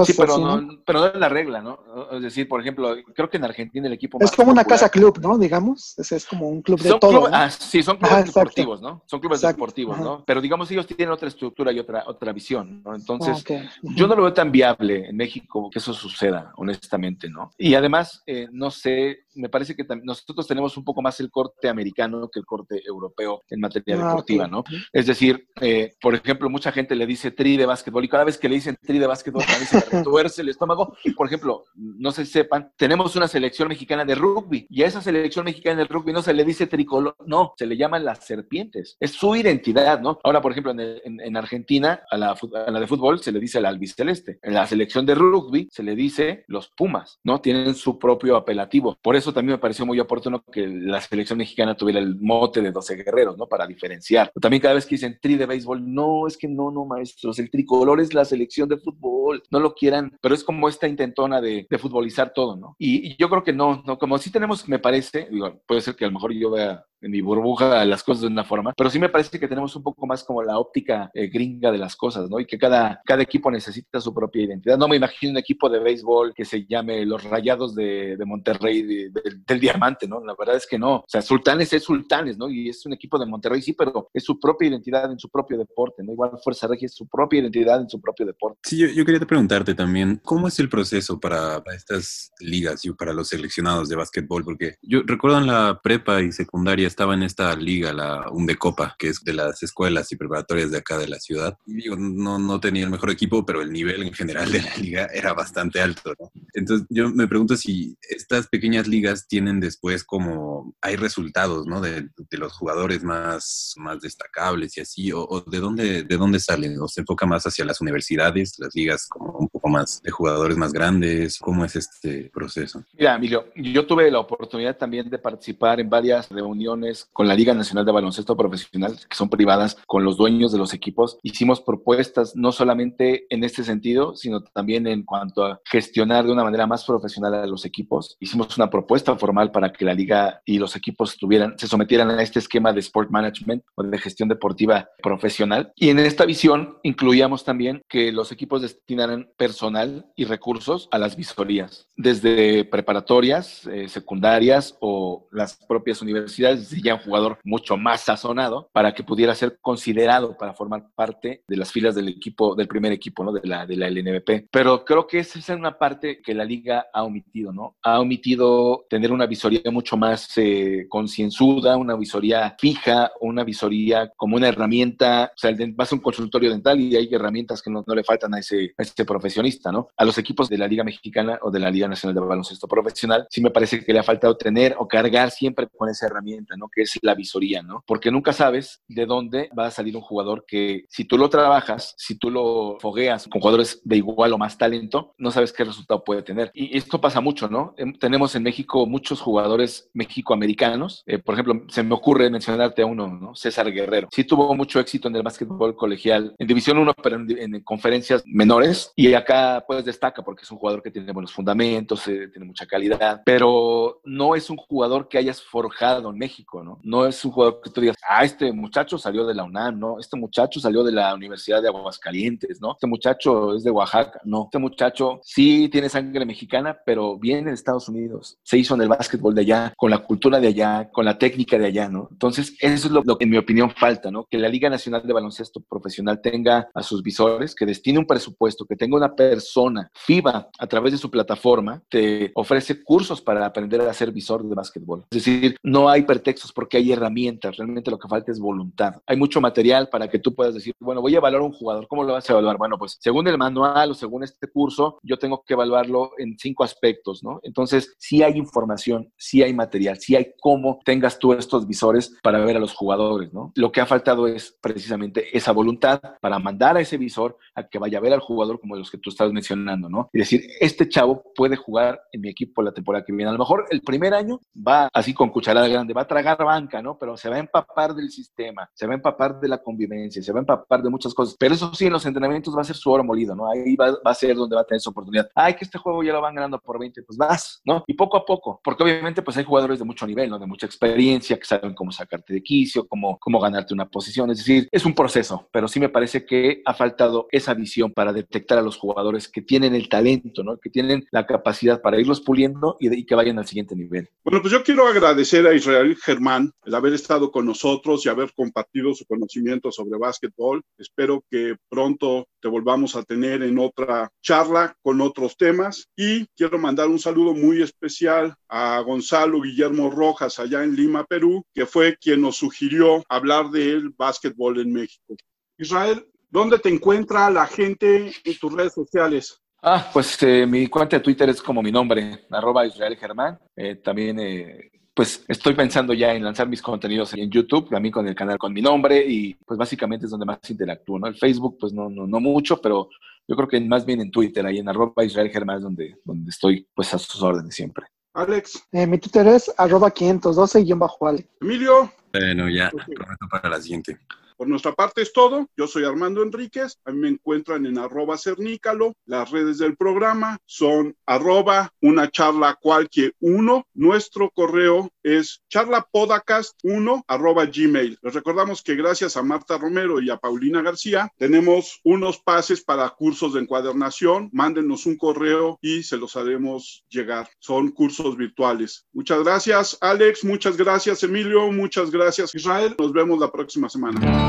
Sí, 0.05 0.13
pero, 0.17 0.37
no, 0.37 0.79
pero 0.85 0.99
no 0.99 1.05
es 1.07 1.15
la 1.15 1.29
regla, 1.29 1.61
¿no? 1.61 1.79
Es 2.11 2.21
decir, 2.21 2.47
por 2.47 2.61
ejemplo, 2.61 2.95
creo 3.13 3.29
que 3.29 3.37
en 3.37 3.43
Argentina 3.43 3.87
el 3.87 3.93
equipo. 3.93 4.17
Es 4.21 4.31
como 4.31 4.51
una 4.51 4.63
casa 4.63 4.89
club, 4.89 5.19
¿no? 5.21 5.37
Digamos. 5.37 5.97
Ese 5.99 6.15
es 6.15 6.25
como 6.25 6.47
un 6.47 6.61
club 6.61 6.81
de 6.81 6.97
todo. 6.97 7.27
ah, 7.31 7.49
sí, 7.49 7.83
son 7.83 7.97
clubes 7.97 8.25
deportivos, 8.25 8.81
¿no? 8.81 9.03
Son 9.05 9.19
clubes 9.19 9.41
deportivos, 9.41 9.99
¿no? 9.99 10.23
Pero 10.25 10.41
digamos, 10.41 10.71
ellos 10.71 10.87
tienen 10.87 11.09
otra 11.09 11.27
estructura 11.27 11.71
y 11.71 11.79
otra, 11.79 12.03
otra 12.07 12.31
visión, 12.31 12.81
¿no? 12.83 12.95
Entonces, 12.95 13.43
yo 13.81 14.07
no 14.07 14.15
lo 14.15 14.23
veo 14.23 14.33
tan 14.33 14.51
viable 14.51 15.09
en 15.09 15.15
México 15.15 15.69
que 15.69 15.79
eso 15.79 15.93
suceda, 15.93 16.53
honestamente, 16.55 17.29
¿no? 17.29 17.51
Y 17.57 17.75
además, 17.75 18.23
eh, 18.25 18.47
no 18.51 18.71
sé, 18.71 19.25
me 19.35 19.49
parece 19.49 19.75
que 19.75 19.85
nosotros 20.03 20.47
tenemos 20.47 20.77
un 20.77 20.83
poco 20.83 21.01
más 21.01 21.19
el 21.19 21.29
corte 21.29 21.69
americano 21.69 22.29
que 22.29 22.39
el 22.39 22.45
corte 22.45 22.81
europeo 22.85 23.43
en 23.49 23.59
materia 23.59 23.95
ah, 23.95 24.07
deportiva, 24.07 24.47
¿no? 24.47 24.63
Es 24.91 25.05
decir, 25.05 25.47
eh, 25.61 25.93
por 26.01 26.15
ejemplo, 26.15 26.49
mucha 26.49 26.71
gente 26.71 26.95
le 26.95 27.05
dice 27.05 27.31
tri 27.31 27.57
de 27.57 27.65
básquetbol 27.65 28.03
y 28.03 28.09
cada 28.09 28.23
vez 28.23 28.37
que 28.37 28.49
le 28.49 28.55
dicen 28.55 28.77
tri 28.81 28.99
de 28.99 29.07
básquetbol, 29.07 29.43
a 29.49 29.59
mí 29.59 29.65
se 29.65 29.77
me 29.77 29.99
retuerce 29.99 30.41
el 30.41 30.49
estómago. 30.49 30.95
Por 31.15 31.27
ejemplo, 31.27 31.65
no 31.75 32.11
si 32.11 32.25
sepan, 32.25 32.71
tenemos 32.77 33.15
una 33.15 33.27
selección 33.27 33.67
mexicana 33.67 34.05
de 34.05 34.15
rugby 34.15 34.67
y 34.69 34.83
a 34.83 34.87
esa 34.87 35.01
selección 35.01 35.45
mexicana 35.45 35.77
de 35.77 35.85
rugby 35.85 36.13
no 36.13 36.21
se 36.21 36.33
le 36.33 36.43
dice 36.43 36.67
tricolor, 36.67 37.15
no, 37.25 37.53
se 37.57 37.65
le 37.65 37.77
llaman 37.77 38.05
las 38.05 38.25
serpientes. 38.25 38.97
Es 38.99 39.11
su 39.11 39.35
identidad, 39.35 40.01
¿no? 40.01 40.19
Ahora, 40.23 40.41
por 40.41 40.51
ejemplo, 40.51 40.73
en, 40.77 41.37
Argentina, 41.37 42.01
a 42.09 42.17
la, 42.17 42.31
a 42.67 42.71
la, 42.71 42.79
de 42.79 42.87
fútbol 42.87 43.19
se 43.19 43.31
le 43.31 43.39
dice 43.39 43.59
el 43.59 43.65
albiceleste. 43.65 44.39
En 44.41 44.53
la 44.53 44.67
selección 44.67 45.05
de 45.05 45.15
rugby 45.15 45.69
se 45.71 45.83
le 45.83 45.95
dice 45.95 46.43
los 46.47 46.69
pumas, 46.69 47.19
¿no? 47.23 47.41
Tienen 47.41 47.75
su 47.75 47.97
propio 47.97 48.35
apelativo. 48.35 48.97
Por 49.01 49.15
eso 49.15 49.33
también 49.33 49.55
me 49.55 49.61
pareció 49.61 49.85
muy 49.85 49.99
oportuno 49.99 50.43
que 50.43 50.67
la 50.67 51.01
selección 51.01 51.37
mexicana 51.37 51.75
tuviera 51.75 51.99
el 51.99 52.15
mote 52.19 52.61
de 52.61 52.71
12 52.71 52.95
guerreros, 52.95 53.37
¿no? 53.37 53.47
Para 53.47 53.67
diferenciar. 53.67 54.31
También 54.39 54.61
cada 54.61 54.75
vez 54.75 54.85
que 54.85 54.95
dicen 54.95 55.19
tri 55.21 55.35
de 55.35 55.45
béisbol, 55.45 55.93
no, 55.93 56.27
es 56.27 56.37
que 56.37 56.47
no, 56.47 56.71
no, 56.71 56.85
maestros, 56.85 57.39
el 57.39 57.49
tricolor 57.49 57.99
es 57.99 58.13
la 58.13 58.25
selección 58.25 58.69
de 58.69 58.77
fútbol, 58.77 59.38
no 59.51 59.59
lo 59.59 59.73
quieran, 59.73 60.17
pero 60.21 60.35
es 60.35 60.43
como 60.43 60.69
esta 60.69 60.87
intentona 60.87 61.41
de, 61.41 61.67
de 61.69 61.77
futbolizar 61.77 62.33
todo, 62.33 62.55
¿no? 62.55 62.75
Y, 62.77 63.17
yo 63.17 63.29
creo 63.29 63.43
que 63.43 63.53
no, 63.53 63.83
no, 63.85 63.97
como 63.97 64.17
sí 64.17 64.31
tenemos, 64.31 64.67
me 64.67 64.79
parece, 64.79 65.27
digo, 65.31 65.61
puede 65.67 65.81
ser 65.81 65.95
que 65.95 66.05
a 66.05 66.07
lo 66.07 66.13
mejor 66.13 66.33
yo 66.33 66.51
vea 66.51 66.85
en 67.01 67.11
mi 67.11 67.21
burbuja 67.21 67.85
las 67.85 68.03
cosas 68.03 68.21
de 68.21 68.27
una 68.27 68.43
forma, 68.43 68.73
pero 68.75 68.89
sí 68.89 68.99
me 68.99 69.09
parece 69.09 69.39
que 69.39 69.47
tenemos 69.47 69.75
un 69.75 69.83
poco 69.83 70.05
más 70.05 70.23
como 70.23 70.43
la 70.43 70.59
óptica 70.59 71.09
eh, 71.13 71.27
gringa 71.27 71.71
de 71.71 71.77
las 71.77 71.95
cosas, 71.95 72.29
¿no? 72.29 72.39
Y 72.39 72.45
que 72.45 72.57
cada, 72.57 73.01
cada 73.05 73.23
equipo 73.23 73.49
necesita 73.51 73.99
su 74.01 74.13
propia 74.13 74.43
identidad. 74.43 74.77
No 74.77 74.87
me 74.87 74.95
imagino 74.95 75.31
un 75.31 75.37
equipo 75.37 75.69
de 75.69 75.79
béisbol 75.79 76.33
que 76.33 76.45
se 76.45 76.65
llame 76.65 77.05
los 77.05 77.23
Rayados 77.23 77.75
de, 77.75 78.17
de 78.17 78.25
Monterrey 78.25 79.09
del 79.47 79.59
Diamante, 79.59 80.07
¿no? 80.07 80.23
La 80.23 80.35
verdad 80.37 80.55
es 80.55 80.67
que 80.67 80.77
no. 80.77 80.97
O 80.97 81.05
sea, 81.07 81.21
Sultanes 81.21 81.71
es 81.73 81.83
Sultanes, 81.83 82.37
¿no? 82.37 82.49
Y 82.49 82.69
es 82.69 82.85
un 82.85 82.93
equipo 82.93 83.17
de 83.17 83.25
Monterrey, 83.25 83.61
sí, 83.61 83.73
pero 83.73 84.09
es 84.13 84.23
su 84.23 84.39
propia 84.39 84.69
identidad 84.69 85.11
en 85.11 85.19
su 85.19 85.29
propio 85.29 85.57
deporte, 85.57 86.03
¿no? 86.03 86.11
Igual 86.11 86.31
Fuerza 86.43 86.67
Regia 86.67 86.87
es 86.87 86.95
su 86.95 87.07
propia 87.07 87.39
identidad 87.41 87.81
en 87.81 87.89
su 87.89 87.99
propio 88.01 88.25
deporte. 88.25 88.59
Sí, 88.63 88.77
yo, 88.77 89.05
quería 89.05 89.19
preguntarte 89.19 89.73
también, 89.73 90.19
¿cómo 90.23 90.47
es 90.47 90.59
el 90.59 90.69
proceso 90.69 91.19
para, 91.19 91.63
para 91.63 91.77
estas 91.77 92.31
ligas 92.39 92.83
y 92.85 92.91
para 92.91 93.13
los 93.13 93.29
seleccionados 93.29 93.89
de 93.89 93.95
básquetbol? 93.95 94.43
Porque 94.43 94.75
yo 94.81 95.01
recuerdo 95.05 95.37
en 95.37 95.47
la 95.47 95.79
prepa 95.81 96.21
y 96.21 96.31
secundaria 96.31 96.88
estaba 96.89 97.13
en 97.13 97.23
esta 97.23 97.55
liga, 97.55 97.93
la 97.93 98.29
Undecopa, 98.31 98.95
que 98.99 99.07
es 99.09 99.23
de 99.23 99.33
las 99.33 99.63
escuelas 99.63 100.11
y 100.11 100.17
preparatorias 100.17 100.71
de 100.71 100.79
acá 100.79 100.97
de 100.97 101.07
la 101.07 101.19
ciudad. 101.19 101.57
Y 101.65 101.75
digo, 101.75 101.95
no, 101.97 102.37
no 102.37 102.59
tenía 102.59 102.83
el 102.83 102.89
mejor 102.89 103.11
equipo, 103.11 103.45
pero 103.45 103.61
el 103.61 103.71
nivel 103.71 104.03
en 104.03 104.13
general 104.13 104.51
de 104.51 104.61
la 104.61 104.75
liga 104.77 105.07
era 105.13 105.33
bastante 105.33 105.81
alto. 105.81 106.13
Entonces 106.53 106.87
yo 106.89 107.09
me 107.09 107.27
pregunto 107.27 107.55
si 107.55 107.97
estas 108.01 108.47
pequeñas 108.47 108.87
ligas 108.87 109.27
tienen 109.27 109.59
después 109.59 110.03
como, 110.03 110.75
hay 110.81 110.95
resultados, 110.95 111.65
¿no? 111.65 111.79
De, 111.81 112.09
los 112.31 112.53
jugadores 112.53 113.03
más, 113.03 113.73
más 113.77 113.99
destacables 113.99 114.77
y 114.77 114.81
así, 114.81 115.11
o, 115.11 115.21
o, 115.23 115.41
de, 115.41 115.59
dónde, 115.59 116.03
de 116.03 116.17
dónde 116.17 116.39
salen, 116.39 116.79
o 116.79 116.87
se 116.87 117.01
enfoca 117.01 117.25
más 117.25 117.45
hacia 117.45 117.65
las 117.65 117.81
universidades, 117.81 118.55
las 118.59 118.73
ligas 118.73 119.07
como 119.09 119.37
un 119.37 119.49
poco 119.49 119.67
más 119.67 120.01
de 120.01 120.09
jugadores 120.09 120.55
más 120.55 120.71
grandes, 120.71 121.37
¿cómo 121.37 121.65
es 121.65 121.75
este 121.75 122.31
proceso? 122.33 122.83
Mira, 122.97 123.15
Emilio, 123.15 123.47
yo 123.55 123.85
tuve 123.85 124.09
la 124.09 124.19
oportunidad 124.19 124.77
también 124.77 125.09
de 125.09 125.19
participar 125.19 125.79
en 125.79 125.89
varias 125.89 126.29
reuniones 126.29 126.78
reuniones 126.79 127.09
con 127.13 127.27
la 127.27 127.35
Liga 127.35 127.53
Nacional 127.53 127.85
de 127.85 127.91
Baloncesto 127.91 128.35
Profesional, 128.35 128.97
que 129.09 129.15
son 129.15 129.29
privadas, 129.29 129.77
con 129.87 130.03
los 130.03 130.17
dueños 130.17 130.51
de 130.51 130.57
los 130.57 130.73
equipos. 130.73 131.17
Hicimos 131.23 131.61
propuestas 131.61 132.35
no 132.35 132.51
solamente 132.51 133.25
en 133.29 133.43
este 133.43 133.63
sentido, 133.63 134.15
sino 134.15 134.41
también 134.41 134.87
en 134.87 135.03
cuanto 135.03 135.45
a 135.45 135.59
gestionar 135.65 136.25
de 136.25 136.31
una 136.31 136.43
manera 136.43 136.67
más 136.67 136.85
profesional 136.85 137.33
a 137.33 137.47
los 137.47 137.65
equipos. 137.65 138.17
Hicimos 138.19 138.57
una 138.57 138.69
propuesta 138.69 139.15
formal 139.17 139.51
para 139.51 139.71
que 139.71 139.85
la 139.85 139.93
liga 139.93 140.41
y 140.45 140.57
los 140.57 140.75
equipos 140.75 141.17
tuvieran, 141.17 141.57
se 141.57 141.67
sometieran 141.67 142.09
a 142.11 142.21
este 142.21 142.39
esquema 142.39 142.73
de 142.73 142.79
sport 142.79 143.09
management 143.09 143.63
o 143.75 143.83
de 143.83 143.97
gestión 143.97 144.29
deportiva 144.29 144.89
profesional. 145.01 145.71
Y 145.75 145.89
en 145.89 145.99
esta 145.99 146.25
visión 146.25 146.77
incluíamos 146.83 147.43
también 147.43 147.81
que 147.87 148.11
los 148.11 148.31
equipos 148.31 148.61
destinaran 148.61 149.29
personal 149.37 150.05
y 150.15 150.25
recursos 150.25 150.87
a 150.91 150.97
las 150.97 151.15
visorías, 151.15 151.87
desde 151.95 152.65
preparatorias, 152.65 153.65
eh, 153.67 153.87
secundarias 153.89 154.77
o 154.79 155.27
las 155.31 155.57
propias 155.67 156.01
universidades, 156.01 156.68
ya 156.81 156.95
un 156.95 157.01
jugador 157.01 157.39
mucho 157.43 157.77
más 157.77 158.01
sazonado 158.01 158.69
para 158.71 158.93
que 158.93 159.03
pudiera 159.03 159.35
ser 159.35 159.57
considerado 159.61 160.37
para 160.37 160.53
formar 160.53 160.87
parte 160.95 161.43
de 161.47 161.57
las 161.57 161.71
filas 161.71 161.95
del 161.95 162.09
equipo, 162.09 162.55
del 162.55 162.67
primer 162.67 162.91
equipo, 162.91 163.23
¿no? 163.23 163.31
De 163.31 163.47
la, 163.47 163.65
de 163.65 163.75
la 163.75 163.89
LNBP. 163.89 164.47
Pero 164.51 164.85
creo 164.85 165.07
que 165.07 165.19
esa 165.19 165.39
es 165.39 165.49
una 165.49 165.77
parte 165.77 166.21
que 166.21 166.33
la 166.33 166.45
liga 166.45 166.87
ha 166.93 167.03
omitido, 167.03 167.51
¿no? 167.51 167.75
Ha 167.81 167.99
omitido 167.99 168.85
tener 168.89 169.11
una 169.11 169.25
visoría 169.25 169.61
mucho 169.71 169.97
más 169.97 170.31
eh, 170.37 170.85
concienzuda, 170.89 171.77
una 171.77 171.95
visoría 171.95 172.55
fija, 172.59 173.11
una 173.21 173.43
visoría 173.43 174.11
como 174.15 174.35
una 174.35 174.47
herramienta, 174.47 175.31
o 175.33 175.37
sea, 175.37 175.55
vas 175.73 175.91
a 175.91 175.95
un 175.95 176.01
consultorio 176.01 176.49
dental 176.49 176.79
y 176.79 176.95
hay 176.95 177.09
herramientas 177.11 177.61
que 177.61 177.69
no, 177.69 177.83
no 177.85 177.95
le 177.95 178.03
faltan 178.03 178.33
a 178.33 178.39
ese, 178.39 178.73
a 178.77 178.83
ese 178.83 179.05
profesionista, 179.05 179.71
¿no? 179.71 179.89
A 179.97 180.05
los 180.05 180.17
equipos 180.17 180.49
de 180.49 180.57
la 180.57 180.67
Liga 180.67 180.83
Mexicana 180.83 181.39
o 181.41 181.51
de 181.51 181.59
la 181.59 181.71
Liga 181.71 181.87
Nacional 181.87 182.15
de 182.15 182.21
Baloncesto 182.21 182.67
Profesional, 182.67 183.27
sí 183.29 183.41
me 183.41 183.51
parece 183.51 183.83
que 183.83 183.93
le 183.93 183.99
ha 183.99 184.03
faltado 184.03 184.35
tener 184.37 184.75
o 184.77 184.87
cargar 184.87 185.31
siempre 185.31 185.67
con 185.67 185.89
esa 185.89 186.07
herramienta, 186.07 186.55
¿no? 186.59 186.69
Que 186.69 186.83
es 186.83 186.99
la 187.01 187.15
visoría, 187.15 187.63
¿no? 187.63 187.83
Porque 187.87 188.11
nunca 188.11 188.33
sabes 188.33 188.81
de 188.87 189.05
dónde 189.05 189.49
va 189.57 189.67
a 189.67 189.71
salir 189.71 189.95
un 189.95 190.01
jugador 190.01 190.45
que 190.47 190.85
si 190.89 191.05
tú 191.05 191.17
lo 191.17 191.29
trabajas, 191.29 191.95
si 191.97 192.15
tú 192.15 192.29
lo 192.29 192.77
fogueas 192.79 193.27
con 193.27 193.41
jugadores 193.41 193.81
de 193.83 193.97
igual 193.97 194.33
o 194.33 194.37
más 194.37 194.57
talento, 194.57 195.13
no 195.17 195.31
sabes 195.31 195.53
qué 195.53 195.63
resultado 195.63 196.03
puede 196.03 196.21
tener. 196.21 196.51
Y 196.53 196.77
esto 196.77 197.01
pasa 197.01 197.21
mucho, 197.21 197.49
¿no? 197.49 197.73
Em, 197.77 197.93
tenemos 197.93 198.35
en 198.35 198.43
México 198.43 198.85
muchos 198.85 199.21
jugadores 199.21 199.89
mexicoamericanos. 199.93 201.03
Eh, 201.05 201.19
por 201.19 201.35
ejemplo, 201.35 201.63
se 201.69 201.83
me 201.83 201.95
ocurre 201.95 202.29
mencionarte 202.29 202.81
a 202.81 202.85
uno, 202.85 203.07
¿no? 203.07 203.35
César 203.35 203.71
Guerrero. 203.71 204.09
Sí 204.11 204.23
tuvo 204.23 204.53
mucho 204.55 204.79
éxito 204.79 205.07
en 205.07 205.15
el 205.15 205.23
básquetbol 205.23 205.75
colegial, 205.75 206.35
en 206.37 206.47
División 206.47 206.77
1, 206.77 206.93
pero 207.01 207.15
en, 207.17 207.61
conferencias 207.63 208.23
menores. 208.25 208.91
Y 208.95 209.13
acá, 209.13 209.63
pues, 209.67 209.85
destaca 209.85 210.23
porque 210.23 210.43
es 210.43 210.51
un 210.51 210.57
jugador 210.57 210.81
que 210.81 210.91
tiene 210.91 211.11
buenos 211.11 211.31
fundamentos, 211.31 212.07
eh, 212.07 212.27
tiene 212.29 212.45
mucha 212.45 212.65
calidad, 212.65 213.21
pero 213.25 214.01
no 214.03 214.35
es 214.35 214.49
un 214.49 214.57
jugador 214.57 215.07
que 215.07 215.17
hayas 215.17 215.41
forjado 215.41 216.09
en 216.09 216.17
México, 216.17 216.48
¿no? 216.83 217.05
Es 217.05 217.23
un 217.23 217.31
jugador 217.31 217.61
que 217.63 217.69
tú 217.69 217.81
digas, 217.81 217.97
ah, 218.07 218.23
este 218.23 218.51
muchacho 218.51 218.97
salió 218.97 219.25
de 219.25 219.33
la 219.33 219.43
UNAM, 219.43 219.79
¿no? 219.79 219.99
Este 219.99 220.17
muchacho 220.17 220.59
salió 220.59 220.83
de 220.83 220.91
la 220.91 221.13
Universidad 221.13 221.61
de 221.61 221.67
Aguascalientes, 221.69 222.59
¿no? 222.61 222.71
Este 222.73 222.87
muchacho 222.87 223.55
es 223.55 223.63
de 223.63 223.71
Oaxaca, 223.71 224.19
no. 224.23 224.45
Este 224.45 224.59
muchacho 224.59 225.19
sí 225.23 225.69
tiene 225.69 225.89
sangre 225.89 226.25
mexicana, 226.25 226.77
pero 226.85 227.17
viene 227.17 227.49
de 227.49 227.55
Estados 227.55 227.89
Unidos. 227.89 228.37
Se 228.43 228.57
hizo 228.57 228.75
en 228.75 228.81
el 228.81 228.89
básquetbol 228.89 229.35
de 229.35 229.41
allá, 229.41 229.73
con 229.77 229.91
la 229.91 229.99
cultura 229.99 230.39
de 230.39 230.47
allá, 230.47 230.89
con 230.91 231.05
la 231.05 231.17
técnica 231.17 231.57
de 231.57 231.67
allá, 231.67 231.89
¿no? 231.89 232.07
Entonces, 232.11 232.55
eso 232.59 232.87
es 232.87 232.93
lo, 232.93 233.17
que 233.17 233.23
en 233.23 233.29
mi 233.29 233.37
opinión 233.37 233.71
falta, 233.71 234.11
¿no? 234.11 234.25
Que 234.25 234.37
la 234.37 234.49
Liga 234.49 234.69
Nacional 234.69 235.05
de 235.05 235.13
Baloncesto 235.13 235.61
Profesional 235.61 236.21
tenga 236.21 236.69
a 236.73 236.83
sus 236.83 237.03
visores, 237.03 237.55
que 237.55 237.65
destine 237.65 237.99
un 237.99 238.07
presupuesto, 238.07 238.65
que 238.65 238.75
tenga 238.75 238.97
una 238.97 239.15
persona, 239.15 239.89
FIBA, 239.93 240.49
a 240.57 240.67
través 240.67 240.93
de 240.93 240.97
su 240.97 241.11
plataforma, 241.11 241.81
te 241.89 242.31
ofrece 242.35 242.83
cursos 242.83 243.21
para 243.21 243.45
aprender 243.45 243.81
a 243.81 243.93
ser 243.93 244.11
visor 244.11 244.43
de 244.43 244.55
básquetbol. 244.55 245.05
Es 245.11 245.23
decir, 245.23 245.55
no 245.63 245.89
hay 245.89 246.03
pretextos 246.39 246.51
porque 246.53 246.77
hay 246.77 246.91
herramientas, 246.91 247.57
realmente 247.57 247.91
lo 247.91 247.99
que 247.99 248.07
falta 248.07 248.31
es 248.31 248.39
voluntad. 248.39 248.95
Hay 249.05 249.17
mucho 249.17 249.41
material 249.41 249.89
para 249.89 250.07
que 250.07 250.19
tú 250.19 250.33
puedas 250.33 250.53
decir, 250.53 250.73
bueno, 250.79 251.01
voy 251.01 251.15
a 251.15 251.17
evaluar 251.17 251.41
a 251.41 251.45
un 251.45 251.51
jugador, 251.51 251.87
¿cómo 251.87 252.03
lo 252.03 252.13
vas 252.13 252.29
a 252.29 252.33
evaluar? 252.33 252.57
Bueno, 252.57 252.77
pues 252.77 252.97
según 252.99 253.27
el 253.27 253.37
manual 253.37 253.91
o 253.91 253.93
según 253.93 254.23
este 254.23 254.47
curso, 254.47 254.99
yo 255.03 255.17
tengo 255.17 255.43
que 255.45 255.53
evaluarlo 255.53 256.11
en 256.17 256.37
cinco 256.37 256.63
aspectos, 256.63 257.23
¿no? 257.23 257.39
Entonces, 257.43 257.95
sí 257.97 258.23
hay 258.23 258.37
información, 258.37 259.11
sí 259.17 259.43
hay 259.43 259.53
material, 259.53 259.97
sí 259.99 260.15
hay 260.15 260.33
cómo 260.39 260.79
tengas 260.83 261.19
tú 261.19 261.33
estos 261.33 261.67
visores 261.67 262.17
para 262.23 262.39
ver 262.39 262.57
a 262.57 262.59
los 262.59 262.73
jugadores, 262.73 263.33
¿no? 263.33 263.51
Lo 263.55 263.71
que 263.71 263.81
ha 263.81 263.85
faltado 263.85 264.27
es 264.27 264.57
precisamente 264.61 265.35
esa 265.35 265.51
voluntad 265.51 266.01
para 266.21 266.39
mandar 266.39 266.77
a 266.77 266.81
ese 266.81 266.97
visor 266.97 267.37
a 267.55 267.67
que 267.67 267.79
vaya 267.79 267.97
a 267.97 268.01
ver 268.01 268.13
al 268.13 268.19
jugador 268.19 268.59
como 268.59 268.75
los 268.75 268.89
que 268.89 268.97
tú 268.97 269.09
estás 269.09 269.31
mencionando, 269.31 269.89
¿no? 269.89 270.09
Y 270.13 270.19
decir, 270.19 270.41
este 270.59 270.87
chavo 270.87 271.23
puede 271.35 271.55
jugar 271.55 272.01
en 272.11 272.21
mi 272.21 272.29
equipo 272.29 272.61
la 272.61 272.71
temporada 272.71 273.03
que 273.05 273.13
viene. 273.13 273.29
A 273.29 273.33
lo 273.33 273.39
mejor 273.39 273.65
el 273.69 273.81
primer 273.81 274.13
año 274.13 274.39
va 274.55 274.89
así 274.93 275.13
con 275.13 275.29
cucharada 275.29 275.67
grande, 275.67 275.93
va 275.93 276.01
a 276.01 276.07
tragar 276.23 276.45
banca, 276.45 276.81
¿no? 276.81 276.97
Pero 276.97 277.15
se 277.15 277.29
va 277.29 277.37
a 277.37 277.39
empapar 277.39 277.95
del 277.95 278.09
sistema, 278.09 278.69
se 278.73 278.85
va 278.85 278.93
a 278.93 278.95
empapar 278.95 279.39
de 279.39 279.47
la 279.47 279.57
convivencia, 279.57 280.21
se 280.21 280.31
va 280.31 280.39
a 280.39 280.41
empapar 280.41 280.81
de 280.83 280.89
muchas 280.89 281.13
cosas. 281.13 281.35
Pero 281.39 281.55
eso 281.55 281.73
sí, 281.73 281.85
en 281.85 281.93
los 281.93 282.05
entrenamientos 282.05 282.55
va 282.55 282.61
a 282.61 282.65
ser 282.65 282.75
su 282.75 282.91
oro 282.91 283.03
molido, 283.03 283.35
¿no? 283.35 283.49
Ahí 283.49 283.75
va, 283.75 283.91
va 283.91 284.11
a 284.11 284.13
ser 284.13 284.35
donde 284.35 284.55
va 284.55 284.61
a 284.61 284.65
tener 284.65 284.81
su 284.81 284.89
oportunidad. 284.89 285.29
Ay, 285.33 285.53
que 285.53 285.63
este 285.63 285.77
juego 285.77 286.03
ya 286.03 286.11
lo 286.11 286.21
van 286.21 286.35
ganando 286.35 286.59
por 286.59 286.77
20, 286.77 287.03
pues 287.03 287.17
vas, 287.17 287.61
¿no? 287.63 287.83
Y 287.87 287.93
poco 287.93 288.17
a 288.17 288.25
poco, 288.25 288.59
porque 288.63 288.83
obviamente 288.83 289.21
pues 289.21 289.37
hay 289.37 289.45
jugadores 289.45 289.79
de 289.79 289.85
mucho 289.85 290.05
nivel, 290.05 290.29
¿no? 290.29 290.39
De 290.39 290.45
mucha 290.45 290.65
experiencia, 290.65 291.37
que 291.37 291.45
saben 291.45 291.73
cómo 291.73 291.91
sacarte 291.91 292.33
de 292.33 292.43
quicio, 292.43 292.85
cómo, 292.87 293.17
cómo 293.19 293.39
ganarte 293.39 293.73
una 293.73 293.87
posición. 293.87 294.29
Es 294.31 294.39
decir, 294.39 294.67
es 294.71 294.85
un 294.85 294.93
proceso, 294.93 295.47
pero 295.53 295.67
sí 295.69 295.79
me 295.79 295.89
parece 295.89 296.25
que 296.25 296.61
ha 296.65 296.73
faltado 296.73 297.27
esa 297.31 297.53
visión 297.53 297.93
para 297.93 298.11
detectar 298.11 298.57
a 298.57 298.61
los 298.61 298.77
jugadores 298.77 299.29
que 299.29 299.41
tienen 299.41 299.73
el 299.73 299.87
talento, 299.87 300.43
¿no? 300.43 300.57
Que 300.57 300.69
tienen 300.69 301.07
la 301.11 301.25
capacidad 301.25 301.81
para 301.81 301.99
irlos 301.99 302.19
puliendo 302.19 302.75
y, 302.79 302.93
y 302.93 303.05
que 303.05 303.15
vayan 303.15 303.39
al 303.39 303.47
siguiente 303.47 303.75
nivel. 303.75 304.09
Bueno, 304.25 304.41
pues 304.41 304.51
yo 304.51 304.63
quiero 304.63 304.85
agradecer 304.85 305.47
a 305.47 305.53
Israel 305.53 305.95
Germán 306.09 306.51
el 306.65 306.73
haber 306.73 306.93
estado 306.93 307.31
con 307.31 307.45
nosotros 307.45 308.03
y 308.03 308.09
haber 308.09 308.33
compartido 308.33 308.95
su 308.95 309.05
conocimiento 309.05 309.71
sobre 309.71 309.99
básquetbol. 309.99 310.63
Espero 310.75 311.23
que 311.29 311.55
pronto 311.69 312.27
te 312.41 312.47
volvamos 312.47 312.95
a 312.95 313.03
tener 313.03 313.43
en 313.43 313.59
otra 313.59 314.09
charla 314.19 314.75
con 314.81 315.01
otros 315.01 315.37
temas 315.37 315.87
y 315.95 316.25
quiero 316.35 316.57
mandar 316.57 316.87
un 316.87 316.97
saludo 316.97 317.35
muy 317.35 317.61
especial 317.61 318.33
a 318.47 318.79
Gonzalo 318.79 319.39
Guillermo 319.41 319.91
Rojas 319.91 320.39
allá 320.39 320.63
en 320.63 320.75
Lima, 320.75 321.03
Perú, 321.03 321.43
que 321.53 321.67
fue 321.67 321.95
quien 321.97 322.21
nos 322.21 322.37
sugirió 322.37 323.03
hablar 323.07 323.51
del 323.51 323.89
básquetbol 323.89 324.59
en 324.61 324.73
México. 324.73 325.15
Israel, 325.59 326.07
¿dónde 326.27 326.57
te 326.57 326.69
encuentra 326.69 327.29
la 327.29 327.45
gente 327.45 328.11
en 328.23 328.39
tus 328.39 328.51
redes 328.51 328.73
sociales? 328.73 329.39
Ah, 329.61 329.87
pues 329.93 330.17
eh, 330.23 330.47
mi 330.47 330.65
cuenta 330.65 330.97
de 330.97 331.03
Twitter 331.03 331.29
es 331.29 331.39
como 331.39 331.61
mi 331.61 331.71
nombre, 331.71 332.25
arroba 332.31 332.65
Israel 332.65 332.97
Germán. 332.97 333.37
Eh, 333.55 333.75
también 333.75 334.19
eh, 334.19 334.71
pues 334.99 335.23
estoy 335.29 335.53
pensando 335.53 335.93
ya 335.93 336.13
en 336.13 336.25
lanzar 336.25 336.49
mis 336.49 336.61
contenidos 336.61 337.13
en 337.13 337.31
YouTube, 337.31 337.69
también 337.69 337.93
con 337.93 338.05
el 338.05 338.13
canal 338.13 338.37
con 338.37 338.51
mi 338.51 338.61
nombre 338.61 339.01
y 339.07 339.33
pues 339.33 339.57
básicamente 339.57 340.05
es 340.05 340.11
donde 340.11 340.25
más 340.25 340.39
interactúo, 340.49 340.99
¿no? 340.99 341.07
El 341.07 341.15
Facebook 341.15 341.55
pues 341.57 341.71
no, 341.71 341.89
no, 341.89 342.05
no 342.05 342.19
mucho, 342.19 342.59
pero 342.59 342.89
yo 343.25 343.33
creo 343.37 343.47
que 343.47 343.61
más 343.61 343.85
bien 343.85 344.01
en 344.01 344.11
Twitter, 344.11 344.45
ahí 344.45 344.57
en 344.57 344.67
arroba 344.67 345.05
Israel 345.05 345.29
Germán 345.29 345.55
es 345.55 345.63
donde, 345.63 345.95
donde 346.03 346.29
estoy 346.29 346.67
pues 346.75 346.93
a 346.93 346.97
sus 346.97 347.23
órdenes 347.23 347.55
siempre. 347.55 347.85
Alex. 348.13 348.61
Eh, 348.73 348.85
mi 348.85 348.97
Twitter 348.97 349.25
es 349.27 349.49
arroba 349.57 349.89
512-ale. 349.89 351.29
Emilio. 351.39 351.93
Bueno, 352.11 352.49
ya, 352.49 352.69
prometo 352.69 353.25
para 353.31 353.47
la 353.47 353.61
siguiente. 353.61 353.99
Por 354.39 354.47
nuestra 354.47 354.71
parte 354.71 355.01
es 355.01 355.11
todo. 355.11 355.49
Yo 355.57 355.67
soy 355.67 355.83
Armando 355.83 356.23
Enríquez. 356.23 356.79
A 356.85 356.93
mí 356.93 356.99
me 356.99 357.09
encuentran 357.09 357.65
en 357.65 357.77
arroba 357.77 358.17
cernícalo. 358.17 358.93
Las 359.05 359.31
redes 359.31 359.57
del 359.57 359.75
programa 359.75 360.37
son 360.45 360.95
arroba 361.05 361.73
una 361.81 362.09
charla 362.09 362.57
cualquier 362.61 363.13
uno. 363.19 363.67
Nuestro 363.73 364.29
correo 364.29 364.89
es 365.03 365.41
charlapodcast1 365.51 367.03
arroba 367.05 367.47
gmail. 367.47 367.99
Les 368.01 368.13
recordamos 368.13 368.61
que 368.61 368.75
gracias 368.75 369.17
a 369.17 369.23
Marta 369.23 369.57
Romero 369.57 369.99
y 369.99 370.09
a 370.09 370.15
Paulina 370.15 370.61
García 370.61 371.11
tenemos 371.17 371.81
unos 371.83 372.19
pases 372.19 372.63
para 372.63 372.89
cursos 372.91 373.33
de 373.33 373.41
encuadernación. 373.41 374.29
Mándenos 374.31 374.85
un 374.85 374.95
correo 374.95 375.59
y 375.61 375.83
se 375.83 375.97
los 375.97 376.15
haremos 376.15 376.85
llegar. 376.87 377.27
Son 377.39 377.71
cursos 377.71 378.15
virtuales. 378.15 378.85
Muchas 378.93 379.21
gracias, 379.21 379.77
Alex. 379.81 380.23
Muchas 380.23 380.55
gracias, 380.55 381.03
Emilio. 381.03 381.51
Muchas 381.51 381.91
gracias, 381.91 382.33
Israel. 382.33 382.77
Nos 382.79 382.93
vemos 382.93 383.19
la 383.19 383.29
próxima 383.29 383.67
semana. 383.67 384.28